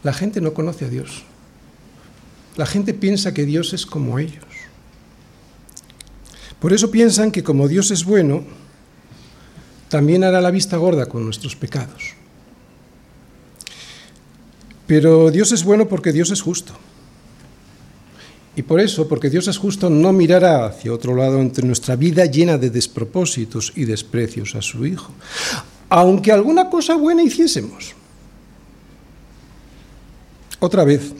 La 0.04 0.14
gente 0.14 0.42
no 0.42 0.54
conoce 0.54 0.86
a 0.86 0.90
Dios. 0.90 1.24
La 2.56 2.66
gente 2.66 2.94
piensa 2.94 3.34
que 3.34 3.46
Dios 3.46 3.74
es 3.74 3.86
como 3.86 4.20
ellos. 4.20 4.44
Por 6.60 6.72
eso 6.72 6.92
piensan 6.92 7.32
que 7.32 7.44
como 7.44 7.68
Dios 7.68 7.92
es 7.92 8.06
bueno, 8.06 8.44
también 9.90 10.24
hará 10.24 10.40
la 10.40 10.52
vista 10.52 10.78
gorda 10.78 11.08
con 11.08 11.24
nuestros 11.26 11.56
pecados. 11.56 12.14
Pero 14.88 15.32
Dios 15.32 15.52
es 15.52 15.64
bueno 15.64 15.88
porque 15.88 16.12
Dios 16.12 16.32
es 16.32 16.42
justo. 16.42 16.74
Y 18.56 18.62
por 18.62 18.80
eso, 18.80 19.08
porque 19.08 19.30
Dios 19.30 19.48
es 19.48 19.58
justo, 19.58 19.90
no 19.90 20.14
mirará 20.14 20.68
hacia 20.68 20.94
otro 20.94 21.16
lado 21.16 21.40
entre 21.42 21.66
nuestra 21.66 21.96
vida 21.96 22.26
llena 22.26 22.58
de 22.58 22.70
despropósitos 22.70 23.74
y 23.76 23.86
desprecios 23.86 24.56
a 24.56 24.62
su 24.62 24.86
Hijo, 24.86 25.12
aunque 25.90 26.32
alguna 26.32 26.70
cosa 26.70 26.96
buena 26.96 27.24
hiciésemos. 27.24 27.96
Otra 30.60 30.84
vez, 30.84 31.14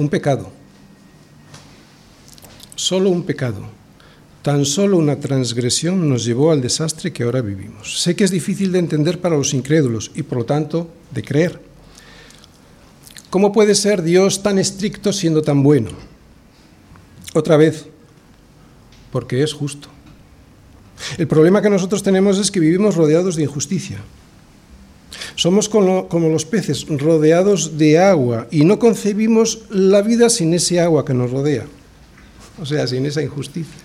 un 0.00 0.08
pecado, 0.08 0.50
solo 2.74 3.10
un 3.10 3.22
pecado 3.24 3.80
Tan 4.42 4.64
solo 4.64 4.96
una 4.96 5.20
transgresión 5.20 6.08
nos 6.08 6.24
llevó 6.24 6.50
al 6.50 6.62
desastre 6.62 7.12
que 7.12 7.24
ahora 7.24 7.42
vivimos. 7.42 8.00
Sé 8.00 8.16
que 8.16 8.24
es 8.24 8.30
difícil 8.30 8.72
de 8.72 8.78
entender 8.78 9.20
para 9.20 9.36
los 9.36 9.52
incrédulos 9.52 10.10
y 10.14 10.22
por 10.22 10.38
lo 10.38 10.44
tanto 10.46 10.88
de 11.10 11.22
creer. 11.22 11.60
¿Cómo 13.28 13.52
puede 13.52 13.74
ser 13.74 14.02
Dios 14.02 14.42
tan 14.42 14.58
estricto 14.58 15.12
siendo 15.12 15.42
tan 15.42 15.62
bueno? 15.62 15.90
Otra 17.34 17.58
vez, 17.58 17.86
porque 19.12 19.42
es 19.42 19.52
justo. 19.52 19.88
El 21.18 21.28
problema 21.28 21.60
que 21.60 21.70
nosotros 21.70 22.02
tenemos 22.02 22.38
es 22.38 22.50
que 22.50 22.60
vivimos 22.60 22.96
rodeados 22.96 23.36
de 23.36 23.42
injusticia. 23.42 23.98
Somos 25.40 25.70
como, 25.70 26.28
los 26.28 26.44
peces, 26.44 26.84
rodeados 26.86 27.78
de 27.78 27.98
agua, 27.98 28.46
y 28.50 28.66
no 28.66 28.78
concebimos 28.78 29.60
la 29.70 30.02
vida 30.02 30.28
sin 30.28 30.52
ese 30.52 30.80
agua 30.80 31.06
que 31.06 31.14
nos 31.14 31.30
rodea, 31.30 31.64
o 32.60 32.66
sea, 32.66 32.86
sin 32.86 33.06
esa 33.06 33.22
injusticia. 33.22 33.80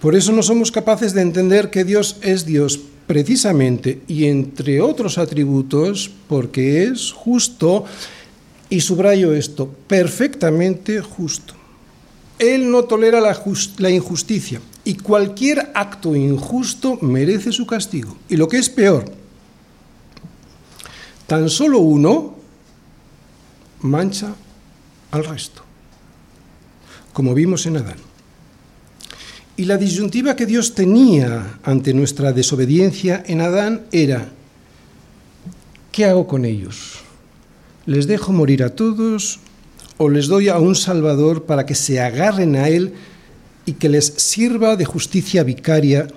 Por 0.00 0.16
eso 0.16 0.32
no 0.32 0.42
somos 0.42 0.72
capaces 0.72 1.14
de 1.14 1.22
entender 1.22 1.70
que 1.70 1.84
Dios 1.84 2.16
es 2.22 2.46
Dios 2.46 2.80
precisamente 3.06 4.00
y 4.08 4.24
entre 4.24 4.80
otros 4.80 5.18
atributos 5.18 6.10
porque 6.26 6.82
es 6.82 7.12
justo, 7.12 7.84
y 8.68 8.80
subrayo 8.80 9.32
esto, 9.32 9.72
perfectamente 9.86 11.00
justo. 11.00 11.54
Él 12.40 12.72
no 12.72 12.82
tolera 12.86 13.20
la, 13.20 13.40
la, 13.78 13.90
injusticia 13.90 14.60
y 14.84 14.94
cualquier 14.94 15.70
acto 15.74 16.16
injusto 16.16 16.98
merece 17.02 17.52
su 17.52 17.68
castigo. 17.68 18.16
Y 18.28 18.34
lo 18.34 18.48
que 18.48 18.58
es 18.58 18.68
peor, 18.68 19.19
tan 21.30 21.48
solo 21.48 21.78
uno 21.78 22.34
mancha 23.82 24.34
al 25.12 25.24
resto, 25.24 25.62
como 27.12 27.34
vimos 27.34 27.66
en 27.66 27.76
Adán. 27.76 27.98
Y 29.56 29.66
la 29.66 29.76
disyuntiva 29.76 30.34
que 30.34 30.44
Dios 30.44 30.74
tenía 30.74 31.60
ante 31.62 31.94
nuestra 31.94 32.32
desobediencia 32.32 33.22
en 33.24 33.42
Adán 33.42 33.82
era, 33.92 34.28
¿qué 35.92 36.04
hago 36.04 36.26
con 36.26 36.44
ellos? 36.44 36.98
¿Les 37.86 38.08
dejo 38.08 38.32
morir 38.32 38.64
a 38.64 38.74
todos 38.74 39.38
o 39.98 40.08
les 40.08 40.26
doy 40.26 40.48
a 40.48 40.58
un 40.58 40.74
Salvador 40.74 41.44
para 41.44 41.64
que 41.64 41.76
se 41.76 42.00
agarren 42.00 42.56
a 42.56 42.68
Él 42.68 42.94
y 43.66 43.74
que 43.74 43.88
les 43.88 44.06
sirva 44.16 44.74
de 44.74 44.84
justicia 44.84 45.44
vicaria, 45.44 46.08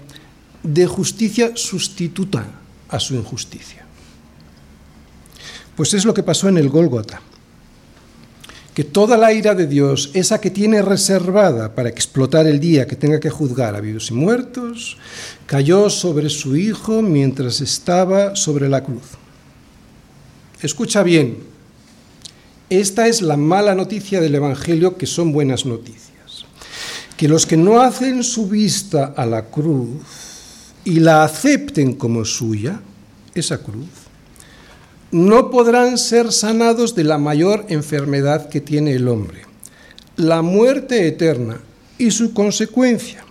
de 0.64 0.88
justicia 0.88 1.52
sustituta 1.54 2.48
a 2.90 3.00
su 3.00 3.14
injusticia? 3.14 3.83
Pues 5.76 5.94
es 5.94 6.06
lo 6.06 6.14
que 6.14 6.24
pasó 6.24 6.50
en 6.50 6.58
el 6.58 6.70
Gólgota 6.70 7.22
que 8.74 8.84
toda 8.84 9.18
la 9.18 9.32
ira 9.32 9.54
de 9.54 9.68
Dios, 9.68 10.10
esa 10.14 10.42
que 10.42 10.50
tiene 10.50 10.82
reservada 10.82 11.76
para 11.76 11.90
explotar 11.90 12.48
el 12.48 12.60
día 12.60 12.88
que 12.88 12.96
tenga 12.96 13.20
que 13.20 13.30
juzgar 13.30 13.76
a 13.76 13.82
vivos 13.82 14.10
y 14.10 14.16
muertos, 14.16 14.98
cayó 15.46 15.90
sobre 15.90 16.30
su 16.30 16.56
Hijo 16.56 17.02
mientras 17.02 17.62
estaba 17.62 18.36
sobre 18.36 18.70
la 18.70 18.84
cruz. 18.84 19.04
Escucha 20.62 21.04
bien, 21.04 21.38
esta 22.70 23.08
es 23.08 23.22
la 23.22 23.38
mala 23.38 23.76
noticia 23.76 24.20
del 24.20 24.34
Evangelio 24.34 24.98
que 24.98 25.06
son 25.06 25.32
buenas 25.32 25.66
noticias. 25.66 26.46
Que 27.16 27.28
los 27.28 27.46
que 27.46 27.58
no 27.58 27.80
hacen 27.82 28.24
su 28.24 28.48
vista 28.48 29.14
a 29.16 29.26
la 29.28 29.46
cruz 29.46 30.02
y 30.84 31.00
la 31.00 31.24
acepten 31.24 31.94
como 31.94 32.26
suya, 32.26 32.82
esa 33.36 33.60
cruz, 33.60 34.03
no 35.14 35.52
podrán 35.52 36.00
ser 36.00 36.32
sanados 36.32 36.96
de 36.96 37.04
la 37.04 37.20
mayor 37.20 37.68
enfermedad 37.70 38.50
que 38.50 38.60
tiene 38.60 38.94
el 38.94 39.08
hombre, 39.08 39.44
la 40.18 40.42
muerte 40.42 41.08
eterna 41.08 41.60
y 42.00 42.10
su 42.10 42.34
consecuencia, 42.34 43.24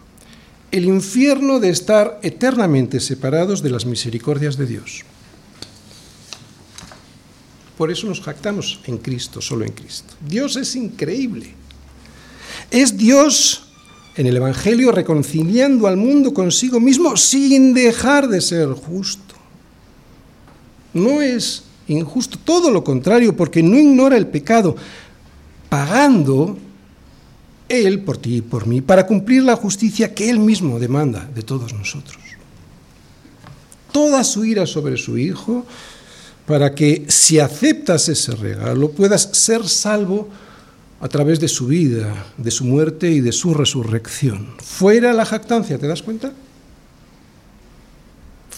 el 0.71 0.85
infierno 0.85 1.59
de 1.59 1.71
estar 1.71 2.21
eternamente 2.23 3.01
separados 3.01 3.65
de 3.65 3.71
las 3.71 3.85
misericordias 3.85 4.57
de 4.57 4.67
Dios. 4.67 5.03
Por 7.77 7.91
eso 7.91 8.07
nos 8.07 8.21
jactamos 8.21 8.81
en 8.87 8.99
Cristo, 8.99 9.41
solo 9.41 9.65
en 9.65 9.73
Cristo. 9.73 10.15
Dios 10.25 10.55
es 10.55 10.77
increíble. 10.77 11.53
Es 12.71 12.97
Dios 12.97 13.73
en 14.15 14.29
el 14.29 14.37
Evangelio 14.37 14.93
reconciliando 14.93 15.89
al 15.89 15.97
mundo 15.97 16.33
consigo 16.33 16.79
mismo 16.79 17.17
sin 17.17 17.75
dejar 17.75 18.29
de 18.29 18.41
ser 18.41 18.69
justo. 18.69 19.35
No 20.95 21.21
es 21.21 21.65
injusto, 21.89 22.39
todo 22.43 22.71
lo 22.71 22.85
contrario, 22.85 23.37
porque 23.37 23.63
no 23.63 23.79
ignora 23.79 24.17
el 24.17 24.27
pecado, 24.27 24.77
pagando 25.69 26.57
Él 27.69 28.01
por 28.01 28.19
ti 28.19 28.37
y 28.37 28.43
por 28.43 28.67
mí, 28.67 28.81
para 28.81 29.07
cumplir 29.07 29.43
la 29.43 29.57
justicia 29.57 30.15
que 30.15 30.31
Él 30.31 30.39
mismo 30.39 30.79
demanda 30.79 31.29
de 31.35 31.43
todos 31.43 31.73
nosotros. 31.73 32.19
Toda 33.91 34.25
su 34.25 34.45
ira 34.45 34.67
sobre 34.67 34.97
su 34.97 35.19
Hijo, 35.19 35.67
para 36.47 36.75
que 36.75 37.05
si 37.09 37.39
aceptas 37.39 38.09
ese 38.09 38.33
regalo 38.33 38.91
puedas 38.91 39.29
ser 39.33 39.69
salvo 39.69 40.29
a 41.01 41.09
través 41.09 41.41
de 41.41 41.49
su 41.49 41.67
vida, 41.67 42.27
de 42.37 42.51
su 42.51 42.65
muerte 42.65 43.11
y 43.11 43.21
de 43.21 43.33
su 43.33 43.55
resurrección. 43.55 44.55
Fuera 44.59 45.13
la 45.13 45.25
jactancia, 45.25 45.79
¿te 45.79 45.89
das 45.89 46.03
cuenta? 46.03 46.33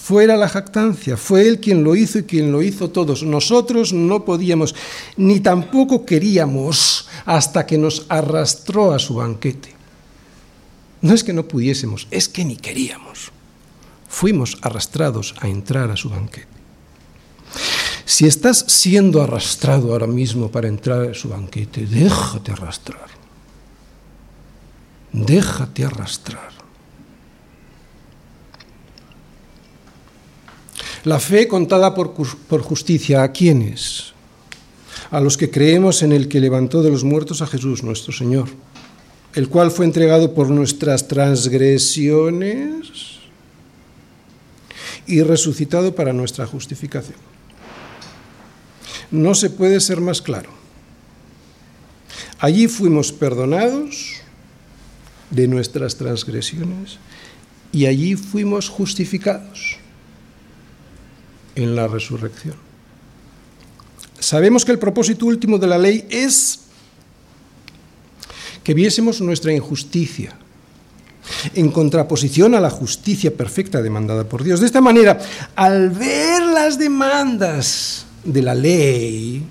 Fuera 0.04 0.36
la 0.36 0.50
jactancia, 0.50 1.16
fue 1.16 1.48
Él 1.48 1.60
quien 1.60 1.82
lo 1.82 1.96
hizo 1.96 2.18
y 2.18 2.24
quien 2.24 2.52
lo 2.52 2.60
hizo 2.60 2.90
todos. 2.90 3.22
Nosotros 3.22 3.94
no 3.94 4.22
podíamos, 4.26 4.74
ni 5.16 5.40
tampoco 5.40 6.04
queríamos, 6.04 7.08
hasta 7.24 7.64
que 7.64 7.78
nos 7.78 8.04
arrastró 8.10 8.92
a 8.92 8.98
su 8.98 9.14
banquete. 9.14 9.72
No 11.00 11.14
es 11.14 11.24
que 11.24 11.32
no 11.32 11.48
pudiésemos, 11.48 12.06
es 12.10 12.28
que 12.28 12.44
ni 12.44 12.56
queríamos. 12.56 13.32
Fuimos 14.06 14.58
arrastrados 14.60 15.34
a 15.40 15.48
entrar 15.48 15.90
a 15.90 15.96
su 15.96 16.10
banquete. 16.10 16.48
Si 18.04 18.26
estás 18.26 18.62
siendo 18.68 19.22
arrastrado 19.22 19.90
ahora 19.90 20.06
mismo 20.06 20.50
para 20.50 20.68
entrar 20.68 21.08
a 21.08 21.14
su 21.14 21.30
banquete, 21.30 21.86
déjate 21.86 22.52
arrastrar. 22.52 23.08
Déjate 25.14 25.86
arrastrar. 25.86 26.63
La 31.04 31.20
fe 31.20 31.46
contada 31.46 31.94
por, 31.94 32.14
por 32.14 32.62
justicia, 32.62 33.22
¿a 33.22 33.30
quiénes? 33.30 34.14
A 35.10 35.20
los 35.20 35.36
que 35.36 35.50
creemos 35.50 36.02
en 36.02 36.12
el 36.12 36.28
que 36.28 36.40
levantó 36.40 36.82
de 36.82 36.90
los 36.90 37.04
muertos 37.04 37.42
a 37.42 37.46
Jesús, 37.46 37.82
nuestro 37.82 38.10
Señor, 38.10 38.48
el 39.34 39.50
cual 39.50 39.70
fue 39.70 39.84
entregado 39.84 40.32
por 40.32 40.48
nuestras 40.48 41.06
transgresiones 41.06 43.18
y 45.06 45.20
resucitado 45.20 45.94
para 45.94 46.14
nuestra 46.14 46.46
justificación. 46.46 47.18
No 49.10 49.34
se 49.34 49.50
puede 49.50 49.80
ser 49.80 50.00
más 50.00 50.22
claro. 50.22 50.48
Allí 52.38 52.66
fuimos 52.66 53.12
perdonados 53.12 54.14
de 55.28 55.48
nuestras 55.48 55.96
transgresiones 55.96 56.96
y 57.72 57.84
allí 57.84 58.16
fuimos 58.16 58.70
justificados 58.70 59.83
en 61.54 61.76
la 61.76 61.88
resurrección. 61.88 62.54
Sabemos 64.18 64.64
que 64.64 64.72
el 64.72 64.78
propósito 64.78 65.26
último 65.26 65.58
de 65.58 65.66
la 65.66 65.78
ley 65.78 66.06
es 66.10 66.60
que 68.62 68.74
viésemos 68.74 69.20
nuestra 69.20 69.52
injusticia 69.52 70.36
en 71.54 71.70
contraposición 71.70 72.54
a 72.54 72.60
la 72.60 72.70
justicia 72.70 73.34
perfecta 73.34 73.82
demandada 73.82 74.24
por 74.24 74.42
Dios. 74.42 74.60
De 74.60 74.66
esta 74.66 74.80
manera, 74.80 75.18
al 75.54 75.90
ver 75.90 76.42
las 76.42 76.78
demandas 76.78 78.06
de 78.24 78.42
la 78.42 78.54
ley 78.54 79.42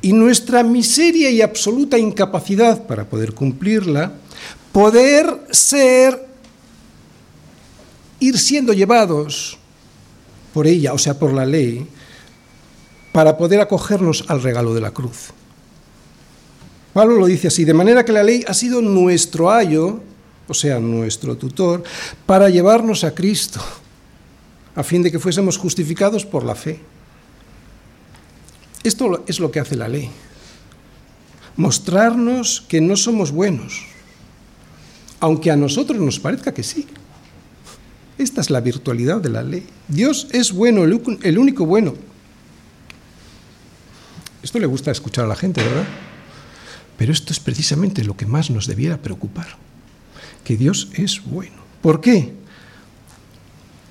y 0.00 0.12
nuestra 0.12 0.62
miseria 0.62 1.30
y 1.30 1.42
absoluta 1.42 1.98
incapacidad 1.98 2.86
para 2.86 3.04
poder 3.08 3.32
cumplirla, 3.32 4.12
poder 4.72 5.46
ser, 5.50 6.26
ir 8.20 8.38
siendo 8.38 8.72
llevados 8.72 9.58
por 10.54 10.68
ella, 10.68 10.94
o 10.94 10.98
sea, 10.98 11.18
por 11.18 11.32
la 11.32 11.44
ley, 11.44 11.86
para 13.12 13.36
poder 13.36 13.60
acogernos 13.60 14.24
al 14.28 14.40
regalo 14.40 14.72
de 14.72 14.80
la 14.80 14.92
cruz. 14.92 15.34
Pablo 16.92 17.16
lo 17.16 17.26
dice 17.26 17.48
así, 17.48 17.64
de 17.64 17.74
manera 17.74 18.04
que 18.04 18.12
la 18.12 18.22
ley 18.22 18.44
ha 18.46 18.54
sido 18.54 18.80
nuestro 18.80 19.50
ayo, 19.50 20.00
o 20.46 20.54
sea, 20.54 20.78
nuestro 20.78 21.36
tutor, 21.36 21.82
para 22.24 22.48
llevarnos 22.48 23.02
a 23.02 23.14
Cristo, 23.14 23.60
a 24.76 24.84
fin 24.84 25.02
de 25.02 25.10
que 25.10 25.18
fuésemos 25.18 25.58
justificados 25.58 26.24
por 26.24 26.44
la 26.44 26.54
fe. 26.54 26.80
Esto 28.84 29.24
es 29.26 29.40
lo 29.40 29.50
que 29.50 29.58
hace 29.58 29.74
la 29.74 29.88
ley. 29.88 30.08
Mostrarnos 31.56 32.64
que 32.68 32.80
no 32.80 32.96
somos 32.96 33.32
buenos, 33.32 33.86
aunque 35.18 35.50
a 35.50 35.56
nosotros 35.56 35.98
nos 36.00 36.20
parezca 36.20 36.54
que 36.54 36.62
sí. 36.62 36.86
Esta 38.18 38.40
es 38.40 38.50
la 38.50 38.60
virtualidad 38.60 39.20
de 39.20 39.28
la 39.28 39.42
ley. 39.42 39.66
Dios 39.88 40.28
es 40.32 40.52
bueno, 40.52 40.84
el 40.84 41.38
único 41.38 41.66
bueno. 41.66 41.94
Esto 44.42 44.58
le 44.58 44.66
gusta 44.66 44.90
escuchar 44.90 45.24
a 45.24 45.28
la 45.28 45.36
gente, 45.36 45.62
¿verdad? 45.62 45.86
Pero 46.96 47.12
esto 47.12 47.32
es 47.32 47.40
precisamente 47.40 48.04
lo 48.04 48.16
que 48.16 48.26
más 48.26 48.50
nos 48.50 48.66
debiera 48.66 48.98
preocupar, 48.98 49.56
que 50.44 50.56
Dios 50.56 50.90
es 50.94 51.24
bueno. 51.24 51.56
¿Por 51.82 52.00
qué? 52.00 52.34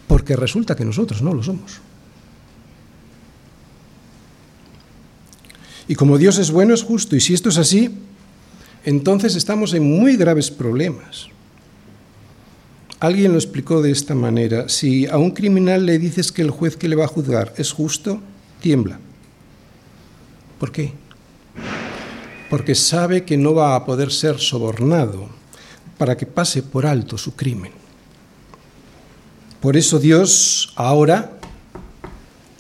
Porque 0.08 0.36
resulta 0.36 0.76
que 0.76 0.86
nosotros 0.86 1.22
no 1.22 1.34
lo 1.34 1.44
somos. 1.44 1.82
Y 5.88 5.96
como 5.96 6.18
Dios 6.18 6.38
es 6.38 6.50
bueno, 6.50 6.74
es 6.74 6.84
justo, 6.84 7.16
y 7.16 7.20
si 7.20 7.34
esto 7.34 7.50
es 7.50 7.58
así, 7.58 7.94
entonces 8.86 9.36
estamos 9.36 9.74
en 9.74 9.84
muy 9.84 10.16
graves 10.16 10.50
problemas. 10.50 11.28
Alguien 13.04 13.34
lo 13.34 13.38
explicó 13.38 13.82
de 13.82 13.92
esta 13.92 14.16
manera, 14.16 14.70
si 14.70 15.08
a 15.08 15.18
un 15.18 15.32
criminal 15.32 15.86
le 15.86 16.00
dices 16.00 16.32
que 16.32 16.42
el 16.42 16.52
juez 16.52 16.78
que 16.78 16.88
le 16.88 16.96
va 16.96 17.04
a 17.04 17.10
juzgar 17.10 17.54
es 17.58 17.74
justo, 17.74 18.22
tiembla. 18.62 18.98
¿Por 20.58 20.72
qué? 20.72 20.94
Porque 22.50 22.76
sabe 22.76 23.26
que 23.26 23.36
no 23.36 23.54
va 23.54 23.76
a 23.76 23.84
poder 23.84 24.10
ser 24.10 24.40
sobornado 24.40 25.28
para 25.98 26.16
que 26.16 26.26
pase 26.26 26.64
por 26.64 26.86
alto 26.86 27.18
su 27.18 27.36
crimen. 27.36 27.74
Por 29.60 29.76
eso 29.76 30.00
Dios 30.00 30.72
ahora 30.78 31.34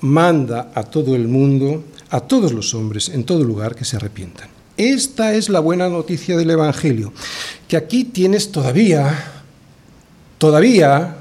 manda 0.02 0.74
a 0.76 0.84
todo 0.84 1.16
el 1.16 1.30
mundo 1.30 1.86
a 2.10 2.20
todos 2.20 2.52
los 2.52 2.74
hombres 2.74 3.08
en 3.08 3.24
todo 3.24 3.46
lugar 3.46 3.76
que 3.78 3.86
se 3.86 3.96
arrepientan. 3.96 4.50
Esta 4.76 5.36
es 5.36 5.48
la 5.48 5.62
buena 5.62 5.88
noticia 5.88 6.36
del 6.36 6.50
Evangelio, 6.50 7.14
que 7.70 7.78
aquí 7.78 8.04
tienes 8.04 8.52
todavía, 8.52 9.43
todavía 10.38 11.16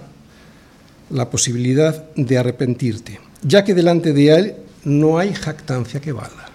la 1.11 1.31
posibilidad 1.31 2.11
de 2.15 2.39
arrepentirte, 2.39 3.21
ya 3.43 3.65
que 3.65 3.75
delante 3.75 4.13
de 4.13 4.31
Él 4.31 4.57
no 4.85 5.19
hay 5.19 5.35
jactancia 5.35 6.01
que 6.01 6.13
valga. 6.13 6.49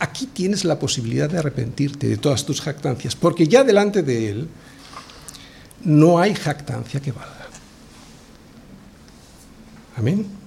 Aquí 0.00 0.26
tienes 0.26 0.64
la 0.64 0.78
posibilidad 0.78 1.28
de 1.28 1.38
arrepentirte 1.38 2.08
de 2.08 2.16
todas 2.16 2.44
tus 2.44 2.60
jactancias, 2.60 3.16
porque 3.16 3.48
ya 3.48 3.64
delante 3.64 4.02
de 4.02 4.30
Él 4.30 4.48
no 5.84 6.18
hay 6.18 6.34
jactancia 6.34 7.00
que 7.00 7.12
valga. 7.12 7.46
Amén. 9.96 10.37